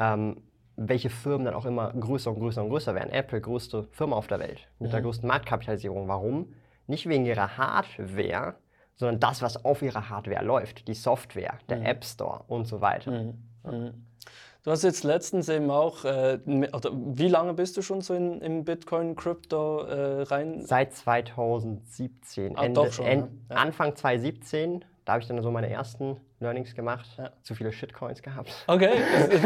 ähm, 0.00 0.42
welche 0.74 1.10
Firmen 1.10 1.44
dann 1.44 1.54
auch 1.54 1.66
immer 1.66 1.92
größer 1.92 2.30
und 2.30 2.40
größer 2.40 2.62
und 2.64 2.70
größer 2.70 2.94
werden. 2.96 3.10
Apple, 3.10 3.40
größte 3.40 3.84
Firma 3.92 4.16
auf 4.16 4.26
der 4.26 4.40
Welt, 4.40 4.66
mit 4.80 4.88
mhm. 4.88 4.92
der 4.92 5.02
größten 5.02 5.28
Marktkapitalisierung. 5.28 6.08
Warum? 6.08 6.54
Nicht 6.90 7.08
wegen 7.08 7.24
ihrer 7.24 7.56
Hardware, 7.56 8.56
sondern 8.96 9.20
das, 9.20 9.42
was 9.42 9.64
auf 9.64 9.80
ihrer 9.80 10.10
Hardware 10.10 10.44
läuft. 10.44 10.88
Die 10.88 10.94
Software, 10.94 11.54
der 11.68 11.78
mhm. 11.78 11.86
App 11.86 12.04
Store 12.04 12.42
und 12.48 12.66
so 12.66 12.80
weiter. 12.80 13.12
Mhm. 13.12 13.34
Mhm. 13.64 14.06
Du 14.64 14.72
hast 14.72 14.82
jetzt 14.82 15.04
letztens 15.04 15.48
eben 15.48 15.70
auch, 15.70 16.04
äh, 16.04 16.38
oder 16.44 16.90
wie 16.92 17.28
lange 17.28 17.54
bist 17.54 17.76
du 17.76 17.82
schon 17.82 18.00
so 18.00 18.12
in, 18.12 18.40
in 18.42 18.64
Bitcoin, 18.64 19.14
Crypto 19.14 19.84
äh, 19.84 20.22
rein? 20.22 20.66
Seit 20.66 20.92
2017. 20.92 22.58
Ah, 22.58 22.64
Ende, 22.64 22.92
schon, 22.92 23.06
End, 23.06 23.30
ja. 23.48 23.56
Anfang 23.56 23.94
2017, 23.94 24.84
da 25.04 25.12
habe 25.12 25.22
ich 25.22 25.28
dann 25.28 25.40
so 25.42 25.50
meine 25.52 25.70
ersten 25.70 26.16
Learnings 26.40 26.74
gemacht. 26.74 27.08
Ja. 27.16 27.30
Zu 27.42 27.54
viele 27.54 27.72
Shitcoins 27.72 28.20
gehabt. 28.20 28.50
Okay, 28.66 29.00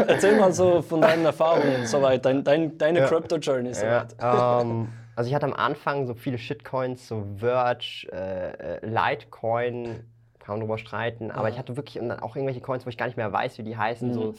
erzähl 0.07 0.37
mal 0.37 0.51
so 0.51 0.81
von 0.81 0.99
deinen 0.99 1.25
Erfahrungen 1.25 1.85
soweit, 1.85 2.25
dein, 2.25 2.43
dein, 2.43 2.77
deine 2.77 3.01
ja. 3.01 3.07
Crypto-Journey 3.07 3.73
soweit. 3.75 4.15
Ja, 4.19 4.61
ähm, 4.61 4.89
also 5.15 5.27
ich 5.27 5.35
hatte 5.35 5.45
am 5.45 5.53
Anfang 5.53 6.07
so 6.07 6.13
viele 6.13 6.37
Shitcoins, 6.37 7.07
so 7.07 7.25
Verge, 7.37 8.07
äh, 8.11 8.77
äh 8.77 8.85
Litecoin, 8.85 10.05
kann 10.39 10.53
man 10.55 10.59
drüber 10.59 10.77
streiten, 10.77 11.31
aber 11.31 11.49
ich 11.49 11.57
hatte 11.57 11.75
wirklich 11.75 11.99
auch 12.01 12.35
irgendwelche 12.35 12.61
Coins, 12.61 12.85
wo 12.85 12.89
ich 12.89 12.97
gar 12.97 13.07
nicht 13.07 13.17
mehr 13.17 13.31
weiß, 13.31 13.57
wie 13.57 13.63
die 13.63 13.77
heißen, 13.77 14.09
mhm. 14.09 14.13
so 14.13 14.35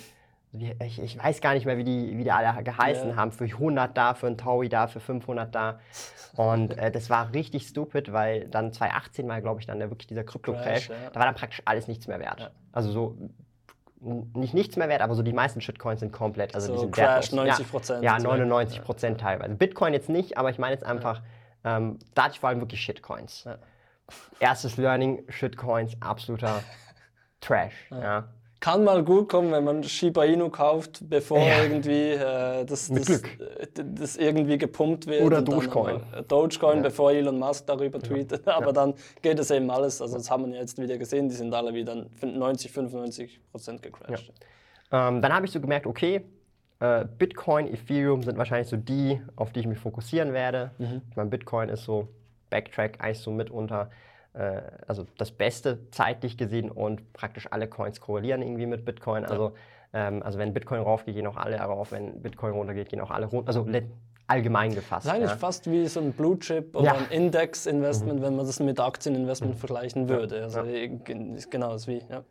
ich, 0.52 1.02
ich, 1.02 1.22
weiß 1.22 1.40
gar 1.40 1.54
nicht 1.54 1.66
mehr, 1.66 1.76
wie 1.76 1.84
die, 1.84 2.16
wie 2.16 2.24
die 2.24 2.30
alle 2.30 2.62
geheißen 2.62 3.10
ja. 3.10 3.16
haben. 3.16 3.32
Für 3.32 3.44
100 3.44 3.96
da, 3.96 4.14
für 4.14 4.26
ein 4.26 4.38
Taui 4.38 4.68
da, 4.68 4.86
für 4.86 5.00
500 5.00 5.54
da. 5.54 5.80
Und 6.36 6.76
äh, 6.78 6.90
das 6.90 7.10
war 7.10 7.32
richtig 7.32 7.66
stupid, 7.66 8.12
weil 8.12 8.48
dann 8.48 8.72
2018 8.72 9.28
war, 9.28 9.40
glaube 9.40 9.60
ich, 9.60 9.66
dann 9.66 9.80
wirklich 9.80 10.06
dieser 10.06 10.24
Krypto-Crash. 10.24 10.88
Ja. 10.88 10.94
Da 11.12 11.20
war 11.20 11.26
dann 11.26 11.34
praktisch 11.34 11.62
alles 11.64 11.88
nichts 11.88 12.06
mehr 12.06 12.20
wert. 12.20 12.40
Ja. 12.40 12.50
Also 12.72 12.90
so 12.90 13.16
nicht 14.00 14.54
nichts 14.54 14.76
mehr 14.76 14.88
wert, 14.88 15.00
aber 15.02 15.14
so 15.14 15.22
die 15.22 15.32
meisten 15.32 15.60
Shitcoins 15.60 16.00
sind 16.00 16.12
komplett. 16.12 16.54
Also 16.54 16.68
so 16.68 16.72
die 16.74 16.80
sind 16.80 16.94
Crash, 16.94 17.32
90 17.32 17.70
Prozent. 17.70 18.04
Ja, 18.04 18.18
99 18.18 18.82
Prozent 18.82 19.20
teilweise. 19.20 19.54
Bitcoin 19.54 19.92
jetzt 19.92 20.08
nicht, 20.08 20.36
aber 20.38 20.50
ich 20.50 20.58
meine 20.58 20.74
jetzt 20.74 20.84
einfach, 20.84 21.22
ähm, 21.64 21.98
da 22.14 22.24
hatte 22.24 22.34
ich 22.34 22.40
vor 22.40 22.50
allem 22.50 22.60
wirklich 22.60 22.80
Shitcoins. 22.80 23.48
Erstes 24.38 24.76
Learning, 24.76 25.24
Shitcoins, 25.28 25.96
absoluter 26.00 26.62
Trash. 27.40 27.90
Ja 27.90 28.28
kann 28.60 28.84
mal 28.84 29.04
gut 29.04 29.28
kommen, 29.28 29.52
wenn 29.52 29.64
man 29.64 29.84
Shiba 29.84 30.24
Inu 30.24 30.48
kauft, 30.48 31.00
bevor 31.08 31.38
ja. 31.38 31.62
irgendwie 31.62 32.10
äh, 32.12 32.64
das, 32.64 32.88
das, 32.88 33.08
äh, 33.08 33.22
das, 33.84 34.16
irgendwie 34.16 34.58
gepumpt 34.58 35.06
wird. 35.06 35.22
Oder 35.22 35.42
Dogecoin. 35.42 35.96
Äh, 36.14 36.22
Dogecoin, 36.22 36.78
ja. 36.78 36.82
bevor 36.82 37.12
Elon 37.12 37.38
Musk 37.38 37.66
darüber 37.66 38.00
tweetet. 38.00 38.46
Aber 38.48 38.66
ja. 38.66 38.72
dann 38.72 38.94
geht 39.22 39.38
es 39.38 39.50
eben 39.50 39.70
alles. 39.70 40.00
Also 40.00 40.16
das 40.16 40.30
haben 40.30 40.50
wir 40.50 40.58
jetzt 40.58 40.80
wieder 40.80 40.96
gesehen, 40.96 41.28
die 41.28 41.34
sind 41.34 41.52
alle 41.54 41.74
wieder 41.74 42.06
90, 42.22 42.72
95 42.72 43.40
Prozent 43.50 43.82
gecrashed. 43.82 44.32
Ähm, 44.90 45.20
dann 45.20 45.32
habe 45.32 45.46
ich 45.46 45.52
so 45.52 45.60
gemerkt, 45.60 45.86
okay, 45.86 46.22
äh, 46.80 47.04
Bitcoin, 47.18 47.66
Ethereum 47.66 48.22
sind 48.22 48.38
wahrscheinlich 48.38 48.68
so 48.68 48.76
die, 48.76 49.20
auf 49.36 49.52
die 49.52 49.60
ich 49.60 49.66
mich 49.66 49.78
fokussieren 49.78 50.32
werde. 50.32 50.70
Mhm. 50.78 51.02
Ich 51.10 51.16
meine, 51.16 51.30
Bitcoin 51.30 51.68
ist 51.68 51.84
so, 51.84 52.08
Backtrack 52.50 53.00
eigentlich 53.00 53.18
so 53.18 53.30
mitunter 53.30 53.90
äh, 54.36 54.62
also 54.86 55.06
das 55.16 55.30
Beste 55.30 55.90
zeitlich 55.90 56.36
gesehen 56.36 56.70
und 56.70 57.12
praktisch 57.12 57.48
alle 57.50 57.68
Coins 57.68 58.00
korrelieren 58.00 58.42
irgendwie 58.42 58.66
mit 58.66 58.84
Bitcoin. 58.84 59.22
Ja. 59.22 59.28
Also, 59.30 59.52
ähm, 59.92 60.22
also 60.22 60.38
wenn 60.38 60.52
Bitcoin 60.52 60.80
raufgeht, 60.80 61.14
gehen 61.14 61.26
auch 61.26 61.36
alle 61.36 61.56
rauf, 61.58 61.92
wenn 61.92 62.20
Bitcoin 62.20 62.52
runtergeht, 62.52 62.88
gehen 62.88 63.00
auch 63.00 63.10
alle 63.10 63.26
runter. 63.26 63.48
Also 63.48 63.66
allgemein 64.26 64.74
gefasst. 64.74 65.08
Eigentlich 65.08 65.30
ja. 65.30 65.36
fast 65.36 65.70
wie 65.70 65.86
so 65.86 66.00
ein 66.00 66.12
Blue 66.12 66.38
Chip 66.38 66.74
oder 66.74 66.86
ja. 66.86 66.94
ein 66.94 67.06
Index-Investment, 67.10 68.18
mhm. 68.18 68.24
wenn 68.24 68.36
man 68.36 68.46
das 68.46 68.60
mit 68.60 68.80
Aktieninvestment 68.80 69.54
mhm. 69.54 69.58
vergleichen 69.58 70.08
würde. 70.08 70.42
Also 70.42 70.62
genau 70.64 71.72
das 71.72 71.86
wie. 71.86 72.02
Ja. 72.10 72.24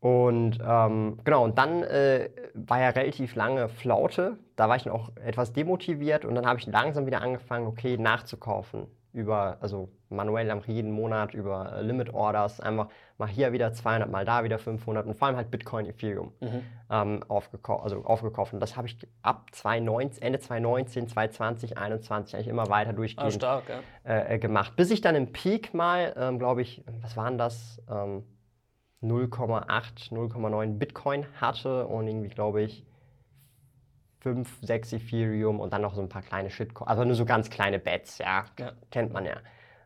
Und 0.00 0.58
ähm, 0.64 1.18
genau, 1.24 1.44
und 1.44 1.58
dann 1.58 1.82
äh, 1.82 2.28
war 2.54 2.80
ja 2.80 2.90
relativ 2.90 3.34
lange 3.34 3.68
Flaute. 3.68 4.36
Da 4.54 4.68
war 4.68 4.76
ich 4.76 4.84
dann 4.84 4.92
auch 4.92 5.10
etwas 5.16 5.52
demotiviert 5.52 6.24
und 6.24 6.34
dann 6.34 6.46
habe 6.46 6.58
ich 6.58 6.66
langsam 6.66 7.06
wieder 7.06 7.22
angefangen, 7.22 7.66
okay, 7.66 7.96
nachzukaufen 7.96 8.86
über, 9.16 9.56
also 9.60 9.88
manuell 10.10 10.50
am 10.50 10.60
jeden 10.66 10.92
Monat 10.92 11.32
über 11.32 11.72
äh, 11.72 11.82
Limit 11.82 12.12
Orders, 12.12 12.60
einfach 12.60 12.88
mal 13.16 13.26
hier 13.26 13.52
wieder 13.52 13.72
200, 13.72 14.10
mal 14.10 14.26
da 14.26 14.44
wieder 14.44 14.58
500 14.58 15.06
und 15.06 15.14
vor 15.14 15.28
allem 15.28 15.36
halt 15.36 15.50
Bitcoin, 15.50 15.86
Ethereum 15.86 16.32
mhm. 16.40 16.62
ähm, 16.90 17.20
aufgekauft, 17.28 17.82
also 17.82 18.04
aufgekauft. 18.04 18.52
Und 18.52 18.60
das 18.60 18.76
habe 18.76 18.86
ich 18.86 18.98
ab 19.22 19.46
2019, 19.52 20.22
Ende 20.22 20.38
2019, 20.38 21.08
2020, 21.08 21.70
2021 21.70 22.34
eigentlich 22.34 22.48
immer 22.48 22.68
weiter 22.68 22.92
durchgehend 22.92 23.26
ah, 23.26 23.30
stark, 23.30 23.64
ja. 23.68 23.80
äh, 24.04 24.34
äh 24.34 24.38
gemacht. 24.38 24.76
Bis 24.76 24.90
ich 24.90 25.00
dann 25.00 25.14
im 25.14 25.32
Peak 25.32 25.72
mal, 25.72 26.14
ähm, 26.16 26.38
glaube 26.38 26.60
ich, 26.60 26.84
was 27.00 27.16
waren 27.16 27.38
das? 27.38 27.82
Ähm, 27.90 28.22
0,8, 29.02 30.10
0,9 30.12 30.78
Bitcoin 30.78 31.26
hatte 31.40 31.86
und 31.86 32.06
irgendwie, 32.06 32.28
glaube 32.28 32.62
ich, 32.62 32.84
5, 34.20 34.58
6 34.62 34.92
Ethereum 34.94 35.60
und 35.60 35.72
dann 35.72 35.82
noch 35.82 35.94
so 35.94 36.00
ein 36.00 36.08
paar 36.08 36.22
kleine 36.22 36.50
Shitcoins, 36.50 36.88
also 36.88 37.04
nur 37.04 37.14
so 37.14 37.24
ganz 37.24 37.50
kleine 37.50 37.78
Bets, 37.78 38.18
ja, 38.18 38.44
ja. 38.58 38.72
kennt 38.90 39.12
man 39.12 39.24
ja. 39.24 39.36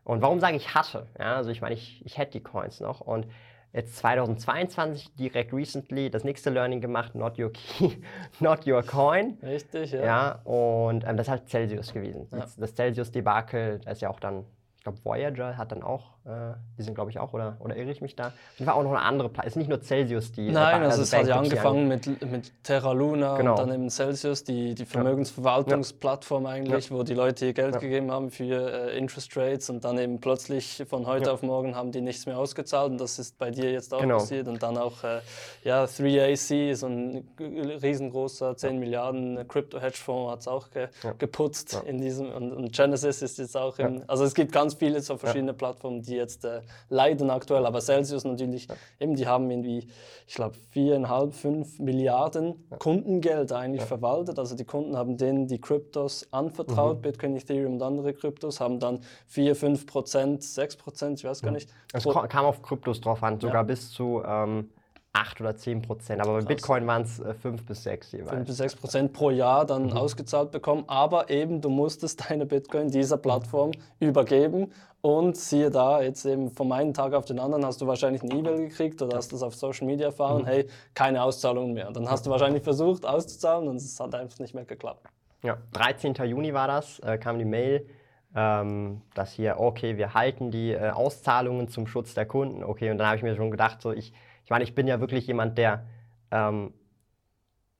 Und 0.03 0.21
warum 0.21 0.39
sage 0.39 0.57
ich 0.57 0.73
hatte? 0.73 1.07
Ja, 1.19 1.35
also 1.35 1.51
ich 1.51 1.61
meine, 1.61 1.75
ich, 1.75 2.03
ich 2.05 2.17
hätte 2.17 2.31
die 2.31 2.43
Coins 2.43 2.79
noch 2.79 3.01
und 3.01 3.27
jetzt 3.71 3.95
2022 3.97 5.15
direkt 5.15 5.53
recently 5.53 6.09
das 6.09 6.23
nächste 6.23 6.49
Learning 6.49 6.81
gemacht, 6.81 7.15
not 7.15 7.37
your 7.37 7.51
key, 7.53 7.97
not 8.39 8.65
your 8.65 8.83
coin. 8.83 9.37
Richtig, 9.43 9.91
ja. 9.91 10.03
Ja, 10.03 10.31
und 10.43 11.05
ähm, 11.05 11.17
das 11.17 11.27
ist 11.27 11.31
halt 11.31 11.49
Celsius 11.49 11.93
gewesen. 11.93 12.27
Ja. 12.31 12.45
Das 12.57 12.75
Celsius-Debakel, 12.75 13.79
da 13.79 13.91
ist 13.91 14.01
ja 14.01 14.09
auch 14.09 14.19
dann 14.19 14.45
ich 14.81 14.83
glaube, 14.83 15.05
Voyager 15.05 15.57
hat 15.57 15.71
dann 15.71 15.83
auch, 15.83 16.15
äh, 16.25 16.53
die 16.77 16.83
sind, 16.83 16.93
glaube 16.93 17.09
ich, 17.09 17.19
auch, 17.19 17.33
oder, 17.33 17.57
oder 17.59 17.75
irre 17.75 17.89
ich 17.89 18.01
mich 18.01 18.15
da? 18.15 18.33
Und 18.59 18.67
war 18.67 18.75
auch 18.75 18.83
noch 18.83 18.91
eine 18.91 19.01
andere 19.01 19.29
Plattform. 19.29 19.47
Es 19.47 19.53
ist 19.53 19.57
nicht 19.57 19.69
nur 19.69 19.81
Celsius, 19.81 20.31
die. 20.31 20.51
Nein, 20.51 20.83
also, 20.83 21.01
also 21.01 21.01
es 21.01 21.13
hat 21.13 21.27
ja 21.27 21.37
angefangen 21.37 21.87
mit, 21.87 22.07
mit 22.29 22.51
Terra 22.63 22.91
Luna 22.91 23.37
genau. 23.37 23.51
und 23.51 23.59
dann 23.59 23.73
eben 23.73 23.89
Celsius, 23.89 24.43
die, 24.43 24.75
die 24.75 24.85
Vermögensverwaltungsplattform 24.85 26.45
eigentlich, 26.45 26.89
ja. 26.89 26.95
wo 26.95 27.03
die 27.03 27.15
Leute 27.15 27.47
ihr 27.47 27.53
Geld 27.53 27.75
ja. 27.75 27.79
gegeben 27.79 28.11
haben 28.11 28.29
für 28.29 28.89
äh, 28.91 28.97
Interest 28.97 29.35
Rates 29.35 29.69
und 29.69 29.83
dann 29.83 29.97
eben 29.97 30.19
plötzlich 30.19 30.83
von 30.87 31.07
heute 31.07 31.27
ja. 31.27 31.31
auf 31.31 31.41
morgen 31.41 31.75
haben 31.75 31.91
die 31.91 32.01
nichts 32.01 32.25
mehr 32.25 32.37
ausgezahlt 32.37 32.91
und 32.91 33.01
das 33.01 33.17
ist 33.17 33.37
bei 33.39 33.49
dir 33.49 33.71
jetzt 33.71 33.93
auch 33.93 34.01
genau. 34.01 34.17
passiert. 34.17 34.47
Und 34.47 34.61
dann 34.61 34.77
auch, 34.77 35.03
äh, 35.03 35.21
ja, 35.63 35.85
3AC, 35.85 36.75
so 36.75 36.87
ein 36.87 37.27
riesengroßer 37.39 38.55
10 38.55 38.79
Milliarden 38.79 39.47
Crypto-Hedgefonds 39.47 40.31
hat 40.31 40.39
es 40.41 40.47
auch 40.47 40.69
ge 40.69 40.87
geputzt 41.17 41.81
in 41.85 41.99
diesem. 41.99 42.31
Und, 42.31 42.51
und, 42.53 42.73
Genesis 42.73 43.21
ist 43.21 43.39
jetzt 43.39 43.57
auch 43.57 43.79
im. 43.79 44.03
Also 44.07 44.23
es 44.23 44.33
gibt 44.33 44.51
ganz 44.51 44.75
viele 44.75 45.01
so 45.01 45.17
verschiedene 45.17 45.51
ja. 45.51 45.57
Plattformen, 45.57 46.01
die 46.01 46.10
jetzt 46.15 46.45
äh, 46.45 46.61
leiden 46.89 47.29
aktuell, 47.29 47.65
aber 47.65 47.81
Celsius 47.81 48.23
natürlich, 48.23 48.67
ja. 48.67 48.75
eben 48.99 49.15
die 49.15 49.27
haben 49.27 49.49
irgendwie, 49.49 49.87
ich 50.27 50.35
glaube, 50.35 50.55
viereinhalb, 50.71 51.33
fünf 51.33 51.79
Milliarden 51.79 52.65
ja. 52.69 52.77
Kundengeld 52.77 53.51
eigentlich 53.51 53.83
verwaltet. 53.83 54.39
Also 54.39 54.55
die 54.55 54.65
Kunden 54.65 54.97
haben 54.97 55.17
denen 55.17 55.47
die 55.47 55.59
Kryptos 55.59 56.27
anvertraut, 56.31 56.97
mhm. 56.97 57.01
Bitcoin, 57.01 57.35
Ethereum 57.35 57.73
und 57.73 57.81
andere 57.81 58.13
Kryptos, 58.13 58.59
haben 58.59 58.79
dann 58.79 59.01
4, 59.27 59.55
5 59.55 59.85
Prozent, 59.85 60.43
6 60.43 60.75
Prozent, 60.77 61.19
ich 61.19 61.25
weiß 61.25 61.41
gar 61.41 61.51
nicht. 61.51 61.69
Es 61.93 62.03
kam 62.03 62.45
auf 62.45 62.61
Kryptos 62.61 63.01
drauf 63.01 63.23
an, 63.23 63.39
sogar 63.39 63.63
bis 63.63 63.91
zu 63.91 64.21
ähm, 64.25 64.69
8 65.13 65.41
oder 65.41 65.55
10 65.55 65.81
Prozent. 65.81 66.21
Aber 66.21 66.39
bei 66.39 66.45
Bitcoin 66.45 66.87
waren 66.87 67.01
es 67.01 67.19
äh, 67.19 67.33
5 67.33 67.65
bis 67.65 67.83
6 67.83 68.13
jeweils. 68.13 68.29
5 68.29 68.47
bis 68.47 68.57
6 68.57 68.75
Prozent 68.75 69.13
pro 69.13 69.29
Jahr 69.29 69.65
dann 69.65 69.87
mhm. 69.87 69.93
ausgezahlt 69.93 70.51
bekommen. 70.51 70.85
Aber 70.87 71.29
eben, 71.29 71.61
du 71.61 71.69
musstest 71.69 72.23
deine 72.29 72.45
Bitcoin 72.45 72.89
dieser 72.89 73.17
Plattform 73.17 73.71
übergeben. 73.99 74.71
Und 75.01 75.35
siehe 75.35 75.71
da, 75.71 76.01
jetzt 76.01 76.25
eben 76.25 76.51
von 76.51 76.71
einem 76.71 76.93
Tag 76.93 77.13
auf 77.13 77.25
den 77.25 77.39
anderen 77.39 77.65
hast 77.65 77.81
du 77.81 77.87
wahrscheinlich 77.87 78.21
eine 78.21 78.35
E-Mail 78.35 78.57
gekriegt 78.57 79.01
oder 79.01 79.17
hast 79.17 79.33
das 79.33 79.41
auf 79.41 79.55
Social 79.55 79.87
Media 79.87 80.07
erfahren, 80.07 80.43
mhm. 80.43 80.47
hey, 80.47 80.67
keine 80.93 81.23
Auszahlung 81.23 81.73
mehr. 81.73 81.91
Dann 81.91 82.07
hast 82.07 82.27
du 82.27 82.29
wahrscheinlich 82.29 82.63
versucht 82.63 83.05
auszuzahlen 83.05 83.67
und 83.67 83.77
es 83.77 83.99
hat 83.99 84.13
einfach 84.13 84.37
nicht 84.37 84.53
mehr 84.53 84.65
geklappt. 84.65 85.07
Ja, 85.43 85.57
13. 85.73 86.13
Juni 86.25 86.53
war 86.53 86.67
das, 86.67 86.99
äh, 86.99 87.17
kam 87.17 87.39
die 87.39 87.45
Mail, 87.45 87.87
ähm, 88.35 89.01
dass 89.15 89.33
hier, 89.33 89.59
okay, 89.59 89.97
wir 89.97 90.13
halten 90.13 90.51
die 90.51 90.71
äh, 90.71 90.91
Auszahlungen 90.91 91.67
zum 91.67 91.87
Schutz 91.87 92.13
der 92.13 92.27
Kunden, 92.27 92.63
okay, 92.63 92.91
und 92.91 92.99
dann 92.99 93.07
habe 93.07 93.17
ich 93.17 93.23
mir 93.23 93.35
schon 93.35 93.49
gedacht, 93.49 93.81
so 93.81 93.91
ich, 93.91 94.13
ich 94.43 94.49
meine, 94.49 94.63
ich 94.63 94.75
bin 94.75 94.87
ja 94.87 94.99
wirklich 94.99 95.27
jemand, 95.27 95.57
der 95.57 95.85
ähm, 96.31 96.73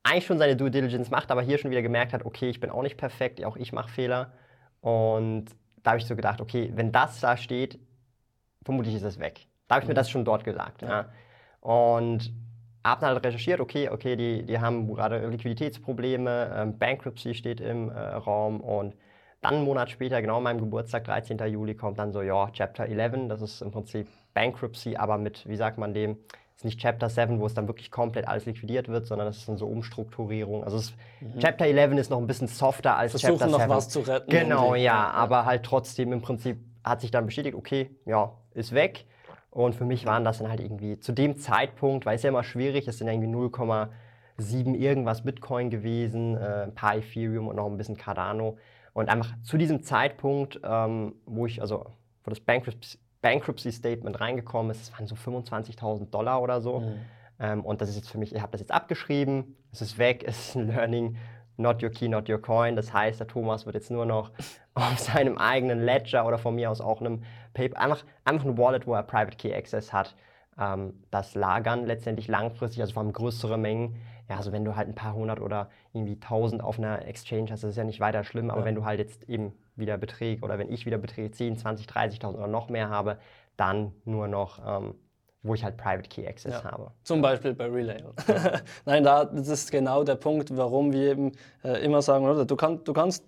eigentlich 0.03 0.25
schon 0.25 0.39
seine 0.39 0.55
Due 0.55 0.71
Diligence 0.71 1.09
macht, 1.09 1.31
aber 1.31 1.41
hier 1.41 1.57
schon 1.57 1.71
wieder 1.71 1.81
gemerkt 1.81 2.13
hat, 2.13 2.25
okay, 2.25 2.49
ich 2.49 2.59
bin 2.59 2.69
auch 2.69 2.81
nicht 2.81 2.97
perfekt, 2.97 3.43
auch 3.45 3.57
ich 3.57 3.71
mache 3.71 3.89
Fehler. 3.89 4.33
Und 4.81 5.45
da 5.83 5.91
habe 5.91 5.99
ich 5.99 6.07
so 6.07 6.15
gedacht, 6.15 6.41
okay, 6.41 6.71
wenn 6.75 6.91
das 6.91 7.19
da 7.19 7.37
steht, 7.37 7.79
vermutlich 8.63 8.95
ist 8.95 9.03
es 9.03 9.19
weg. 9.19 9.47
Da 9.67 9.75
habe 9.75 9.83
ich 9.83 9.87
mhm. 9.87 9.91
mir 9.91 9.95
das 9.95 10.09
schon 10.09 10.25
dort 10.25 10.43
gesagt. 10.43 10.81
Ja. 10.81 11.09
Und 11.61 12.33
habe 12.83 13.01
dann 13.01 13.13
halt 13.13 13.25
recherchiert, 13.25 13.59
okay, 13.59 13.89
okay, 13.89 14.15
die, 14.15 14.43
die 14.43 14.59
haben 14.59 14.91
gerade 14.93 15.27
Liquiditätsprobleme, 15.27 16.51
ähm, 16.55 16.79
Bankruptcy 16.79 17.35
steht 17.35 17.61
im 17.61 17.89
äh, 17.89 17.99
Raum 17.99 18.59
und 18.59 18.95
dann 19.41 19.55
einen 19.55 19.65
Monat 19.65 19.89
später, 19.89 20.21
genau 20.21 20.37
an 20.37 20.43
meinem 20.43 20.59
Geburtstag, 20.59 21.03
13. 21.03 21.37
Juli, 21.47 21.75
kommt 21.75 21.99
dann 21.99 22.11
so, 22.11 22.21
ja, 22.21 22.49
Chapter 22.51 22.85
11, 22.85 23.27
das 23.27 23.41
ist 23.41 23.61
im 23.61 23.71
Prinzip 23.71 24.07
Bankruptcy, 24.33 24.95
aber 24.95 25.17
mit, 25.17 25.47
wie 25.47 25.55
sagt 25.55 25.77
man 25.77 25.93
dem, 25.93 26.17
ist 26.61 26.65
nicht 26.65 26.79
Chapter 26.79 27.09
7, 27.09 27.39
wo 27.39 27.47
es 27.47 27.55
dann 27.55 27.67
wirklich 27.67 27.89
komplett 27.89 28.27
alles 28.27 28.45
liquidiert 28.45 28.87
wird, 28.87 29.07
sondern 29.07 29.27
das 29.27 29.37
ist 29.37 29.49
dann 29.49 29.57
so 29.57 29.65
Umstrukturierung. 29.65 30.63
Also 30.63 30.77
es, 30.77 30.93
mhm. 31.19 31.39
Chapter 31.39 31.65
11 31.65 31.93
ist 31.93 32.11
noch 32.11 32.19
ein 32.19 32.27
bisschen 32.27 32.47
softer 32.47 32.95
als 32.97 33.13
Versuchen 33.13 33.39
Chapter 33.39 33.49
7. 33.49 33.67
noch 33.67 33.75
was 33.75 33.89
zu 33.89 34.01
retten. 34.01 34.29
Genau, 34.29 34.75
ja, 34.75 34.81
ja, 34.81 35.09
aber 35.11 35.45
halt 35.45 35.63
trotzdem 35.63 36.13
im 36.13 36.21
Prinzip 36.21 36.59
hat 36.83 37.01
sich 37.01 37.09
dann 37.09 37.25
bestätigt, 37.25 37.55
okay, 37.55 37.89
ja, 38.05 38.33
ist 38.53 38.73
weg. 38.73 39.05
Und 39.49 39.73
für 39.73 39.85
mich 39.85 40.05
waren 40.05 40.23
das 40.23 40.37
dann 40.37 40.49
halt 40.49 40.59
irgendwie 40.59 40.99
zu 40.99 41.13
dem 41.13 41.35
Zeitpunkt, 41.35 42.05
weil 42.05 42.15
es 42.15 42.21
ja 42.21 42.29
immer 42.29 42.43
schwierig, 42.43 42.87
es 42.87 42.99
sind 42.99 43.07
irgendwie 43.07 43.27
0,7 43.27 44.75
irgendwas 44.75 45.23
Bitcoin 45.23 45.71
gewesen, 45.71 46.37
äh, 46.37 46.63
ein 46.63 46.75
paar 46.75 46.95
Ethereum 46.95 47.47
und 47.47 47.55
noch 47.55 47.65
ein 47.65 47.77
bisschen 47.77 47.97
Cardano. 47.97 48.57
Und 48.93 49.09
einfach 49.09 49.33
zu 49.41 49.57
diesem 49.57 49.81
Zeitpunkt, 49.81 50.59
ähm, 50.63 51.15
wo 51.25 51.47
ich, 51.47 51.59
also 51.59 51.87
wo 52.23 52.29
das 52.29 52.39
Bankruptcy, 52.39 52.99
Bankruptcy 53.21 53.71
Statement 53.71 54.19
reingekommen 54.19 54.71
ist, 54.71 54.81
es 54.81 54.93
waren 54.93 55.07
so 55.07 55.15
25.000 55.15 56.09
Dollar 56.09 56.41
oder 56.41 56.61
so. 56.61 56.79
Mhm. 56.79 56.99
Ähm, 57.39 57.65
und 57.65 57.81
das 57.81 57.89
ist 57.89 57.95
jetzt 57.95 58.09
für 58.09 58.17
mich, 58.17 58.33
ich 58.33 58.41
habe 58.41 58.51
das 58.51 58.61
jetzt 58.61 58.71
abgeschrieben, 58.71 59.55
es 59.71 59.81
ist 59.81 59.97
weg, 59.97 60.23
es 60.27 60.49
ist 60.49 60.55
ein 60.55 60.67
Learning, 60.67 61.17
not 61.57 61.81
your 61.83 61.89
key, 61.89 62.07
not 62.07 62.29
your 62.29 62.41
coin. 62.41 62.75
Das 62.75 62.93
heißt, 62.93 63.19
der 63.19 63.27
Thomas 63.27 63.65
wird 63.65 63.75
jetzt 63.75 63.91
nur 63.91 64.05
noch 64.05 64.31
auf 64.73 64.99
seinem 64.99 65.37
eigenen 65.37 65.83
Ledger 65.83 66.25
oder 66.25 66.37
von 66.37 66.55
mir 66.55 66.69
aus 66.69 66.81
auch 66.81 67.01
einem 67.01 67.23
Paper, 67.53 67.79
einfach, 67.79 68.03
einfach 68.25 68.45
ein 68.45 68.57
Wallet, 68.57 68.87
wo 68.87 68.93
er 68.93 69.03
Private 69.03 69.37
Key 69.37 69.53
Access 69.53 69.91
hat, 69.91 70.15
ähm, 70.59 70.93
das 71.11 71.35
lagern 71.35 71.85
letztendlich 71.85 72.27
langfristig, 72.27 72.81
also 72.81 72.93
vor 72.93 73.03
allem 73.03 73.13
größere 73.13 73.57
Mengen. 73.57 73.97
Ja, 74.29 74.37
also 74.37 74.51
wenn 74.53 74.63
du 74.63 74.75
halt 74.75 74.87
ein 74.87 74.95
paar 74.95 75.13
hundert 75.13 75.41
oder 75.41 75.69
irgendwie 75.91 76.17
tausend 76.19 76.63
auf 76.63 76.77
einer 76.77 77.05
Exchange 77.05 77.51
hast, 77.51 77.63
das 77.63 77.71
ist 77.71 77.77
ja 77.77 77.83
nicht 77.83 77.99
weiter 77.99 78.23
schlimm, 78.23 78.49
aber 78.49 78.61
ja. 78.61 78.65
wenn 78.65 78.75
du 78.75 78.85
halt 78.85 78.99
jetzt 78.99 79.27
eben 79.27 79.53
wieder 79.75 79.97
Beträge 79.97 80.43
oder 80.43 80.57
wenn 80.59 80.71
ich 80.71 80.85
wieder 80.85 80.97
Beträge 80.97 81.31
10, 81.31 81.57
20, 81.57 81.87
30.000 81.87 82.33
oder 82.35 82.47
noch 82.47 82.69
mehr 82.69 82.89
habe, 82.89 83.17
dann 83.57 83.93
nur 84.05 84.27
noch, 84.27 84.59
ähm, 84.65 84.95
wo 85.43 85.53
ich 85.53 85.63
halt 85.63 85.77
Private 85.77 86.09
Key 86.09 86.27
Access 86.27 86.63
ja. 86.63 86.71
habe. 86.71 86.91
Zum 87.03 87.21
Beispiel 87.21 87.53
bei 87.53 87.65
Relay. 87.65 88.03
Ja. 88.27 88.61
Nein, 88.85 89.03
da, 89.03 89.25
das 89.25 89.47
ist 89.47 89.71
genau 89.71 90.03
der 90.03 90.15
Punkt, 90.15 90.55
warum 90.55 90.93
wir 90.93 91.11
eben 91.11 91.31
äh, 91.63 91.83
immer 91.83 92.01
sagen, 92.01 92.25
oder, 92.25 92.45
du, 92.45 92.55
kann, 92.55 92.83
du 92.83 92.93
kannst 92.93 93.25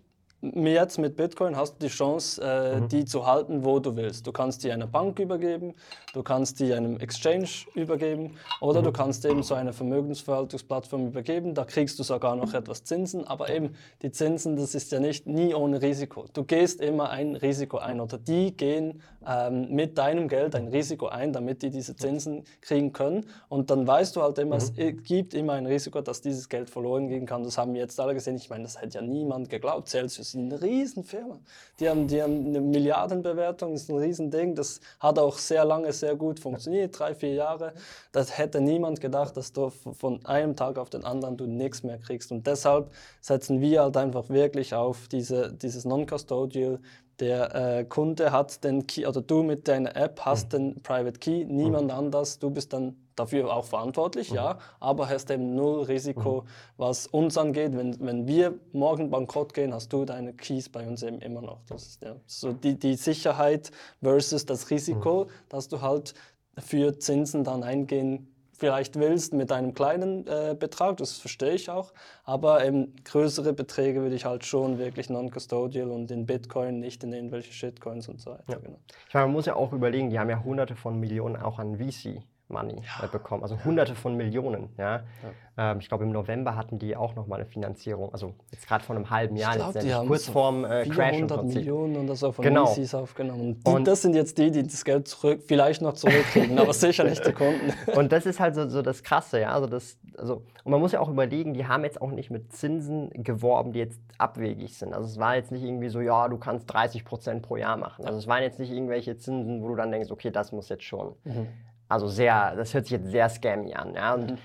jetzt 0.53 0.99
mit 0.99 1.15
Bitcoin 1.15 1.55
hast 1.55 1.75
du 1.75 1.87
die 1.87 1.93
Chance, 1.93 2.41
äh, 2.43 2.79
mhm. 2.79 2.89
die 2.89 3.05
zu 3.05 3.25
halten, 3.25 3.63
wo 3.63 3.79
du 3.79 3.95
willst. 3.95 4.27
Du 4.27 4.31
kannst 4.31 4.63
die 4.63 4.71
einer 4.71 4.87
Bank 4.87 5.19
übergeben, 5.19 5.73
du 6.13 6.21
kannst 6.21 6.59
die 6.59 6.73
einem 6.73 6.97
Exchange 6.99 7.47
übergeben 7.75 8.35
oder 8.59 8.81
mhm. 8.81 8.85
du 8.85 8.91
kannst 8.91 9.25
eben 9.25 9.41
so 9.41 9.55
eine 9.55 9.71
Vermögensverwaltungsplattform 9.71 11.07
übergeben. 11.07 11.53
Da 11.53 11.63
kriegst 11.63 11.97
du 11.97 12.03
sogar 12.03 12.35
noch 12.35 12.53
etwas 12.53 12.83
Zinsen, 12.83 13.25
aber 13.25 13.49
eben 13.49 13.75
die 14.01 14.11
Zinsen, 14.11 14.57
das 14.57 14.75
ist 14.75 14.91
ja 14.91 14.99
nicht 14.99 15.27
nie 15.27 15.53
ohne 15.53 15.81
Risiko. 15.81 16.25
Du 16.33 16.43
gehst 16.43 16.81
immer 16.81 17.09
ein 17.09 17.35
Risiko 17.35 17.77
ein 17.77 18.01
oder 18.01 18.17
die 18.17 18.55
gehen 18.55 19.01
ähm, 19.25 19.69
mit 19.69 19.97
deinem 19.97 20.27
Geld 20.27 20.55
ein 20.55 20.67
Risiko 20.67 21.07
ein, 21.07 21.31
damit 21.31 21.61
die 21.61 21.69
diese 21.69 21.95
Zinsen 21.95 22.43
kriegen 22.59 22.91
können. 22.91 23.25
Und 23.47 23.69
dann 23.69 23.87
weißt 23.87 24.15
du 24.15 24.21
halt 24.21 24.37
immer, 24.39 24.55
mhm. 24.55 24.61
es 24.61 24.73
gibt 25.03 25.33
immer 25.33 25.53
ein 25.53 25.65
Risiko, 25.65 26.01
dass 26.01 26.21
dieses 26.21 26.49
Geld 26.49 26.69
verloren 26.69 27.07
gehen 27.07 27.25
kann. 27.25 27.43
Das 27.43 27.57
haben 27.57 27.73
wir 27.73 27.81
jetzt 27.81 27.99
alle 27.99 28.13
gesehen. 28.13 28.35
Ich 28.35 28.49
meine, 28.49 28.63
das 28.63 28.81
hätte 28.81 28.97
ja 28.97 29.01
niemand 29.01 29.49
geglaubt. 29.49 29.87
Celsius 29.87 30.32
ist 30.33 30.39
eine 30.39 30.61
Riesenfirma. 30.61 31.39
Die 31.79 31.89
haben, 31.89 32.07
die 32.07 32.21
haben 32.21 32.47
eine 32.47 32.61
Milliardenbewertung, 32.61 33.73
das 33.73 33.83
ist 33.83 33.89
ein 33.89 33.97
Riesending. 33.97 34.55
Das 34.55 34.79
hat 34.99 35.19
auch 35.19 35.37
sehr 35.37 35.65
lange 35.65 35.91
sehr 35.91 36.15
gut 36.15 36.39
funktioniert, 36.39 36.97
drei, 36.97 37.15
vier 37.15 37.33
Jahre. 37.33 37.73
Das 38.11 38.37
hätte 38.37 38.61
niemand 38.61 39.01
gedacht, 39.01 39.37
dass 39.37 39.53
du 39.53 39.69
von 39.69 40.25
einem 40.25 40.55
Tag 40.55 40.77
auf 40.77 40.89
den 40.89 41.03
anderen 41.03 41.37
du 41.37 41.45
nichts 41.45 41.83
mehr 41.83 41.97
kriegst. 41.97 42.31
Und 42.31 42.47
deshalb 42.47 42.91
setzen 43.21 43.61
wir 43.61 43.83
halt 43.83 43.97
einfach 43.97 44.29
wirklich 44.29 44.73
auf 44.73 45.07
diese, 45.07 45.53
dieses 45.53 45.85
Non-Custodial 45.85 46.79
der 47.19 47.55
äh, 47.55 47.85
Kunde 47.85 48.31
hat 48.31 48.63
den 48.63 48.87
Key, 48.87 49.05
oder 49.05 49.21
du 49.21 49.43
mit 49.43 49.67
deiner 49.67 49.95
App 49.95 50.21
hast 50.21 50.47
mhm. 50.47 50.57
den 50.57 50.81
Private 50.81 51.19
Key, 51.19 51.45
niemand 51.45 51.85
mhm. 51.85 51.91
anders, 51.91 52.39
du 52.39 52.49
bist 52.49 52.73
dann 52.73 53.02
dafür 53.15 53.53
auch 53.53 53.65
verantwortlich, 53.65 54.31
mhm. 54.31 54.37
ja, 54.37 54.57
aber 54.79 55.09
hast 55.09 55.29
eben 55.31 55.55
null 55.55 55.83
Risiko, 55.83 56.41
mhm. 56.41 56.47
was 56.77 57.07
uns 57.07 57.37
angeht. 57.37 57.75
Wenn, 57.75 57.99
wenn 57.99 58.27
wir 58.27 58.53
morgen 58.71 59.09
bankrott 59.09 59.53
gehen, 59.53 59.73
hast 59.73 59.91
du 59.93 60.05
deine 60.05 60.33
Keys 60.33 60.69
bei 60.69 60.87
uns 60.87 61.03
eben 61.03 61.19
immer 61.19 61.41
noch. 61.41 61.59
Das 61.67 61.83
ist 61.87 62.01
ja 62.01 62.15
so 62.25 62.53
die, 62.53 62.77
die 62.77 62.95
Sicherheit 62.95 63.71
versus 64.01 64.45
das 64.45 64.69
Risiko, 64.69 65.25
mhm. 65.25 65.29
dass 65.49 65.67
du 65.67 65.81
halt 65.81 66.13
für 66.57 66.97
Zinsen 66.99 67.43
dann 67.43 67.63
eingehen 67.63 68.33
vielleicht 68.63 68.97
willst 68.97 69.33
mit 69.33 69.51
einem 69.51 69.73
kleinen 69.73 70.25
äh, 70.27 70.55
Betrag, 70.57 70.95
das 70.97 71.17
verstehe 71.17 71.53
ich 71.53 71.69
auch, 71.69 71.91
aber 72.23 72.63
eben 72.63 72.95
größere 73.03 73.51
Beträge 73.51 74.01
würde 74.01 74.15
ich 74.15 74.23
halt 74.23 74.45
schon 74.45 74.77
wirklich 74.77 75.09
non-custodial 75.09 75.89
und 75.91 76.11
in 76.11 76.25
Bitcoin, 76.25 76.79
nicht 76.79 77.03
in 77.03 77.11
irgendwelche 77.11 77.51
Shitcoins 77.51 78.07
und 78.07 78.21
so 78.21 78.31
weiter. 78.31 78.43
Ja. 78.47 78.59
Genau. 78.59 78.79
Ich 79.07 79.13
meine, 79.13 79.25
man 79.25 79.33
muss 79.33 79.47
ja 79.47 79.55
auch 79.55 79.73
überlegen, 79.73 80.09
die 80.09 80.17
haben 80.19 80.29
ja 80.29 80.41
hunderte 80.43 80.75
von 80.75 80.99
Millionen 80.99 81.35
auch 81.35 81.59
an 81.59 81.77
VC 81.77 82.23
Money 82.47 82.81
ja. 83.01 83.07
bekommen, 83.07 83.43
also 83.43 83.63
hunderte 83.63 83.95
von 83.95 84.15
Millionen. 84.15 84.69
Ja? 84.77 84.97
ja. 84.97 85.71
Ähm, 85.71 85.79
ich 85.79 85.87
glaube, 85.87 86.03
im 86.03 86.11
November 86.11 86.55
hatten 86.55 86.79
die 86.79 86.95
auch 86.95 87.15
nochmal 87.15 87.39
eine 87.39 87.49
Finanzierung, 87.49 88.11
also 88.11 88.33
jetzt 88.51 88.67
gerade 88.67 88.83
vor 88.83 88.95
einem 88.95 89.09
halben 89.09 89.35
Jahr, 89.35 89.55
glaub, 89.55 89.73
letztendlich, 89.73 90.07
kurz 90.07 90.27
vorm 90.27 90.65
äh, 90.65 90.85
Crash. 90.87 91.13
100 91.13 91.45
Millionen 91.45 91.95
oder 91.97 92.15
so 92.15 92.31
von 92.31 92.43
genau. 92.43 92.65
VCs 92.65 92.95
aufgenommen. 92.95 93.41
Und, 93.41 93.67
die, 93.67 93.71
und 93.71 93.87
das 93.87 94.01
sind 94.01 94.15
jetzt 94.15 94.37
die, 94.37 94.51
die 94.51 94.63
das 94.63 94.83
Geld 94.83 95.07
zurück, 95.07 95.43
vielleicht 95.45 95.81
noch 95.81 95.93
zurückkriegen, 95.93 96.57
aber 96.59 96.73
sicher 96.73 97.03
nicht 97.03 97.25
die 97.25 97.33
Kunden. 97.33 97.73
und 97.95 98.11
das 98.11 98.25
ist 98.25 98.39
halt 98.39 98.55
so, 98.55 98.67
so, 98.67 98.81
das 98.81 99.03
Krasse, 99.03 99.41
ja. 99.41 99.51
Also 99.51 99.67
das, 99.67 99.97
also, 100.17 100.43
und 100.63 100.71
man 100.71 100.79
muss 100.79 100.91
ja 100.91 100.99
auch 100.99 101.09
überlegen, 101.09 101.53
die 101.53 101.67
haben 101.67 101.83
jetzt 101.83 102.01
auch 102.01 102.11
nicht 102.11 102.29
mit 102.29 102.53
Zinsen 102.53 103.09
geworben, 103.11 103.73
die 103.73 103.79
jetzt 103.79 103.99
abwegig 104.17 104.77
sind. 104.77 104.93
Also 104.93 105.07
es 105.07 105.17
war 105.17 105.35
jetzt 105.35 105.51
nicht 105.51 105.63
irgendwie 105.63 105.89
so, 105.89 106.01
ja, 106.01 106.27
du 106.27 106.37
kannst 106.37 106.71
30 106.71 107.05
Prozent 107.05 107.41
pro 107.43 107.57
Jahr 107.57 107.77
machen. 107.77 108.05
Also 108.05 108.17
es 108.17 108.27
waren 108.27 108.43
jetzt 108.43 108.59
nicht 108.59 108.71
irgendwelche 108.71 109.17
Zinsen, 109.17 109.61
wo 109.61 109.69
du 109.69 109.75
dann 109.75 109.91
denkst, 109.91 110.11
okay, 110.11 110.31
das 110.31 110.51
muss 110.51 110.69
jetzt 110.69 110.83
schon. 110.83 111.15
Mhm. 111.23 111.47
Also 111.93 112.07
sehr, 112.07 112.55
das 112.55 112.73
hört 112.73 112.85
sich 112.85 112.93
jetzt 112.93 113.11
sehr 113.11 113.29
scammy 113.29 113.75
an. 113.75 113.93
Ja? 113.93 114.15
Und 114.15 114.31
mhm. 114.31 114.37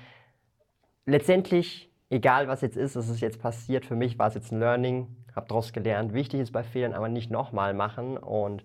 letztendlich, 1.07 1.91
egal 2.11 2.47
was 2.47 2.61
jetzt 2.61 2.77
ist, 2.77 2.95
was 2.95 3.09
ist 3.09 3.21
jetzt 3.21 3.41
passiert, 3.41 3.87
für 3.87 3.97
mich 3.97 4.19
war 4.19 4.29
es 4.29 4.35
jetzt 4.35 4.53
ein 4.53 4.61
Learning, 4.61 5.17
habe 5.35 5.49
daraus 5.49 5.73
gelernt. 5.73 6.13
Wichtig 6.13 6.41
ist 6.41 6.53
bei 6.53 6.63
Fehlern 6.63 6.93
aber 6.93 7.09
nicht 7.09 7.31
nochmal 7.31 7.73
machen. 7.73 8.19
Und, 8.19 8.65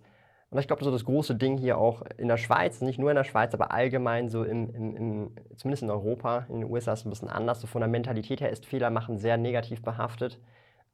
und 0.50 0.60
ich 0.60 0.68
glaube, 0.68 0.84
so 0.84 0.92
das 0.92 1.06
große 1.06 1.36
Ding 1.36 1.58
hier 1.58 1.78
auch 1.78 2.04
in 2.18 2.28
der 2.28 2.36
Schweiz, 2.36 2.82
nicht 2.82 3.00
nur 3.00 3.10
in 3.10 3.16
der 3.16 3.24
Schweiz, 3.24 3.54
aber 3.54 3.72
allgemein 3.72 4.28
so 4.28 4.44
im, 4.44 4.70
im, 4.76 4.96
im 4.98 5.32
zumindest 5.56 5.84
in 5.84 5.90
Europa, 5.90 6.46
in 6.50 6.60
den 6.60 6.70
USA 6.70 6.92
ist 6.92 7.00
es 7.00 7.06
ein 7.06 7.10
bisschen 7.10 7.30
anders. 7.30 7.62
So 7.62 7.68
von 7.68 7.80
der 7.80 7.90
Mentalität 7.90 8.42
her 8.42 8.50
ist 8.50 8.66
Fehler 8.66 8.90
machen 8.90 9.18
sehr 9.18 9.38
negativ 9.38 9.82
behaftet. 9.82 10.42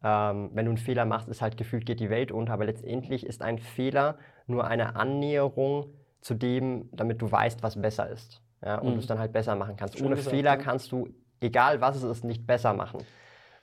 Ähm, 0.04 0.52
wenn 0.54 0.66
du 0.66 0.72
einen 0.72 0.78
Fehler 0.78 1.06
machst, 1.06 1.28
ist 1.28 1.42
halt 1.42 1.58
gefühlt 1.58 1.88
geht 1.88 2.00
die 2.00 2.12
Welt 2.12 2.32
unter, 2.32 2.54
aber 2.54 2.66
letztendlich 2.66 3.26
ist 3.26 3.42
ein 3.42 3.58
Fehler 3.58 4.20
nur 4.46 4.68
eine 4.68 4.96
Annäherung 4.96 5.88
zu 6.22 6.34
dem, 6.34 6.90
damit 6.92 7.22
du 7.22 7.32
weißt, 7.32 7.64
was 7.64 7.82
besser 7.82 8.10
ist. 8.10 8.42
Ja, 8.64 8.78
und 8.80 8.90
mhm. 8.90 8.94
du 8.94 9.00
es 9.00 9.08
dann 9.08 9.20
halt 9.20 9.32
besser 9.32 9.56
machen 9.56 9.76
kannst. 9.78 9.98
Schön 9.98 10.08
Ohne 10.08 10.16
gesagt, 10.16 10.36
Fehler 10.36 10.52
ja. 10.52 10.58
kannst 10.58 10.92
du, 10.92 11.10
egal 11.40 11.80
was 11.82 11.96
es 11.96 12.04
ist, 12.04 12.24
nicht 12.24 12.46
besser 12.46 12.74
machen. 12.74 13.00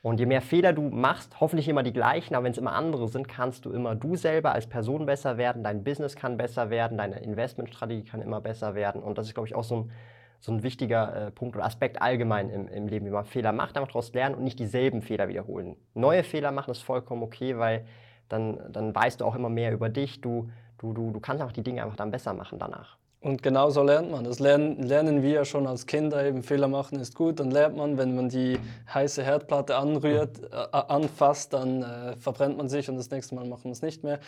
Und 0.03 0.21
je 0.21 0.27
mehr 0.27 0.41
Fehler 0.41 0.73
du 0.73 0.83
machst, 0.83 1.41
hoffentlich 1.41 1.69
immer 1.69 1.83
die 1.83 1.93
gleichen, 1.93 2.35
aber 2.35 2.45
wenn 2.45 2.53
es 2.53 2.59
immer 2.59 2.75
andere 2.75 3.09
sind, 3.09 3.29
kannst 3.29 3.65
du 3.65 3.73
immer 3.73 3.95
du 3.97 4.15
selber 4.15 4.53
als 4.53 4.69
Person 4.69 5.05
besser 5.05 5.37
werden, 5.37 5.65
dein 5.65 5.83
Business 5.83 6.15
kann 6.15 6.37
besser 6.37 6.71
werden, 6.71 6.97
deine 6.97 7.19
Investmentstrategie 7.19 8.05
kann 8.05 8.23
immer 8.23 8.41
besser 8.41 8.75
werden. 8.75 9.03
Und 9.03 9.19
das 9.19 9.27
ist, 9.27 9.35
glaube 9.35 9.49
ich, 9.49 9.55
auch 9.55 9.65
so 9.65 9.77
ein, 9.77 9.93
so 10.39 10.53
ein 10.53 10.63
wichtiger 10.63 11.27
äh, 11.27 11.31
Punkt 11.33 11.57
oder 11.57 11.65
Aspekt 11.65 12.01
allgemein 12.01 12.51
im, 12.51 12.69
im 12.69 12.87
Leben, 12.87 13.07
wie 13.07 13.11
man 13.11 13.25
Fehler 13.25 13.53
macht, 13.53 13.77
einfach 13.77 13.89
daraus 13.89 14.13
lernen 14.13 14.37
und 14.37 14.45
nicht 14.45 14.61
dieselben 14.61 15.03
Fehler 15.03 15.29
wiederholen. 15.29 15.77
Neue 15.95 16.23
Fehler 16.23 16.53
machen 16.53 16.71
ist 16.71 16.83
vollkommen 16.83 17.23
okay, 17.25 17.59
weil 17.59 17.85
dann, 18.29 18.61
dann 18.71 18.95
weißt 18.95 19.21
du 19.21 19.25
auch 19.25 19.35
immer 19.35 19.49
mehr 19.49 19.73
über 19.73 19.89
dich, 19.89 20.21
du 20.21 20.51
du, 20.79 20.93
du, 20.93 21.11
du 21.11 21.21
kannst 21.21 21.43
einfach 21.43 21.55
die 21.55 21.63
Dinge 21.63 21.83
einfach 21.83 21.97
dann 21.97 22.11
besser 22.11 22.33
machen 22.33 22.59
danach. 22.59 22.97
Und 23.27 23.43
genau 23.43 23.71
so 23.71 23.83
lernt 23.83 24.11
man. 24.11 24.23
Das 24.23 24.39
lernen, 24.39 24.81
lernen 24.83 25.21
wir 25.21 25.31
ja 25.31 25.45
schon 25.45 25.67
als 25.67 25.87
Kinder. 25.87 26.25
Eben 26.25 26.45
Fehler 26.45 26.69
machen 26.69 27.01
ist 27.01 27.17
gut. 27.17 27.41
Dann 27.41 27.51
lernt 27.51 27.77
man, 27.77 27.99
wenn 27.99 28.15
man 28.15 28.29
die 28.29 28.57
heiße 28.93 29.23
Herdplatte 29.25 29.77
anrührt, 29.77 30.43
äh, 30.53 30.57
anfasst, 30.73 31.53
dann 31.53 31.83
äh, 31.83 32.17
verbrennt 32.17 32.57
man 32.57 32.69
sich 32.69 32.89
und 32.89 32.97
das 32.97 33.11
nächste 33.11 33.35
Mal 33.35 33.45
macht 33.47 33.65
man 33.65 33.73
es 33.73 33.83
nicht 33.83 34.05
mehr. 34.05 34.21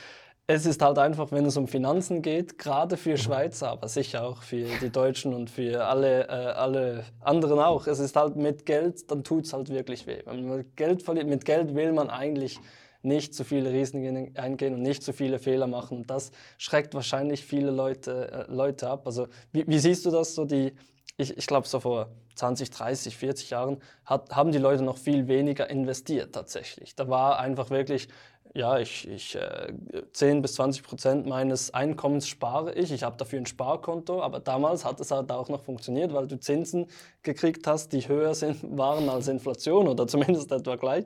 Es 0.49 0.64
ist 0.66 0.82
halt 0.82 0.99
einfach, 0.99 1.30
wenn 1.30 1.44
es 1.44 1.57
um 1.59 1.68
Finanzen 1.68 2.22
geht, 2.22 2.59
gerade 2.59 2.96
für 2.96 3.18
Schweizer, 3.18 3.68
aber 3.68 3.86
sicher 3.86 4.24
auch 4.24 4.42
für 4.42 4.64
die 4.80 4.90
Deutschen 4.90 5.34
und 5.34 5.51
für 5.51 5.84
alle, 5.84 6.26
äh, 6.26 6.32
alle 6.32 7.05
anderen 7.20 7.61
auch. 7.61 7.86
Es 7.86 7.99
ist 7.99 8.16
halt 8.16 8.34
mit 8.34 8.64
Geld, 8.64 9.11
dann 9.11 9.22
tut 9.22 9.44
es 9.44 9.53
halt 9.53 9.68
wirklich 9.68 10.07
weh. 10.09 10.22
Wenn 10.24 10.49
man 10.49 10.64
Geld 10.74 11.03
verliert, 11.03 11.28
mit 11.28 11.44
Geld 11.44 11.74
will 11.76 11.92
man 11.92 12.11
eigentlich 12.11 12.59
nicht 13.03 13.34
zu 13.34 13.44
viele 13.44 13.72
Risiken 13.72 14.36
eingehen 14.36 14.74
und 14.74 14.82
nicht 14.82 15.03
zu 15.03 15.12
viele 15.12 15.38
Fehler 15.38 15.66
machen. 15.66 16.07
Das 16.07 16.32
schreckt 16.59 16.94
wahrscheinlich 16.94 17.44
viele 17.44 17.70
Leute, 17.70 18.46
äh, 18.49 18.53
Leute 18.53 18.88
ab. 18.88 19.07
Also 19.07 19.28
wie, 19.53 19.66
wie, 19.66 19.78
siehst 19.78 20.05
du 20.07 20.11
das 20.11 20.34
so? 20.34 20.44
Die, 20.44 20.72
ich, 21.16 21.36
ich 21.36 21.46
glaube, 21.46 21.68
so 21.68 21.80
vor 21.80 22.09
20, 22.34 22.70
30, 22.70 23.16
40 23.16 23.51
Jahren 23.51 23.78
hat, 24.05 24.34
haben 24.34 24.53
die 24.53 24.59
Leute 24.59 24.82
noch 24.82 24.96
viel 24.96 25.28
weniger 25.28 25.68
investiert 25.68 26.34
tatsächlich. 26.34 26.94
Da 26.94 27.09
war 27.09 27.38
einfach 27.38 27.70
wirklich, 27.70 28.09
ja, 28.55 28.78
ich, 28.78 29.09
ich 29.09 29.36
äh, 29.36 29.72
10 30.12 30.42
bis 30.42 30.55
20 30.55 30.82
Prozent 30.82 31.26
meines 31.26 31.74
Einkommens 31.74 32.26
spare 32.28 32.74
ich. 32.74 32.92
Ich 32.92 33.03
habe 33.03 33.16
dafür 33.16 33.40
ein 33.40 33.46
Sparkonto, 33.46 34.22
aber 34.22 34.40
damals 34.40 34.84
hat 34.84 35.01
es 35.01 35.11
halt 35.11 35.30
auch 35.30 35.49
noch 35.49 35.62
funktioniert, 35.62 36.12
weil 36.12 36.26
du 36.26 36.38
Zinsen 36.38 36.86
gekriegt 37.22 37.66
hast, 37.66 37.92
die 37.92 38.09
höher 38.09 38.34
sind, 38.36 38.76
waren 38.76 39.09
als 39.09 39.28
Inflation 39.28 39.88
oder 39.88 40.07
zumindest 40.07 40.51
etwa 40.53 40.76
gleich. 40.76 41.05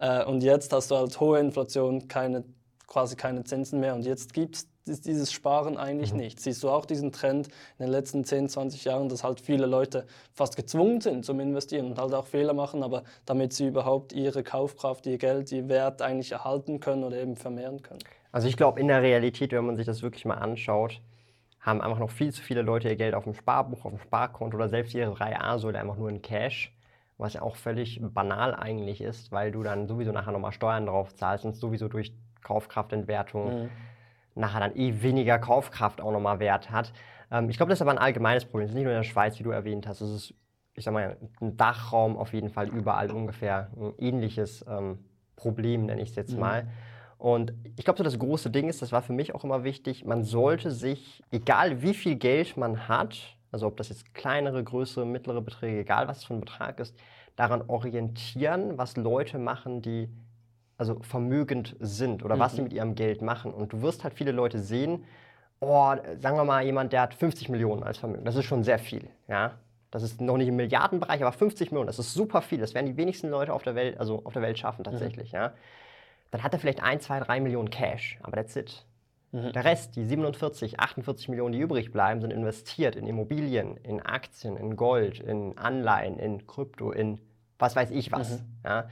Äh, 0.00 0.24
und 0.24 0.42
jetzt 0.42 0.72
hast 0.72 0.90
du 0.90 0.96
halt 0.96 1.18
hohe 1.20 1.38
Inflation, 1.38 2.08
keine, 2.08 2.44
quasi 2.86 3.14
keine 3.14 3.44
Zinsen 3.44 3.78
mehr 3.78 3.94
und 3.94 4.04
jetzt 4.04 4.32
gibt 4.32 4.56
es 4.56 5.00
dieses 5.02 5.30
Sparen 5.30 5.76
eigentlich 5.76 6.12
mhm. 6.12 6.18
nicht. 6.18 6.40
Siehst 6.40 6.62
du 6.64 6.70
auch 6.70 6.84
diesen 6.84 7.12
Trend 7.12 7.48
in 7.78 7.84
den 7.86 7.90
letzten 7.92 8.24
10, 8.24 8.48
20 8.48 8.84
Jahren, 8.84 9.08
dass 9.08 9.22
halt 9.22 9.40
viele 9.40 9.66
Leute 9.66 10.06
fast 10.32 10.56
gezwungen 10.56 11.00
sind 11.00 11.24
zum 11.24 11.38
Investieren 11.38 11.86
und 11.86 11.98
halt 11.98 12.12
auch 12.14 12.26
Fehler 12.26 12.54
machen, 12.54 12.82
aber 12.82 13.04
damit 13.26 13.52
sie 13.52 13.68
überhaupt 13.68 14.12
ihre 14.12 14.42
Kaufkraft, 14.42 15.06
ihr 15.06 15.18
Geld, 15.18 15.52
ihr 15.52 15.68
Wert 15.68 16.02
eigentlich 16.02 16.32
erhalten 16.32 16.80
können 16.80 17.04
oder 17.04 17.18
eben 17.18 17.36
vermehren 17.36 17.82
können? 17.82 18.00
Also 18.32 18.48
ich 18.48 18.56
glaube, 18.56 18.80
in 18.80 18.88
der 18.88 19.02
Realität, 19.02 19.52
wenn 19.52 19.66
man 19.66 19.76
sich 19.76 19.86
das 19.86 20.02
wirklich 20.02 20.24
mal 20.24 20.34
anschaut, 20.34 21.00
haben 21.60 21.82
einfach 21.82 21.98
noch 21.98 22.10
viel 22.10 22.32
zu 22.32 22.40
viele 22.42 22.62
Leute 22.62 22.88
ihr 22.88 22.96
Geld 22.96 23.14
auf 23.14 23.24
dem 23.24 23.34
Sparbuch, 23.34 23.84
auf 23.84 23.92
dem 23.92 24.00
Sparkonto 24.00 24.56
oder 24.56 24.68
selbst 24.68 24.94
ihre 24.94 25.12
3A-Säule 25.12 25.78
einfach 25.78 25.96
nur 25.96 26.08
in 26.08 26.22
Cash, 26.22 26.72
was 27.20 27.34
ja 27.34 27.42
auch 27.42 27.56
völlig 27.56 28.00
banal 28.02 28.54
eigentlich 28.54 29.00
ist, 29.00 29.30
weil 29.30 29.52
du 29.52 29.62
dann 29.62 29.86
sowieso 29.86 30.12
nachher 30.12 30.32
nochmal 30.32 30.52
Steuern 30.52 30.86
drauf 30.86 31.14
zahlst 31.14 31.44
und 31.44 31.54
sowieso 31.54 31.88
durch 31.88 32.14
Kaufkraftentwertung 32.42 33.62
mhm 33.62 33.70
nachher 34.34 34.60
dann 34.60 34.76
eh 34.76 35.02
weniger 35.02 35.38
Kaufkraft 35.38 36.00
auch 36.00 36.12
nochmal 36.12 36.40
Wert 36.40 36.70
hat. 36.70 36.92
Ähm, 37.30 37.48
ich 37.50 37.56
glaube, 37.56 37.70
das 37.70 37.78
ist 37.78 37.82
aber 37.82 37.92
ein 37.92 37.98
allgemeines 37.98 38.44
Problem. 38.44 38.64
Es 38.64 38.70
ist 38.70 38.74
nicht 38.74 38.84
nur 38.84 38.92
in 38.92 38.98
der 38.98 39.04
Schweiz, 39.04 39.38
wie 39.38 39.42
du 39.42 39.50
erwähnt 39.50 39.86
hast. 39.86 40.00
Es 40.00 40.10
ist, 40.10 40.34
ich 40.74 40.84
sag 40.84 40.94
mal, 40.94 41.16
ein 41.40 41.56
Dachraum 41.56 42.16
auf 42.16 42.32
jeden 42.32 42.48
Fall 42.48 42.68
überall 42.68 43.10
ungefähr 43.10 43.70
ein 43.76 43.92
ähnliches 43.98 44.64
ähm, 44.68 44.98
Problem, 45.36 45.86
nenne 45.86 46.02
ich 46.02 46.10
es 46.10 46.16
jetzt 46.16 46.34
mhm. 46.34 46.40
mal. 46.40 46.68
Und 47.18 47.52
ich 47.76 47.84
glaube, 47.84 47.98
so 47.98 48.04
das 48.04 48.18
große 48.18 48.50
Ding 48.50 48.68
ist, 48.68 48.80
das 48.80 48.92
war 48.92 49.02
für 49.02 49.12
mich 49.12 49.34
auch 49.34 49.44
immer 49.44 49.62
wichtig, 49.62 50.06
man 50.06 50.24
sollte 50.24 50.70
sich, 50.70 51.22
egal 51.30 51.82
wie 51.82 51.92
viel 51.92 52.16
Geld 52.16 52.56
man 52.56 52.88
hat, 52.88 53.36
also 53.52 53.66
ob 53.66 53.76
das 53.76 53.88
jetzt 53.88 54.14
kleinere, 54.14 54.62
größere, 54.62 55.06
mittlere 55.06 55.42
Beträge, 55.42 55.80
egal 55.80 56.08
was 56.08 56.18
es 56.18 56.24
für 56.24 56.34
ein 56.34 56.40
Betrag 56.40 56.80
ist, 56.80 56.96
daran 57.36 57.62
orientieren, 57.68 58.78
was 58.78 58.96
Leute 58.96 59.38
machen, 59.38 59.82
die 59.82 60.08
also 60.76 60.98
vermögend 61.02 61.76
sind 61.78 62.24
oder 62.24 62.36
mhm. 62.36 62.40
was 62.40 62.52
sie 62.52 62.58
mhm. 62.58 62.64
mit 62.64 62.72
ihrem 62.72 62.94
Geld 62.94 63.22
machen. 63.22 63.52
Und 63.52 63.72
du 63.72 63.82
wirst 63.82 64.04
halt 64.04 64.14
viele 64.14 64.32
Leute 64.32 64.58
sehen, 64.58 65.04
oh, 65.60 65.94
sagen 66.18 66.36
wir 66.36 66.44
mal, 66.44 66.64
jemand, 66.64 66.92
der 66.92 67.02
hat 67.02 67.14
50 67.14 67.48
Millionen 67.48 67.82
als 67.82 67.98
Vermögen. 67.98 68.24
Das 68.24 68.36
ist 68.36 68.46
schon 68.46 68.64
sehr 68.64 68.78
viel. 68.78 69.08
Ja? 69.28 69.58
Das 69.90 70.02
ist 70.02 70.20
noch 70.20 70.36
nicht 70.36 70.48
im 70.48 70.56
Milliardenbereich, 70.56 71.20
aber 71.20 71.32
50 71.32 71.70
Millionen, 71.70 71.86
das 71.88 71.98
ist 71.98 72.14
super 72.14 72.40
viel. 72.42 72.60
Das 72.60 72.74
werden 72.74 72.86
die 72.86 72.96
wenigsten 72.96 73.28
Leute 73.28 73.52
auf 73.52 73.62
der 73.62 73.74
Welt, 73.74 73.98
also 73.98 74.22
auf 74.24 74.32
der 74.32 74.42
Welt 74.42 74.58
schaffen 74.58 74.84
tatsächlich. 74.84 75.32
Mhm. 75.32 75.38
Ja? 75.38 75.52
Dann 76.30 76.42
hat 76.42 76.52
er 76.52 76.58
vielleicht 76.58 76.82
1, 76.82 77.04
2, 77.04 77.20
3 77.20 77.40
Millionen 77.40 77.70
Cash, 77.70 78.18
aber 78.22 78.36
that's 78.36 78.56
it. 78.56 78.84
Mhm. 79.32 79.52
Der 79.52 79.64
Rest, 79.64 79.96
die 79.96 80.04
47, 80.04 80.80
48 80.80 81.28
Millionen, 81.28 81.52
die 81.52 81.60
übrig 81.60 81.92
bleiben, 81.92 82.20
sind 82.20 82.32
investiert 82.32 82.96
in 82.96 83.06
Immobilien, 83.06 83.76
in 83.76 84.00
Aktien, 84.00 84.56
in 84.56 84.76
Gold, 84.76 85.20
in 85.20 85.56
Anleihen, 85.56 86.18
in 86.18 86.46
Krypto, 86.46 86.90
in 86.90 87.20
was 87.58 87.76
weiß 87.76 87.90
ich 87.90 88.10
was. 88.10 88.40
Mhm. 88.40 88.46
Ja? 88.64 88.88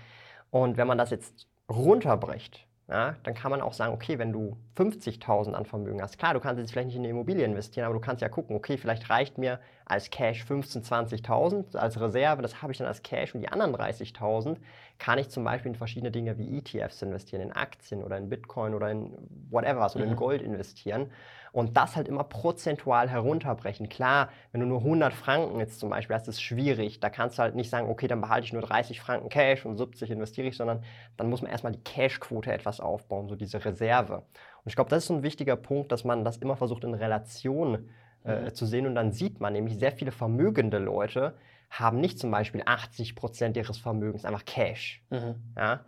Und 0.51 0.77
wenn 0.77 0.87
man 0.87 0.99
das 0.99 1.11
jetzt 1.11 1.49
runterbricht, 1.69 2.68
ja, 2.91 3.17
dann 3.23 3.35
kann 3.35 3.51
man 3.51 3.61
auch 3.61 3.75
sagen, 3.75 3.93
okay, 3.93 4.19
wenn 4.19 4.33
du 4.33 4.57
50.000 4.79 5.53
an 5.53 5.67
Vermögen 5.67 6.01
hast, 6.01 6.19
klar, 6.19 6.33
du 6.33 6.41
kannst 6.41 6.59
jetzt 6.59 6.73
vielleicht 6.73 6.87
nicht 6.87 6.97
in 6.97 7.03
eine 7.03 7.11
Immobilie 7.11 7.45
investieren, 7.45 7.85
aber 7.85 7.95
du 7.95 8.01
kannst 8.01 8.23
ja 8.23 8.31
gucken, 8.31 8.57
okay, 8.57 8.79
vielleicht 8.79 9.11
reicht 9.11 9.37
mir 9.37 9.61
als 9.85 10.09
Cash 10.09 10.45
15.000, 10.45 11.23
20.000 11.23 11.77
als 11.77 12.01
Reserve, 12.01 12.41
das 12.41 12.63
habe 12.63 12.73
ich 12.73 12.79
dann 12.79 12.87
als 12.87 13.03
Cash 13.03 13.35
und 13.35 13.43
die 13.43 13.49
anderen 13.49 13.75
30.000 13.75 14.57
kann 14.99 15.19
ich 15.19 15.29
zum 15.29 15.45
Beispiel 15.45 15.73
in 15.73 15.77
verschiedene 15.77 16.11
Dinge 16.11 16.39
wie 16.39 16.59
ETFs 16.59 17.03
investieren, 17.03 17.43
in 17.43 17.53
Aktien 17.53 18.03
oder 18.03 18.17
in 18.17 18.31
Bitcoin 18.31 18.75
oder 18.75 18.91
in 18.91 19.13
whatever 19.51 19.81
was 19.81 19.95
oder 19.95 20.07
mhm. 20.07 20.13
in 20.13 20.17
Gold 20.17 20.41
investieren 20.41 21.11
und 21.53 21.77
das 21.77 21.97
halt 21.97 22.09
immer 22.09 22.25
prozentual 22.25 23.09
herunterbrechen. 23.09 23.89
Klar, 23.89 24.29
wenn 24.53 24.61
du 24.61 24.67
nur 24.67 24.79
100 24.79 25.13
Franken 25.13 25.59
jetzt 25.61 25.81
zum 25.81 25.91
Beispiel 25.91 26.15
hast, 26.15 26.29
ist 26.29 26.37
es 26.37 26.41
schwierig. 26.43 27.01
Da 27.01 27.11
kannst 27.11 27.39
du 27.39 27.43
halt 27.43 27.55
nicht 27.55 27.71
sagen, 27.71 27.89
okay, 27.89 28.07
dann 28.07 28.21
behalte 28.21 28.47
ich 28.47 28.53
nur 28.53 28.63
30 28.63 29.01
Franken 29.01 29.29
Cash 29.29 29.65
und 29.65 29.77
70 29.77 30.11
investiere 30.11 30.49
ich, 30.49 30.57
sondern 30.57 30.83
dann 31.17 31.31
muss 31.31 31.43
man 31.43 31.51
erstmal 31.51 31.73
die 31.73 31.83
Cashquote 31.83 32.53
etwas 32.53 32.78
aufbauen, 32.81 33.29
so 33.29 33.37
diese 33.37 33.65
Reserve. 33.65 34.17
Und 34.17 34.67
ich 34.67 34.75
glaube, 34.75 34.91
das 34.91 35.05
ist 35.05 35.09
so 35.09 35.15
ein 35.15 35.23
wichtiger 35.23 35.57
Punkt, 35.57 35.93
dass 35.93 36.05
man 36.05 36.25
das 36.25 36.39
immer 36.39 36.57
versucht 36.57 36.85
in 36.85 36.95
Relation 36.95 37.89
äh, 38.25 38.43
mhm. 38.43 38.55
zu 38.55 38.67
sehen 38.67 38.87
und 38.87 38.95
dann 38.95 39.13
sieht 39.13 39.41
man 39.41 39.53
nämlich 39.53 39.79
sehr 39.79 39.93
viele 39.93 40.13
vermögende 40.13 40.79
Leute 40.79 41.35
haben 41.71 42.01
nicht 42.01 42.19
zum 42.19 42.31
Beispiel 42.31 42.63
80 42.65 43.15
Prozent 43.15 43.57
ihres 43.57 43.79
Vermögens 43.79 44.25
einfach 44.25 44.45
Cash. 44.45 45.03
Mhm. 45.11 45.35
Ja? 45.57 45.85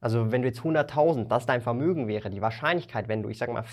Also 0.00 0.32
wenn 0.32 0.42
du 0.42 0.48
jetzt 0.48 0.60
100.000, 0.60 1.28
das 1.28 1.46
dein 1.46 1.60
Vermögen 1.60 2.08
wäre, 2.08 2.28
die 2.28 2.42
Wahrscheinlichkeit, 2.42 3.08
wenn 3.08 3.22
du, 3.22 3.28
ich 3.28 3.38
sage 3.38 3.52
mal, 3.52 3.64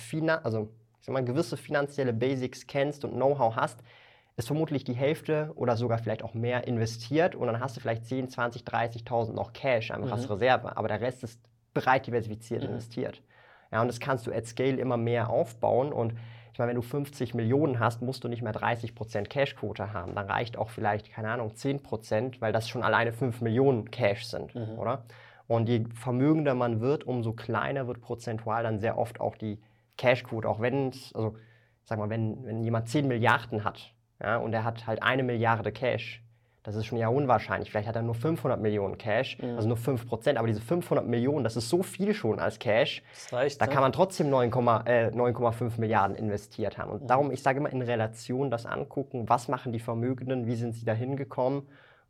also 0.44 0.72
ich 1.00 1.06
sag 1.06 1.14
mal, 1.14 1.26
gewisse 1.26 1.58
finanzielle 1.58 2.14
Basics 2.14 2.68
kennst 2.68 3.04
und 3.04 3.14
Know-how 3.14 3.56
hast, 3.56 3.80
ist 4.38 4.48
vermutlich 4.48 4.84
die 4.84 4.94
Hälfte 4.94 5.52
oder 5.56 5.76
sogar 5.76 5.98
vielleicht 5.98 6.24
auch 6.24 6.34
mehr 6.34 6.68
investiert 6.68 7.36
und 7.36 7.48
dann 7.48 7.60
hast 7.60 7.76
du 7.76 7.82
vielleicht 7.82 8.06
10, 8.06 8.30
20, 8.30 8.62
30.000 8.62 9.34
noch 9.34 9.54
Cash 9.54 9.92
einfach 9.92 10.08
mhm. 10.08 10.14
als 10.14 10.30
Reserve, 10.30 10.78
aber 10.78 10.88
der 10.88 11.02
Rest 11.02 11.24
ist 11.24 11.42
breit 11.82 12.08
diversifiziert 12.08 12.64
mhm. 12.64 12.70
investiert. 12.70 13.22
Ja, 13.72 13.82
und 13.82 13.88
das 13.88 14.00
kannst 14.00 14.26
du 14.28 14.32
at 14.32 14.46
Scale 14.48 14.78
immer 14.78 14.98
mehr 14.98 15.30
aufbauen 15.30 15.94
und 15.94 16.14
ich 16.52 16.60
meine, 16.60 16.70
wenn 16.70 16.76
du 16.76 16.82
50 16.82 17.36
Millionen 17.36 17.80
hast, 17.80 18.02
musst 18.02 18.24
du 18.24 18.28
nicht 18.28 18.42
mehr 18.42 18.54
30% 18.54 19.28
Cashquote 19.28 19.94
haben. 19.94 20.14
Dann 20.16 20.26
reicht 20.26 20.58
auch 20.58 20.70
vielleicht, 20.70 21.10
keine 21.10 21.30
Ahnung, 21.30 21.52
10%, 21.52 22.42
weil 22.42 22.52
das 22.52 22.68
schon 22.68 22.84
alleine 22.84 23.14
5 23.14 23.40
Millionen 23.40 23.92
Cash 23.92 24.26
sind, 24.26 24.56
mhm. 24.56 24.78
oder? 24.78 25.04
Und 25.48 25.70
je 25.70 25.86
vermögender 25.94 26.56
man 26.56 26.82
wird, 26.82 27.06
umso 27.06 27.32
kleiner 27.32 27.88
wird 27.88 28.02
prozentual 28.02 28.64
dann 28.64 28.80
sehr 28.80 28.98
oft 28.98 29.22
auch 29.22 29.36
die 29.38 29.62
Cashquote, 29.98 30.50
auch 30.50 30.60
wenn 30.60 30.90
es, 30.90 31.14
also 31.16 31.38
sag 31.86 31.98
mal, 31.98 32.10
wenn, 32.10 32.44
wenn 32.46 32.64
jemand 32.64 32.90
10 32.90 33.08
Milliarden 33.08 33.64
hat 33.64 33.94
ja, 34.22 34.38
und 34.38 34.54
er 34.54 34.64
hat 34.64 34.86
halt 34.86 35.02
eine 35.02 35.24
Milliarde 35.24 35.72
Cash, 35.72 36.22
das 36.64 36.76
ist 36.76 36.86
schon 36.86 36.98
ja 36.98 37.08
unwahrscheinlich. 37.08 37.72
Vielleicht 37.72 37.88
hat 37.88 37.96
er 37.96 38.02
nur 38.02 38.16
500 38.16 38.60
Millionen 38.60 38.98
Cash, 38.98 39.38
mhm. 39.40 39.56
also 39.56 39.68
nur 39.68 39.78
5 39.78 40.08
Prozent. 40.08 40.38
Aber 40.38 40.48
diese 40.48 40.62
500 40.62 41.08
Millionen, 41.08 41.44
das 41.44 41.56
ist 41.56 41.70
so 41.70 41.84
viel 41.84 42.14
schon 42.14 42.40
als 42.40 42.60
Cash. 42.60 43.02
Das 43.14 43.34
reicht, 43.34 43.62
da 43.62 43.68
kann 43.68 43.82
man 43.82 43.92
trotzdem 43.92 44.28
9,5 44.28 44.88
äh, 44.88 45.80
Milliarden 45.80 46.16
investiert 46.16 46.78
haben. 46.78 46.92
Und 46.92 47.04
mhm. 47.04 47.08
darum, 47.08 47.32
ich 47.32 47.42
sage 47.42 47.60
immer 47.60 47.72
in 47.72 47.82
Relation 47.82 48.52
das 48.52 48.66
angucken, 48.66 49.30
was 49.30 49.48
machen 49.48 49.72
die 49.72 49.80
Vermögenden, 49.80 50.48
wie 50.48 50.56
sind 50.56 50.74
sie 50.74 50.86
da 50.86 50.94
hingekommen 50.94 51.64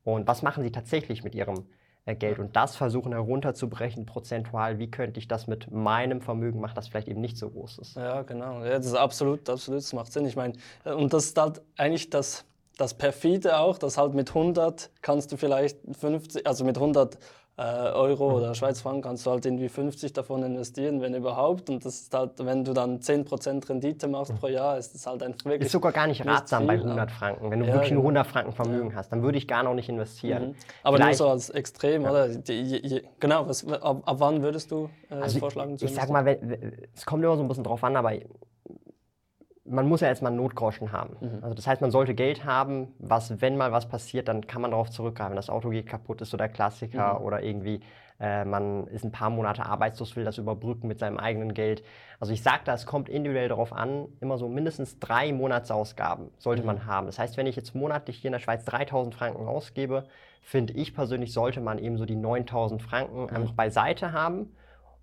und 0.03 0.27
was 0.27 0.41
machen 0.41 0.63
sie 0.63 0.71
tatsächlich 0.71 1.23
mit 1.23 1.35
ihrem 1.35 1.65
äh, 2.05 2.15
Geld 2.15 2.39
und 2.39 2.55
das 2.55 2.75
versuchen 2.75 3.11
herunterzubrechen 3.11 4.05
prozentual, 4.05 4.79
wie 4.79 4.89
könnte 4.89 5.19
ich 5.19 5.27
das 5.27 5.47
mit 5.47 5.71
meinem 5.71 6.21
Vermögen 6.21 6.59
machen, 6.59 6.73
das 6.75 6.87
vielleicht 6.87 7.07
eben 7.07 7.21
nicht 7.21 7.37
so 7.37 7.49
groß 7.49 7.77
ist. 7.79 7.95
Ja, 7.97 8.23
genau. 8.23 8.63
Ja, 8.63 8.77
das 8.77 8.87
ist 8.87 8.95
absolut, 8.95 9.49
absolut, 9.49 9.81
das 9.81 9.93
macht 9.93 10.11
Sinn. 10.11 10.25
Ich 10.25 10.35
meine, 10.35 10.53
äh, 10.85 10.93
und 10.93 11.13
das 11.13 11.25
ist 11.25 11.37
halt 11.39 11.61
eigentlich 11.77 12.09
das, 12.09 12.45
das 12.79 12.93
perfide 12.93 13.57
auch, 13.57 13.77
dass 13.77 13.97
halt 13.97 14.13
mit 14.13 14.29
100 14.29 14.89
kannst 15.01 15.31
du 15.31 15.37
vielleicht 15.37 15.77
50, 15.99 16.47
also 16.47 16.63
mit 16.63 16.77
100 16.77 17.17
äh, 17.57 17.61
Euro 17.61 18.37
oder 18.37 18.55
Schweizer 18.55 18.83
Franken 18.83 19.01
kannst 19.01 19.25
du 19.25 19.31
halt 19.31 19.45
irgendwie 19.45 19.67
50 19.67 20.13
davon 20.13 20.43
investieren, 20.43 21.01
wenn 21.01 21.13
überhaupt. 21.13 21.69
Und 21.69 21.83
das 21.83 21.99
ist 21.99 22.13
halt, 22.13 22.31
wenn 22.37 22.63
du 22.63 22.71
dann 22.71 22.99
10% 22.99 23.67
Rendite 23.67 24.07
machst 24.07 24.33
pro 24.39 24.47
Jahr, 24.47 24.77
ist 24.77 24.95
das 24.95 25.05
halt 25.05 25.21
einfach 25.23 25.43
wirklich. 25.43 25.65
Ist 25.65 25.73
sogar 25.73 25.91
gar 25.91 26.07
nicht 26.07 26.25
ratsam 26.25 26.67
bei 26.67 26.75
100 26.75 27.11
Franken. 27.11 27.51
Wenn 27.51 27.59
du 27.59 27.65
ja, 27.65 27.73
wirklich 27.73 27.91
nur 27.91 28.03
100 28.03 28.23
genau. 28.23 28.31
Franken 28.31 28.53
Vermögen 28.53 28.91
ja. 28.91 28.95
hast, 28.95 29.11
dann 29.11 29.23
würde 29.23 29.37
ich 29.37 29.45
gar 29.45 29.63
noch 29.63 29.73
nicht 29.73 29.89
investieren. 29.89 30.49
Mhm. 30.49 30.55
Aber 30.83 30.97
Vielleicht, 30.97 31.19
nur 31.19 31.27
so 31.27 31.31
als 31.33 31.49
Extrem, 31.49 32.03
ja. 32.03 32.11
oder? 32.11 32.29
Die, 32.29 32.61
je, 32.61 32.79
je, 32.81 33.03
genau, 33.19 33.45
was, 33.45 33.67
ab, 33.67 34.03
ab, 34.05 34.15
wann 34.19 34.41
würdest 34.41 34.71
du 34.71 34.89
äh, 35.09 35.15
also 35.15 35.39
vorschlagen? 35.39 35.75
Ich, 35.75 35.83
ich 35.83 35.93
sag 35.93 36.09
mal, 36.09 36.23
wenn, 36.23 36.87
es 36.95 37.05
kommt 37.05 37.25
immer 37.25 37.35
so 37.35 37.41
ein 37.41 37.49
bisschen 37.49 37.65
drauf 37.65 37.83
an, 37.83 37.97
aber 37.97 38.13
man 39.69 39.87
muss 39.87 40.01
ja 40.01 40.07
erstmal 40.07 40.31
einen 40.31 40.41
Notgroschen 40.41 40.91
haben. 40.91 41.15
Mhm. 41.19 41.39
Also 41.41 41.53
das 41.53 41.67
heißt, 41.67 41.81
man 41.81 41.91
sollte 41.91 42.15
Geld 42.15 42.43
haben, 42.43 42.93
was, 42.97 43.41
wenn 43.41 43.55
mal 43.55 43.71
was 43.71 43.87
passiert, 43.87 44.27
dann 44.27 44.47
kann 44.47 44.61
man 44.61 44.71
darauf 44.71 44.89
zurückgreifen. 44.89 45.35
Das 45.35 45.49
Auto 45.49 45.69
geht 45.69 45.87
kaputt, 45.87 46.21
ist 46.21 46.31
so 46.31 46.37
der 46.37 46.49
Klassiker. 46.49 47.19
Mhm. 47.19 47.25
Oder 47.25 47.43
irgendwie, 47.43 47.81
äh, 48.19 48.45
man 48.45 48.87
ist 48.87 49.05
ein 49.05 49.11
paar 49.11 49.29
Monate 49.29 49.65
arbeitslos, 49.65 50.15
will 50.15 50.25
das 50.25 50.37
überbrücken 50.37 50.87
mit 50.87 50.99
seinem 50.99 51.17
eigenen 51.17 51.53
Geld. 51.53 51.83
Also 52.19 52.33
ich 52.33 52.41
sage 52.41 52.61
da, 52.65 52.73
es 52.73 52.85
kommt 52.85 53.09
individuell 53.09 53.47
darauf 53.47 53.71
an, 53.71 54.07
immer 54.19 54.37
so 54.37 54.47
mindestens 54.47 54.99
drei 54.99 55.31
Monatsausgaben 55.31 56.31
sollte 56.37 56.63
mhm. 56.63 56.67
man 56.67 56.85
haben. 56.85 57.05
Das 57.05 57.19
heißt, 57.19 57.37
wenn 57.37 57.47
ich 57.47 57.55
jetzt 57.55 57.75
monatlich 57.75 58.17
hier 58.17 58.29
in 58.29 58.33
der 58.33 58.39
Schweiz 58.39 58.65
3000 58.65 59.13
Franken 59.13 59.47
ausgebe, 59.47 60.05
finde 60.41 60.73
ich 60.73 60.95
persönlich, 60.95 61.31
sollte 61.31 61.61
man 61.61 61.77
eben 61.77 61.97
so 61.97 62.05
die 62.05 62.15
9000 62.15 62.81
Franken 62.81 63.23
mhm. 63.23 63.29
einfach 63.29 63.53
beiseite 63.53 64.13
haben 64.13 64.51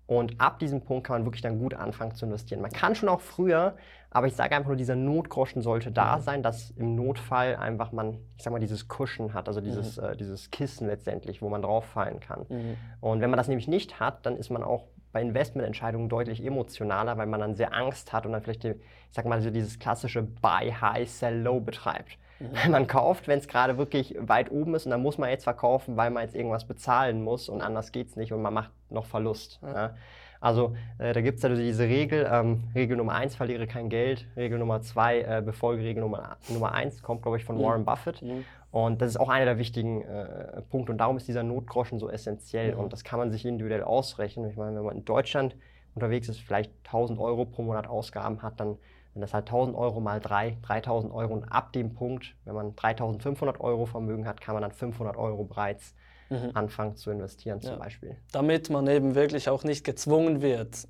Und 0.07 0.39
ab 0.39 0.57
diesem 0.59 0.81
Punkt 0.81 1.05
kann 1.05 1.17
man 1.17 1.25
wirklich 1.25 1.41
dann 1.41 1.59
gut 1.59 1.73
anfangen 1.73 2.15
zu 2.15 2.25
investieren. 2.25 2.61
Man 2.61 2.71
kann 2.71 2.95
schon 2.95 3.09
auch 3.09 3.19
früher, 3.19 3.75
aber 4.09 4.27
ich 4.27 4.35
sage 4.35 4.55
einfach 4.55 4.69
nur, 4.69 4.77
dieser 4.77 4.95
Notgroschen 4.95 5.61
sollte 5.61 5.91
da 5.91 6.17
mhm. 6.17 6.21
sein, 6.21 6.43
dass 6.43 6.71
im 6.71 6.95
Notfall 6.95 7.57
einfach 7.57 7.91
man, 7.91 8.17
ich 8.37 8.43
sag 8.43 8.53
mal, 8.53 8.59
dieses 8.59 8.87
Cushion 8.87 9.33
hat, 9.33 9.49
also 9.49 9.59
dieses, 9.59 9.97
mhm. 9.97 10.05
äh, 10.05 10.15
dieses 10.15 10.49
Kissen 10.49 10.87
letztendlich, 10.87 11.41
wo 11.41 11.49
man 11.49 11.61
drauf 11.61 11.83
fallen 11.83 12.21
kann. 12.21 12.45
Mhm. 12.47 12.77
Und 13.01 13.19
wenn 13.19 13.29
man 13.29 13.37
das 13.37 13.49
nämlich 13.49 13.67
nicht 13.67 13.99
hat, 13.99 14.25
dann 14.25 14.37
ist 14.37 14.49
man 14.49 14.63
auch 14.63 14.85
bei 15.11 15.21
Investmententscheidungen 15.21 16.07
deutlich 16.07 16.45
emotionaler, 16.45 17.17
weil 17.17 17.27
man 17.27 17.41
dann 17.41 17.55
sehr 17.55 17.73
Angst 17.73 18.13
hat 18.13 18.25
und 18.25 18.31
dann 18.31 18.41
vielleicht, 18.41 18.63
die, 18.63 18.69
ich 18.69 18.79
sag 19.11 19.25
mal, 19.25 19.41
so 19.41 19.49
dieses 19.49 19.77
klassische 19.77 20.21
Buy 20.21 20.71
High, 20.71 21.09
Sell 21.09 21.41
Low 21.41 21.59
betreibt. 21.59 22.17
Mhm. 22.65 22.71
Man 22.71 22.87
kauft, 22.87 23.27
wenn 23.27 23.39
es 23.39 23.47
gerade 23.47 23.77
wirklich 23.77 24.15
weit 24.19 24.51
oben 24.51 24.75
ist 24.75 24.85
und 24.85 24.91
dann 24.91 25.01
muss 25.01 25.17
man 25.17 25.29
jetzt 25.29 25.43
verkaufen, 25.43 25.97
weil 25.97 26.11
man 26.11 26.23
jetzt 26.23 26.35
irgendwas 26.35 26.65
bezahlen 26.65 27.23
muss 27.23 27.49
und 27.49 27.61
anders 27.61 27.91
geht 27.91 28.09
es 28.09 28.15
nicht 28.15 28.31
und 28.31 28.41
man 28.41 28.53
macht 28.53 28.71
noch 28.89 29.05
Verlust. 29.05 29.59
Ja. 29.63 29.73
Ja. 29.73 29.95
Also 30.39 30.75
äh, 30.99 31.13
da 31.13 31.21
gibt 31.21 31.39
es 31.39 31.45
also 31.45 31.59
diese 31.59 31.85
Regel, 31.85 32.29
ähm, 32.31 32.65
Regel 32.75 32.97
Nummer 32.97 33.15
1, 33.15 33.35
verliere 33.35 33.65
kein 33.67 33.89
Geld, 33.89 34.27
Regel 34.35 34.59
Nummer 34.59 34.81
2, 34.81 35.21
äh, 35.21 35.41
befolge 35.43 35.83
Regel 35.83 36.01
Nummer, 36.01 36.37
Nummer 36.49 36.73
1, 36.73 37.01
kommt 37.01 37.23
glaube 37.23 37.37
ich 37.37 37.45
von 37.45 37.57
mhm. 37.57 37.63
Warren 37.63 37.85
Buffett. 37.85 38.21
Mhm. 38.21 38.45
Und 38.69 39.01
das 39.01 39.09
ist 39.09 39.17
auch 39.17 39.29
einer 39.29 39.45
der 39.45 39.57
wichtigen 39.57 40.03
äh, 40.03 40.61
Punkte 40.69 40.91
und 40.91 40.99
darum 40.99 41.17
ist 41.17 41.27
dieser 41.27 41.43
Notgroschen 41.43 41.99
so 41.99 42.09
essentiell 42.09 42.73
mhm. 42.73 42.81
und 42.81 42.93
das 42.93 43.03
kann 43.03 43.17
man 43.17 43.31
sich 43.31 43.45
individuell 43.45 43.83
ausrechnen. 43.83 44.49
Ich 44.49 44.57
meine, 44.57 44.75
wenn 44.75 44.83
man 44.83 44.97
in 44.97 45.05
Deutschland 45.05 45.55
unterwegs 45.95 46.29
ist, 46.29 46.39
vielleicht 46.39 46.71
1000 46.85 47.19
Euro 47.19 47.45
pro 47.45 47.63
Monat 47.63 47.87
Ausgaben 47.87 48.43
hat, 48.43 48.59
dann 48.59 48.77
wenn 49.17 49.21
das 49.21 49.33
halt 49.33 49.47
1000 49.47 49.75
Euro 49.75 49.99
mal 49.99 50.19
3, 50.19 50.57
3000 50.61 51.11
Euro 51.11 51.33
und 51.33 51.45
ab 51.45 51.73
dem 51.73 51.95
Punkt, 51.95 52.35
wenn 52.45 52.53
man 52.53 52.75
3500 52.75 53.59
Euro 53.59 53.87
Vermögen 53.87 54.27
hat, 54.27 54.41
kann 54.41 54.53
man 54.53 54.61
dann 54.61 54.71
500 54.71 55.17
Euro 55.17 55.43
bereits 55.43 55.95
mhm. 56.29 56.51
anfangen 56.53 56.95
zu 56.95 57.09
investieren 57.09 57.59
zum 57.59 57.71
ja. 57.71 57.77
Beispiel. 57.77 58.15
Damit 58.31 58.69
man 58.69 58.85
eben 58.85 59.15
wirklich 59.15 59.49
auch 59.49 59.63
nicht 59.63 59.83
gezwungen 59.83 60.43
wird, 60.43 60.87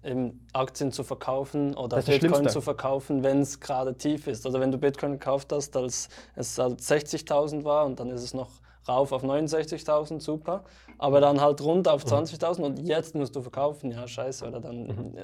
Aktien 0.51 0.91
zu 0.91 1.05
verkaufen 1.05 1.73
oder 1.73 2.01
Bitcoin 2.01 2.49
zu 2.49 2.59
verkaufen, 2.59 3.23
wenn 3.23 3.39
es 3.39 3.61
gerade 3.61 3.95
tief 3.95 4.27
ist. 4.27 4.45
Also 4.45 4.59
wenn 4.59 4.73
du 4.73 4.77
Bitcoin 4.77 5.13
gekauft 5.13 5.53
hast, 5.53 5.77
als 5.77 6.09
es 6.35 6.57
halt 6.57 6.81
60.000 6.81 7.63
war 7.63 7.85
und 7.85 8.01
dann 8.01 8.09
ist 8.09 8.23
es 8.23 8.33
noch 8.33 8.49
rauf 8.87 9.11
auf 9.11 9.23
69.000, 9.23 10.19
super. 10.19 10.63
Aber 10.97 11.21
dann 11.21 11.41
halt 11.41 11.61
runter 11.61 11.93
auf 11.93 12.03
20.000 12.05 12.57
mhm. 12.57 12.63
und 12.63 12.79
jetzt 12.79 13.15
musst 13.15 13.35
du 13.35 13.41
verkaufen, 13.41 13.91
ja 13.91 14.07
scheiße. 14.07 14.47
Oder 14.47 14.59
dann, 14.59 14.87
mhm. 14.87 15.17
Äh, 15.17 15.23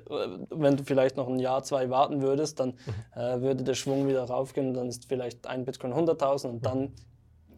wenn 0.49 0.77
du 0.77 0.83
vielleicht 0.83 1.17
noch 1.17 1.27
ein 1.27 1.39
Jahr, 1.39 1.63
zwei 1.63 1.89
warten 1.89 2.21
würdest, 2.21 2.59
dann 2.59 2.69
mhm. 2.69 3.21
äh, 3.21 3.41
würde 3.41 3.63
der 3.63 3.73
Schwung 3.73 4.07
wieder 4.07 4.23
raufgehen 4.23 4.69
und 4.69 4.73
dann 4.75 4.87
ist 4.87 5.05
vielleicht 5.07 5.47
ein 5.47 5.65
Bitcoin 5.65 5.93
100.000 5.93 6.47
und 6.47 6.65
dann, 6.65 6.93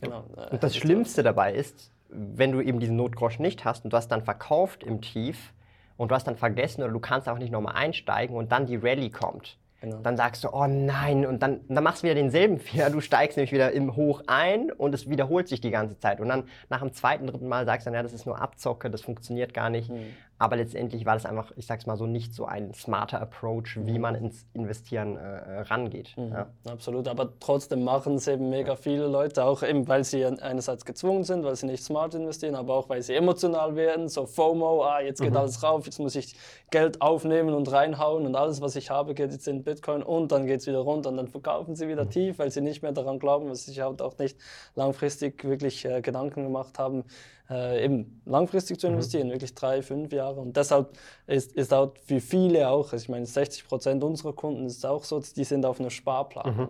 genau. 0.01 0.23
Äh, 0.37 0.51
und 0.51 0.63
das 0.63 0.75
Schlimmste 0.75 1.23
dabei 1.23 1.53
ist, 1.53 1.91
wenn 2.09 2.51
du 2.51 2.61
eben 2.61 2.79
diesen 2.79 2.95
Notgrosch 2.95 3.39
nicht 3.39 3.65
hast 3.65 3.83
und 3.83 3.91
du 3.91 3.97
hast 3.97 4.09
dann 4.09 4.23
verkauft 4.23 4.83
im 4.83 5.01
Tief 5.01 5.53
und 5.97 6.11
du 6.11 6.15
hast 6.15 6.27
dann 6.27 6.37
vergessen 6.37 6.83
oder 6.83 6.93
du 6.93 6.99
kannst 6.99 7.27
auch 7.27 7.37
nicht 7.37 7.51
nochmal 7.51 7.75
einsteigen 7.75 8.35
und 8.35 8.51
dann 8.51 8.65
die 8.65 8.75
Rallye 8.75 9.09
kommt 9.09 9.57
Genau. 9.85 9.97
Dann 10.01 10.17
sagst 10.17 10.43
du, 10.43 10.49
oh 10.51 10.65
nein, 10.65 11.27
und 11.27 11.43
dann, 11.43 11.59
dann 11.67 11.83
machst 11.83 12.01
du 12.01 12.07
wieder 12.07 12.15
denselben 12.15 12.57
Fehler. 12.59 12.89
Du 12.89 13.01
steigst 13.01 13.37
nämlich 13.37 13.51
wieder 13.51 13.71
im 13.71 13.95
Hoch 13.95 14.23
ein 14.25 14.71
und 14.71 14.95
es 14.95 15.07
wiederholt 15.07 15.47
sich 15.47 15.61
die 15.61 15.69
ganze 15.69 15.99
Zeit. 15.99 16.19
Und 16.19 16.29
dann 16.29 16.45
nach 16.69 16.79
dem 16.79 16.91
zweiten, 16.91 17.27
dritten 17.27 17.47
Mal 17.47 17.65
sagst 17.65 17.85
du 17.85 17.91
dann, 17.91 17.95
ja, 17.95 18.03
das 18.03 18.13
ist 18.13 18.25
nur 18.25 18.41
Abzocke, 18.41 18.89
das 18.89 19.01
funktioniert 19.01 19.53
gar 19.53 19.69
nicht. 19.69 19.91
Mhm. 19.91 20.15
Aber 20.37 20.57
letztendlich 20.57 21.05
war 21.05 21.13
das 21.13 21.25
einfach, 21.25 21.51
ich 21.55 21.65
sag's 21.65 21.85
mal 21.85 21.95
so, 21.95 22.05
nicht 22.05 22.33
so 22.33 22.45
ein 22.45 22.73
smarter 22.73 23.21
Approach, 23.21 23.77
wie 23.77 23.93
mhm. 23.93 24.01
man 24.01 24.15
ins 24.15 24.45
Investieren 24.53 25.15
äh, 25.15 25.61
rangeht. 25.61 26.13
Mhm. 26.17 26.31
Ja. 26.33 26.47
Absolut, 26.69 27.07
aber 27.07 27.29
trotzdem 27.39 27.83
machen 27.85 28.15
es 28.15 28.27
eben 28.27 28.49
mega 28.49 28.75
viele 28.75 29.07
Leute, 29.07 29.45
auch 29.45 29.63
eben, 29.63 29.87
weil 29.87 30.03
sie 30.03 30.25
einerseits 30.25 30.83
gezwungen 30.83 31.23
sind, 31.23 31.45
weil 31.45 31.55
sie 31.55 31.67
nicht 31.67 31.83
smart 31.83 32.15
investieren, 32.15 32.55
aber 32.55 32.73
auch, 32.73 32.89
weil 32.89 33.01
sie 33.01 33.13
emotional 33.13 33.77
werden, 33.77 34.09
so 34.09 34.25
FOMO, 34.25 34.83
ah, 34.83 34.99
jetzt 34.99 35.21
geht 35.21 35.31
mhm. 35.31 35.37
alles 35.37 35.63
rauf, 35.63 35.85
jetzt 35.85 35.99
muss 35.99 36.15
ich 36.15 36.35
Geld 36.69 37.01
aufnehmen 37.01 37.53
und 37.53 37.71
reinhauen 37.71 38.25
und 38.25 38.35
alles, 38.35 38.59
was 38.59 38.75
ich 38.75 38.89
habe, 38.89 39.13
geht 39.13 39.31
jetzt 39.31 39.47
in 39.47 39.63
Bitcoin 39.63 40.03
und 40.03 40.33
dann 40.33 40.47
geht 40.47 40.59
es 40.59 40.67
wieder 40.67 40.79
runter 40.79 41.11
und 41.11 41.17
dann 41.17 41.29
verkaufen 41.29 41.77
sie 41.77 41.87
wieder 41.87 42.03
mhm. 42.03 42.09
tief, 42.09 42.39
weil 42.39 42.51
sie 42.51 42.59
nicht 42.59 42.81
mehr 42.81 42.91
daran 42.91 43.19
glauben, 43.19 43.47
weil 43.47 43.55
sie 43.55 43.71
sich 43.71 43.79
halt 43.79 44.01
auch 44.01 44.17
nicht 44.17 44.37
langfristig 44.75 45.45
wirklich 45.45 45.85
äh, 45.85 46.01
Gedanken 46.01 46.43
gemacht 46.43 46.77
haben, 46.77 47.05
äh, 47.49 47.85
eben 47.85 48.21
langfristig 48.25 48.79
zu 48.79 48.87
mhm. 48.87 48.93
investieren, 48.93 49.27
mhm. 49.27 49.33
wirklich 49.33 49.53
drei, 49.55 49.81
fünf 49.81 50.11
Jahre. 50.11 50.39
Und 50.39 50.57
deshalb 50.57 50.97
ist, 51.27 51.53
ist 51.53 51.73
auch 51.73 51.93
für 52.05 52.19
viele 52.19 52.69
auch, 52.69 52.91
also 52.91 53.03
ich 53.03 53.09
meine 53.09 53.25
60 53.25 53.67
Prozent 53.67 54.03
unserer 54.03 54.33
Kunden 54.33 54.65
ist 54.65 54.85
auch 54.85 55.03
so, 55.03 55.19
die 55.19 55.43
sind 55.43 55.65
auf 55.65 55.79
einem 55.79 55.89
Sparplan. 55.89 56.57
Mhm. 56.57 56.69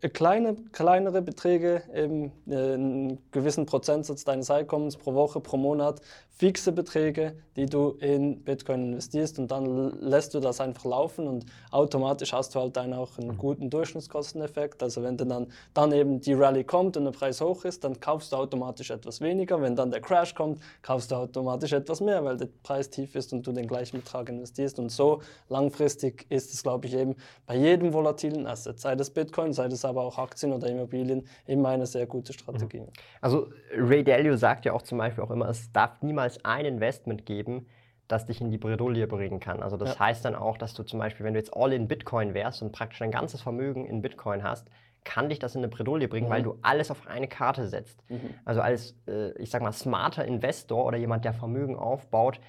Äh, 0.00 0.08
kleine, 0.08 0.56
kleinere 0.72 1.22
Beträge, 1.22 1.82
eben 1.94 2.32
äh, 2.46 2.74
einen 2.74 3.18
gewissen 3.30 3.66
Prozentsatz 3.66 4.24
deines 4.24 4.50
Einkommens 4.50 4.96
pro 4.96 5.14
Woche, 5.14 5.40
pro 5.40 5.56
Monat, 5.56 6.00
fixe 6.42 6.72
Beträge, 6.72 7.36
die 7.54 7.66
du 7.66 7.90
in 8.00 8.42
Bitcoin 8.42 8.86
investierst 8.86 9.38
und 9.38 9.52
dann 9.52 10.00
lässt 10.00 10.34
du 10.34 10.40
das 10.40 10.60
einfach 10.60 10.84
laufen 10.84 11.28
und 11.28 11.46
automatisch 11.70 12.32
hast 12.32 12.56
du 12.56 12.58
halt 12.58 12.76
dann 12.76 12.92
auch 12.94 13.16
einen 13.16 13.28
mhm. 13.28 13.38
guten 13.38 13.70
Durchschnittskosteneffekt. 13.70 14.82
Also 14.82 15.04
wenn 15.04 15.16
dann, 15.16 15.46
dann 15.72 15.92
eben 15.92 16.20
die 16.20 16.32
Rallye 16.32 16.64
kommt 16.64 16.96
und 16.96 17.04
der 17.04 17.12
Preis 17.12 17.40
hoch 17.40 17.64
ist, 17.64 17.84
dann 17.84 18.00
kaufst 18.00 18.32
du 18.32 18.36
automatisch 18.36 18.90
etwas 18.90 19.20
weniger. 19.20 19.62
Wenn 19.62 19.76
dann 19.76 19.92
der 19.92 20.00
Crash 20.00 20.34
kommt, 20.34 20.60
kaufst 20.82 21.12
du 21.12 21.14
automatisch 21.14 21.72
etwas 21.72 22.00
mehr, 22.00 22.24
weil 22.24 22.36
der 22.36 22.48
Preis 22.64 22.90
tief 22.90 23.14
ist 23.14 23.32
und 23.32 23.46
du 23.46 23.52
den 23.52 23.68
gleichen 23.68 23.98
Betrag 23.98 24.28
investierst. 24.28 24.80
Und 24.80 24.90
so 24.90 25.22
langfristig 25.48 26.26
ist 26.28 26.52
es, 26.52 26.64
glaube 26.64 26.88
ich, 26.88 26.94
eben 26.94 27.14
bei 27.46 27.54
jedem 27.54 27.92
volatilen 27.92 28.48
Asset, 28.48 28.80
sei 28.80 28.96
das 28.96 29.10
Bitcoin, 29.10 29.52
sei 29.52 29.68
das 29.68 29.84
aber 29.84 30.02
auch 30.02 30.18
Aktien 30.18 30.52
oder 30.52 30.66
Immobilien, 30.68 31.24
immer 31.46 31.68
eine 31.68 31.86
sehr 31.86 32.06
gute 32.06 32.32
Strategie. 32.32 32.80
Mhm. 32.80 32.88
Also 33.20 33.46
Ray 33.76 34.02
Dalio 34.02 34.36
sagt 34.36 34.64
ja 34.64 34.72
auch 34.72 34.82
zum 34.82 34.98
Beispiel 34.98 35.22
auch 35.22 35.30
immer, 35.30 35.48
es 35.48 35.70
darf 35.70 36.02
niemals 36.02 36.31
ein 36.38 36.64
Investment 36.64 37.26
geben, 37.26 37.66
das 38.08 38.26
dich 38.26 38.40
in 38.40 38.50
die 38.50 38.58
Bredouille 38.58 39.06
bringen 39.06 39.40
kann. 39.40 39.62
Also 39.62 39.76
das 39.76 39.94
ja. 39.94 40.00
heißt 40.00 40.24
dann 40.24 40.34
auch, 40.34 40.58
dass 40.58 40.74
du 40.74 40.82
zum 40.82 40.98
Beispiel, 40.98 41.24
wenn 41.24 41.34
du 41.34 41.40
jetzt 41.40 41.54
all 41.56 41.72
in 41.72 41.88
Bitcoin 41.88 42.34
wärst 42.34 42.62
und 42.62 42.72
praktisch 42.72 42.98
dein 42.98 43.10
ganzes 43.10 43.40
Vermögen 43.40 43.86
in 43.86 44.02
Bitcoin 44.02 44.42
hast, 44.42 44.68
kann 45.04 45.28
dich 45.28 45.38
das 45.38 45.54
in 45.54 45.60
eine 45.60 45.68
Bredouille 45.68 46.08
bringen, 46.08 46.28
mhm. 46.28 46.32
weil 46.32 46.42
du 46.42 46.58
alles 46.62 46.90
auf 46.90 47.06
eine 47.06 47.26
Karte 47.26 47.66
setzt. 47.66 48.08
Mhm. 48.08 48.34
Also 48.44 48.60
als, 48.60 48.96
äh, 49.08 49.32
ich 49.38 49.50
sag 49.50 49.62
mal, 49.62 49.72
smarter 49.72 50.24
Investor 50.24 50.84
oder 50.84 50.98
jemand, 50.98 51.24
der 51.24 51.32
Vermögen 51.32 51.76
aufbaut, 51.76 52.40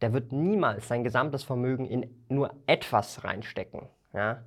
der 0.00 0.12
wird 0.12 0.32
niemals 0.32 0.88
sein 0.88 1.04
gesamtes 1.04 1.44
Vermögen 1.44 1.86
in 1.86 2.24
nur 2.28 2.52
etwas 2.66 3.24
reinstecken. 3.24 3.88
Ja? 4.12 4.42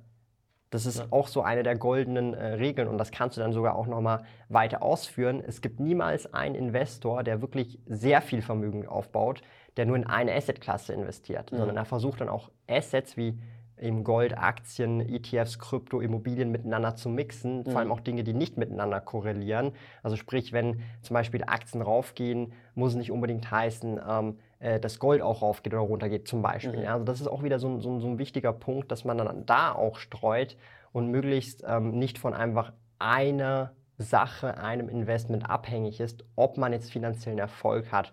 Das 0.70 0.86
ist 0.86 0.98
ja. 0.98 1.06
auch 1.10 1.28
so 1.28 1.42
eine 1.42 1.62
der 1.62 1.76
goldenen 1.76 2.34
äh, 2.34 2.54
Regeln 2.54 2.88
und 2.88 2.98
das 2.98 3.10
kannst 3.10 3.36
du 3.36 3.40
dann 3.40 3.52
sogar 3.52 3.74
auch 3.74 3.86
nochmal 3.86 4.24
weiter 4.48 4.82
ausführen. 4.82 5.42
Es 5.46 5.60
gibt 5.60 5.80
niemals 5.80 6.32
einen 6.34 6.54
Investor, 6.54 7.22
der 7.22 7.40
wirklich 7.40 7.78
sehr 7.86 8.20
viel 8.20 8.42
Vermögen 8.42 8.86
aufbaut, 8.86 9.42
der 9.76 9.86
nur 9.86 9.96
in 9.96 10.06
eine 10.06 10.34
Assetklasse 10.34 10.92
investiert, 10.92 11.52
mhm. 11.52 11.58
sondern 11.58 11.76
er 11.76 11.84
versucht 11.84 12.20
dann 12.20 12.28
auch 12.28 12.50
Assets 12.66 13.16
wie 13.16 13.38
eben 13.80 14.04
Gold, 14.04 14.36
Aktien, 14.36 15.00
ETFs, 15.00 15.58
Krypto, 15.58 16.00
Immobilien 16.00 16.50
miteinander 16.50 16.96
zu 16.96 17.08
mixen, 17.08 17.58
mhm. 17.58 17.70
vor 17.70 17.80
allem 17.80 17.92
auch 17.92 18.00
Dinge, 18.00 18.24
die 18.24 18.34
nicht 18.34 18.56
miteinander 18.56 19.00
korrelieren. 19.00 19.72
Also 20.02 20.16
sprich, 20.16 20.52
wenn 20.52 20.80
zum 21.02 21.14
Beispiel 21.14 21.44
Aktien 21.44 21.82
raufgehen, 21.82 22.52
muss 22.74 22.92
es 22.92 22.96
nicht 22.96 23.12
unbedingt 23.12 23.50
heißen, 23.50 24.00
ähm, 24.06 24.38
äh, 24.60 24.80
dass 24.80 24.98
Gold 24.98 25.22
auch 25.22 25.42
raufgeht 25.42 25.72
oder 25.72 25.82
runtergeht 25.82 26.28
zum 26.28 26.42
Beispiel. 26.42 26.80
Mhm. 26.80 26.88
Also 26.88 27.04
das 27.04 27.20
ist 27.20 27.28
auch 27.28 27.42
wieder 27.42 27.58
so, 27.58 27.80
so, 27.80 27.98
so, 28.00 28.08
ein 28.08 28.18
wichtiger 28.18 28.52
Punkt, 28.52 28.90
dass 28.90 29.04
man 29.04 29.18
dann 29.18 29.46
da 29.46 29.72
auch 29.72 29.96
streut 29.96 30.56
und 30.92 31.10
möglichst 31.10 31.64
ähm, 31.66 31.98
nicht 31.98 32.18
von 32.18 32.34
einfach 32.34 32.72
einer 32.98 33.72
Sache, 33.98 34.58
einem 34.58 34.88
Investment 34.88 35.48
abhängig 35.48 36.00
ist, 36.00 36.24
ob 36.36 36.56
man 36.56 36.72
jetzt 36.72 36.90
finanziellen 36.90 37.38
Erfolg 37.38 37.92
hat 37.92 38.12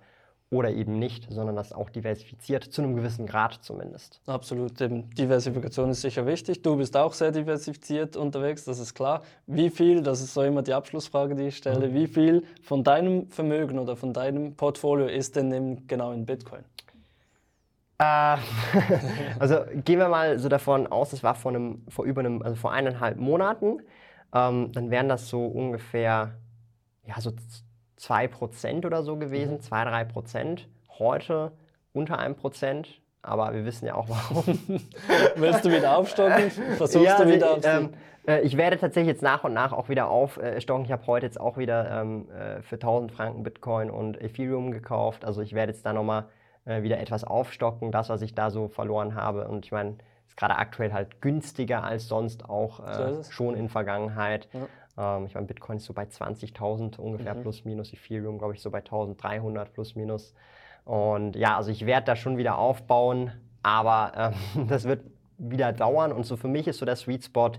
oder 0.51 0.71
eben 0.71 0.99
nicht, 0.99 1.31
sondern 1.31 1.55
das 1.55 1.73
auch 1.73 1.89
diversifiziert, 1.89 2.63
zu 2.63 2.81
einem 2.81 2.95
gewissen 2.95 3.25
Grad 3.25 3.63
zumindest. 3.63 4.21
Absolut, 4.27 4.79
Diversifikation 4.79 5.89
ist 5.89 6.01
sicher 6.01 6.25
wichtig. 6.25 6.61
Du 6.61 6.77
bist 6.77 6.95
auch 6.95 7.13
sehr 7.13 7.31
diversifiziert 7.31 8.15
unterwegs, 8.15 8.63
das 8.63 8.79
ist 8.79 8.93
klar. 8.93 9.23
Wie 9.47 9.69
viel, 9.69 10.01
das 10.01 10.21
ist 10.21 10.33
so 10.33 10.43
immer 10.43 10.61
die 10.61 10.73
Abschlussfrage, 10.73 11.35
die 11.35 11.47
ich 11.47 11.57
stelle, 11.57 11.89
mhm. 11.89 11.93
wie 11.93 12.07
viel 12.07 12.43
von 12.61 12.83
deinem 12.83 13.27
Vermögen 13.29 13.79
oder 13.79 13.95
von 13.95 14.13
deinem 14.13 14.55
Portfolio 14.55 15.07
ist 15.07 15.35
denn 15.35 15.51
eben 15.51 15.87
genau 15.87 16.11
in 16.11 16.25
Bitcoin? 16.25 16.63
Äh, 17.97 18.37
also 19.39 19.59
gehen 19.83 19.99
wir 19.99 20.09
mal 20.09 20.37
so 20.37 20.47
davon 20.49 20.85
aus, 20.87 21.11
das 21.11 21.23
war 21.23 21.33
vor, 21.35 21.51
einem, 21.51 21.83
vor 21.87 22.05
über 22.05 22.21
einem, 22.21 22.41
also 22.41 22.55
vor 22.55 22.71
eineinhalb 22.71 23.17
Monaten, 23.17 23.79
ähm, 24.33 24.71
dann 24.73 24.91
wären 24.91 25.09
das 25.09 25.27
so 25.29 25.45
ungefähr, 25.45 26.35
ja, 27.07 27.19
so 27.19 27.31
2% 27.99 28.85
oder 28.85 29.03
so 29.03 29.17
gewesen, 29.17 29.55
mhm. 29.55 29.59
2-3%. 29.59 30.61
Heute 30.99 31.51
unter 31.93 32.19
einem 32.19 32.35
Prozent, 32.35 33.01
aber 33.21 33.53
wir 33.53 33.65
wissen 33.65 33.85
ja 33.85 33.95
auch 33.95 34.07
warum. 34.09 34.45
Willst 35.35 35.65
du 35.65 35.71
wieder 35.71 35.97
aufstocken? 35.97 36.51
Versuchst 36.77 37.05
ja, 37.05 37.23
du 37.23 37.31
wieder 37.31 37.53
also, 37.53 37.67
ähm, 37.67 37.89
äh, 38.27 38.41
Ich 38.41 38.57
werde 38.57 38.77
tatsächlich 38.77 39.13
jetzt 39.13 39.23
nach 39.23 39.43
und 39.43 39.53
nach 39.53 39.73
auch 39.73 39.89
wieder 39.89 40.09
aufstocken. 40.09 40.85
Ich 40.85 40.91
habe 40.91 41.05
heute 41.07 41.25
jetzt 41.25 41.39
auch 41.39 41.57
wieder 41.57 42.01
ähm, 42.01 42.29
äh, 42.31 42.61
für 42.61 42.75
1000 42.75 43.11
Franken 43.11 43.43
Bitcoin 43.43 43.89
und 43.89 44.21
Ethereum 44.21 44.71
gekauft. 44.71 45.25
Also 45.25 45.41
ich 45.41 45.53
werde 45.53 45.71
jetzt 45.71 45.85
da 45.85 45.93
nochmal 45.93 46.25
äh, 46.65 46.83
wieder 46.83 46.99
etwas 46.99 47.23
aufstocken, 47.23 47.91
das, 47.91 48.09
was 48.09 48.21
ich 48.21 48.35
da 48.35 48.49
so 48.49 48.67
verloren 48.67 49.15
habe. 49.15 49.47
Und 49.47 49.65
ich 49.65 49.71
meine, 49.71 49.97
ist 50.27 50.37
gerade 50.37 50.57
aktuell 50.57 50.91
halt 50.91 51.21
günstiger 51.21 51.83
als 51.83 52.07
sonst 52.07 52.49
auch 52.49 52.85
äh, 52.85 53.13
so 53.13 53.23
schon 53.31 53.55
in 53.55 53.69
Vergangenheit. 53.69 54.47
Ja. 54.53 54.67
Ähm, 54.97 55.25
ich 55.25 55.33
meine, 55.33 55.47
Bitcoin 55.47 55.77
ist 55.77 55.85
so 55.85 55.93
bei 55.93 56.03
20.000 56.03 56.97
ungefähr 56.97 57.35
mhm. 57.35 57.41
plus 57.41 57.65
minus, 57.65 57.93
Ethereum 57.93 58.37
glaube 58.37 58.53
ich 58.53 58.61
so 58.61 58.71
bei 58.71 58.79
1.300 58.79 59.65
plus 59.65 59.95
minus. 59.95 60.33
Und 60.85 61.35
ja, 61.35 61.57
also 61.57 61.71
ich 61.71 61.85
werde 61.85 62.05
da 62.05 62.15
schon 62.15 62.37
wieder 62.37 62.57
aufbauen, 62.57 63.31
aber 63.63 64.33
ähm, 64.55 64.67
das 64.67 64.85
wird 64.85 65.03
wieder 65.37 65.73
dauern. 65.73 66.11
Und 66.11 66.25
so 66.25 66.37
für 66.37 66.47
mich 66.47 66.67
ist 66.67 66.77
so 66.77 66.85
der 66.85 66.95
Sweet 66.95 67.25
Spot, 67.25 67.51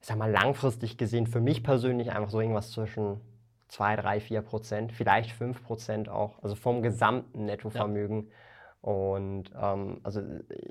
ich 0.00 0.06
sag 0.06 0.18
mal 0.18 0.30
langfristig 0.30 0.98
gesehen, 0.98 1.26
für 1.26 1.40
mich 1.40 1.62
persönlich 1.62 2.12
einfach 2.12 2.30
so 2.30 2.40
irgendwas 2.40 2.70
zwischen 2.70 3.20
2, 3.68 3.96
3, 3.96 4.20
4 4.20 4.42
Prozent, 4.42 4.92
vielleicht 4.92 5.32
5 5.32 5.64
Prozent 5.64 6.08
auch, 6.08 6.42
also 6.42 6.54
vom 6.54 6.82
gesamten 6.82 7.46
Nettovermögen. 7.46 8.24
Ja. 8.24 8.28
Und 8.80 9.50
ähm, 9.60 10.00
also 10.04 10.22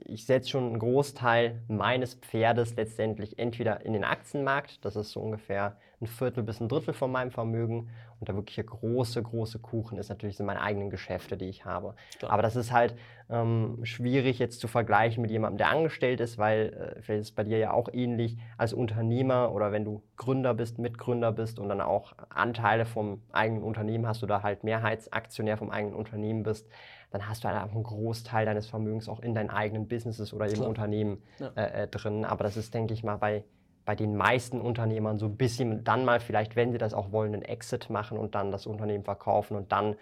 ich 0.06 0.26
setze 0.26 0.50
schon 0.50 0.68
einen 0.68 0.80
Großteil 0.80 1.62
meines 1.68 2.16
Pferdes 2.16 2.76
letztendlich 2.76 3.38
entweder 3.40 3.86
in 3.86 3.92
den 3.92 4.06
Aktienmarkt, 4.06 4.86
das 4.86 4.96
ist 4.96 5.12
so 5.12 5.20
ungefähr 5.20 5.76
ein 6.00 6.08
Viertel 6.08 6.44
bis 6.44 6.62
ein 6.62 6.70
Drittel 6.70 6.94
von 6.94 7.12
meinem 7.12 7.32
Vermögen. 7.32 7.90
Und 8.20 8.30
der 8.30 8.36
wirkliche 8.36 8.64
große, 8.64 9.22
große 9.22 9.60
Kuchen 9.60 9.98
ist 9.98 10.08
natürlich 10.08 10.38
sind 10.38 10.46
meine 10.46 10.62
eigenen 10.62 10.90
Geschäfte, 10.90 11.36
die 11.36 11.50
ich 11.50 11.66
habe. 11.66 11.96
Klar. 12.18 12.32
Aber 12.32 12.42
das 12.42 12.56
ist 12.56 12.72
halt 12.72 12.96
ähm, 13.30 13.80
schwierig 13.84 14.40
jetzt 14.40 14.62
zu 14.62 14.70
vergleichen 14.70 15.22
mit 15.22 15.32
jemandem, 15.32 15.58
der 15.58 15.70
angestellt 15.70 16.22
ist, 16.22 16.38
weil 16.38 16.96
äh, 16.98 17.02
vielleicht 17.02 17.22
ist 17.22 17.28
es 17.28 17.36
bei 17.36 17.44
dir 17.44 17.58
ja 17.58 17.74
auch 17.74 17.90
ähnlich 17.92 18.38
als 18.58 18.74
Unternehmer 18.74 19.52
oder 19.52 19.74
wenn 19.74 19.84
du 19.84 20.02
Gründer 20.16 20.54
bist, 20.54 20.80
Mitgründer 20.80 21.34
bist 21.34 21.60
und 21.60 21.68
dann 21.68 21.82
auch 21.82 22.14
Anteile 22.30 22.86
vom 22.86 23.22
eigenen 23.34 23.64
Unternehmen 23.64 24.08
hast 24.08 24.24
oder 24.24 24.44
halt 24.44 24.64
Mehrheitsaktionär 24.64 25.58
vom 25.58 25.70
eigenen 25.70 25.96
Unternehmen 25.96 26.44
bist 26.44 26.70
dann 27.12 27.28
hast 27.28 27.44
du 27.44 27.48
halt 27.48 27.58
einfach 27.58 27.76
einen 27.76 27.84
Großteil 27.84 28.46
deines 28.46 28.68
Vermögens 28.68 29.08
auch 29.08 29.20
in 29.20 29.34
deinen 29.34 29.50
eigenen 29.50 29.88
Businesses 29.88 30.34
oder 30.34 30.48
im 30.48 30.62
Unternehmen 30.62 31.22
ja. 31.40 31.52
äh, 31.56 31.84
äh, 31.84 31.88
drin. 31.88 32.26
Aber 32.26 32.44
das 32.44 32.58
ist, 32.58 32.74
denke 32.74 32.94
ich 32.94 33.04
mal, 33.04 33.18
bei, 33.18 33.44
bei 33.86 33.96
den 33.96 34.16
meisten 34.16 34.60
Unternehmern 34.60 35.18
so 35.18 35.28
ein 35.28 35.38
bisschen 35.38 35.84
dann 35.84 36.06
mal 36.06 36.20
vielleicht, 36.20 36.56
wenn 36.56 36.72
sie 36.72 36.78
das 36.78 36.94
auch 36.94 37.12
wollen, 37.12 37.34
einen 37.34 37.44
Exit 37.44 37.90
machen 37.90 38.18
und 38.18 38.36
dann 38.36 38.52
das 38.52 38.66
Unternehmen 38.66 39.04
verkaufen 39.04 39.56
und 39.56 39.72
dann 39.72 39.96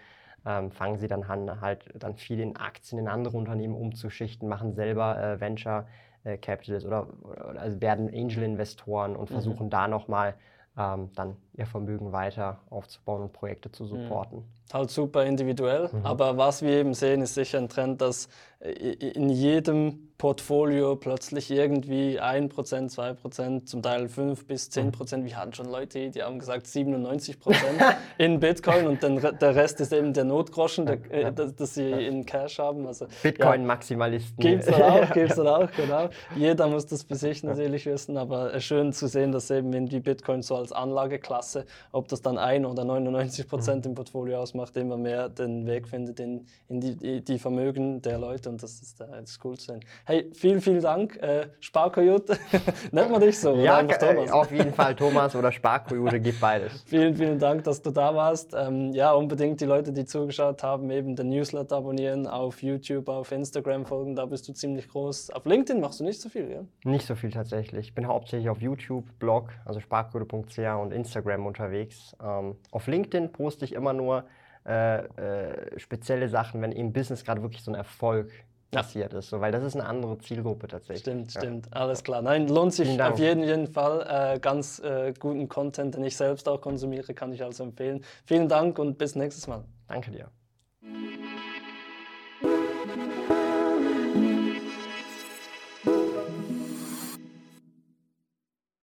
ähm, 0.45 0.71
fangen 0.71 0.97
sie 0.97 1.07
dann 1.07 1.23
an, 1.23 1.61
halt 1.61 1.85
dann 1.95 2.15
viel 2.15 2.39
in 2.39 2.57
Aktien 2.57 2.99
in 2.99 3.07
andere 3.07 3.37
Unternehmen 3.37 3.75
umzuschichten, 3.75 4.49
machen 4.49 4.73
selber 4.73 5.21
äh, 5.21 5.39
Venture 5.39 5.87
äh, 6.23 6.37
Capitalists 6.37 6.87
oder, 6.87 7.07
oder 7.23 7.61
also 7.61 7.81
werden 7.81 8.09
Angel-Investoren 8.09 9.15
und 9.15 9.29
mhm. 9.29 9.33
versuchen 9.33 9.69
da 9.69 9.87
nochmal 9.87 10.35
ähm, 10.77 11.11
dann 11.15 11.37
ihr 11.53 11.65
Vermögen 11.65 12.11
weiter 12.11 12.59
aufzubauen 12.69 13.23
und 13.23 13.33
Projekte 13.33 13.71
zu 13.71 13.83
mhm. 13.83 13.87
supporten. 13.87 14.43
Halt 14.71 14.89
super 14.89 15.23
individuell, 15.25 15.89
mhm. 15.91 16.05
aber 16.05 16.37
was 16.37 16.61
wir 16.61 16.71
eben 16.71 16.93
sehen, 16.93 17.21
ist 17.21 17.35
sicher 17.35 17.59
ein 17.59 17.69
Trend, 17.69 18.01
dass 18.01 18.27
in 18.63 19.29
jedem 19.29 20.13
Portfolio 20.17 20.95
plötzlich 20.95 21.51
irgendwie 21.51 22.17
1%, 22.21 22.49
2%, 22.49 23.65
zum 23.65 23.81
Teil 23.81 24.07
5 24.07 24.47
bis 24.47 24.69
10%. 24.69 25.17
Mhm. 25.17 25.25
Wir 25.25 25.37
hatten 25.37 25.51
schon 25.51 25.65
Leute, 25.69 26.09
die 26.09 26.23
haben 26.23 26.39
gesagt 26.39 26.67
97% 26.67 27.35
in 28.17 28.39
Bitcoin 28.39 28.87
und 28.87 29.03
dann, 29.03 29.19
der 29.19 29.55
Rest 29.55 29.81
ist 29.81 29.91
eben 29.91 30.13
der 30.13 30.23
Notgroschen, 30.23 30.85
der, 30.85 31.11
äh, 31.11 31.33
dass, 31.33 31.53
dass, 31.55 31.73
sie 31.73 31.91
in 31.91 32.25
Cash 32.25 32.57
haben. 32.59 32.87
Also, 32.87 33.07
Bitcoin-Maximalisten. 33.21 34.41
Ja, 34.41 34.51
gibt 34.51 34.63
es 34.63 34.73
auch, 34.73 35.11
gibt's 35.13 35.39
auch, 35.39 35.69
genau. 35.75 36.09
Jeder 36.37 36.67
muss 36.67 36.85
das 36.85 37.03
für 37.03 37.15
sich 37.15 37.43
natürlich 37.43 37.85
wissen, 37.85 38.15
aber 38.15 38.57
schön 38.61 38.93
zu 38.93 39.07
sehen, 39.07 39.33
dass 39.33 39.51
eben 39.51 39.73
irgendwie 39.73 39.99
Bitcoin 39.99 40.41
so 40.41 40.55
als 40.55 40.71
Anlageklasse, 40.71 41.42
ob 41.91 42.07
das 42.07 42.21
dann 42.21 42.37
1 42.37 42.65
oder 42.65 42.83
99% 42.83 43.75
mhm. 43.75 43.81
im 43.83 43.95
Portfolio 43.95 44.39
ausmacht, 44.39 44.75
immer 44.77 44.97
mehr 44.97 45.29
den 45.29 45.65
Weg 45.65 45.87
findet 45.87 46.19
in, 46.19 46.45
in 46.69 46.81
die, 46.81 47.21
die, 47.21 47.39
Vermögen 47.39 48.01
der 48.01 48.17
Leute 48.17 48.49
und 48.49 48.61
das 48.61 48.81
ist, 48.81 48.99
das 48.99 49.39
cool 49.43 49.57
zu 49.57 49.73
sehen. 49.73 49.79
Hey, 50.05 50.29
vielen, 50.33 50.61
vielen 50.61 50.81
Dank. 50.81 51.17
Äh, 51.17 51.47
Sparkojute, 51.59 52.37
nennt 52.91 53.11
man 53.11 53.21
dich 53.21 53.39
so? 53.39 53.55
Ja, 53.55 53.81
äh, 53.81 54.29
auf 54.29 54.51
jeden 54.51 54.73
Fall 54.73 54.95
Thomas 54.95 55.35
oder 55.35 55.51
Sparkojute, 55.51 56.19
gibt 56.19 56.39
beides. 56.39 56.83
vielen, 56.85 57.15
vielen 57.15 57.39
Dank, 57.39 57.63
dass 57.63 57.81
du 57.81 57.91
da 57.91 58.15
warst. 58.15 58.53
Ähm, 58.53 58.93
ja, 58.93 59.13
unbedingt 59.13 59.61
die 59.61 59.65
Leute, 59.65 59.91
die 59.91 60.05
zugeschaut 60.05 60.63
haben, 60.63 60.89
eben 60.91 61.15
den 61.15 61.29
Newsletter 61.29 61.77
abonnieren, 61.77 62.27
auf 62.27 62.61
YouTube, 62.61 63.09
auf 63.09 63.31
Instagram 63.31 63.85
folgen, 63.85 64.15
da 64.15 64.25
bist 64.25 64.47
du 64.47 64.53
ziemlich 64.53 64.87
groß. 64.89 65.31
Auf 65.31 65.45
LinkedIn 65.45 65.81
machst 65.81 65.99
du 65.99 66.03
nicht 66.03 66.21
so 66.21 66.29
viel, 66.29 66.49
ja? 66.49 66.89
Nicht 66.89 67.05
so 67.05 67.15
viel 67.15 67.31
tatsächlich. 67.31 67.87
Ich 67.87 67.95
bin 67.95 68.07
hauptsächlich 68.07 68.49
auf 68.49 68.61
YouTube, 68.61 69.05
Blog, 69.19 69.49
also 69.65 69.79
sparkote.ch 69.79 70.57
und 70.81 70.91
Instagram 70.91 71.32
unterwegs. 71.41 72.15
Ähm, 72.23 72.55
auf 72.71 72.87
LinkedIn 72.87 73.31
poste 73.31 73.65
ich 73.65 73.73
immer 73.73 73.93
nur 73.93 74.25
äh, 74.65 74.99
äh, 74.99 75.79
spezielle 75.79 76.29
Sachen, 76.29 76.61
wenn 76.61 76.71
eben 76.71 76.93
Business 76.93 77.25
gerade 77.25 77.41
wirklich 77.41 77.63
so 77.63 77.71
ein 77.71 77.75
Erfolg 77.75 78.31
passiert 78.73 79.13
ist, 79.13 79.29
so, 79.29 79.39
weil 79.39 79.51
das 79.51 79.63
ist 79.63 79.75
eine 79.75 79.85
andere 79.85 80.17
Zielgruppe 80.17 80.67
tatsächlich. 80.67 81.01
Stimmt, 81.01 81.33
ja. 81.33 81.41
stimmt, 81.41 81.67
alles 81.73 82.03
klar. 82.03 82.21
Nein, 82.21 82.47
lohnt 82.47 82.73
sich 82.73 83.01
auf 83.01 83.19
jeden, 83.19 83.43
jeden 83.43 83.67
Fall. 83.67 84.35
Äh, 84.35 84.39
ganz 84.39 84.79
äh, 84.79 85.13
guten 85.19 85.47
Content, 85.47 85.95
den 85.95 86.03
ich 86.03 86.17
selbst 86.17 86.47
auch 86.49 86.61
konsumiere, 86.61 87.13
kann 87.13 87.31
ich 87.33 87.43
also 87.43 87.63
empfehlen. 87.63 88.03
Vielen 88.25 88.47
Dank 88.49 88.79
und 88.79 88.97
bis 88.97 89.15
nächstes 89.15 89.47
Mal. 89.47 89.63
Danke 89.87 90.11
dir. 90.11 90.42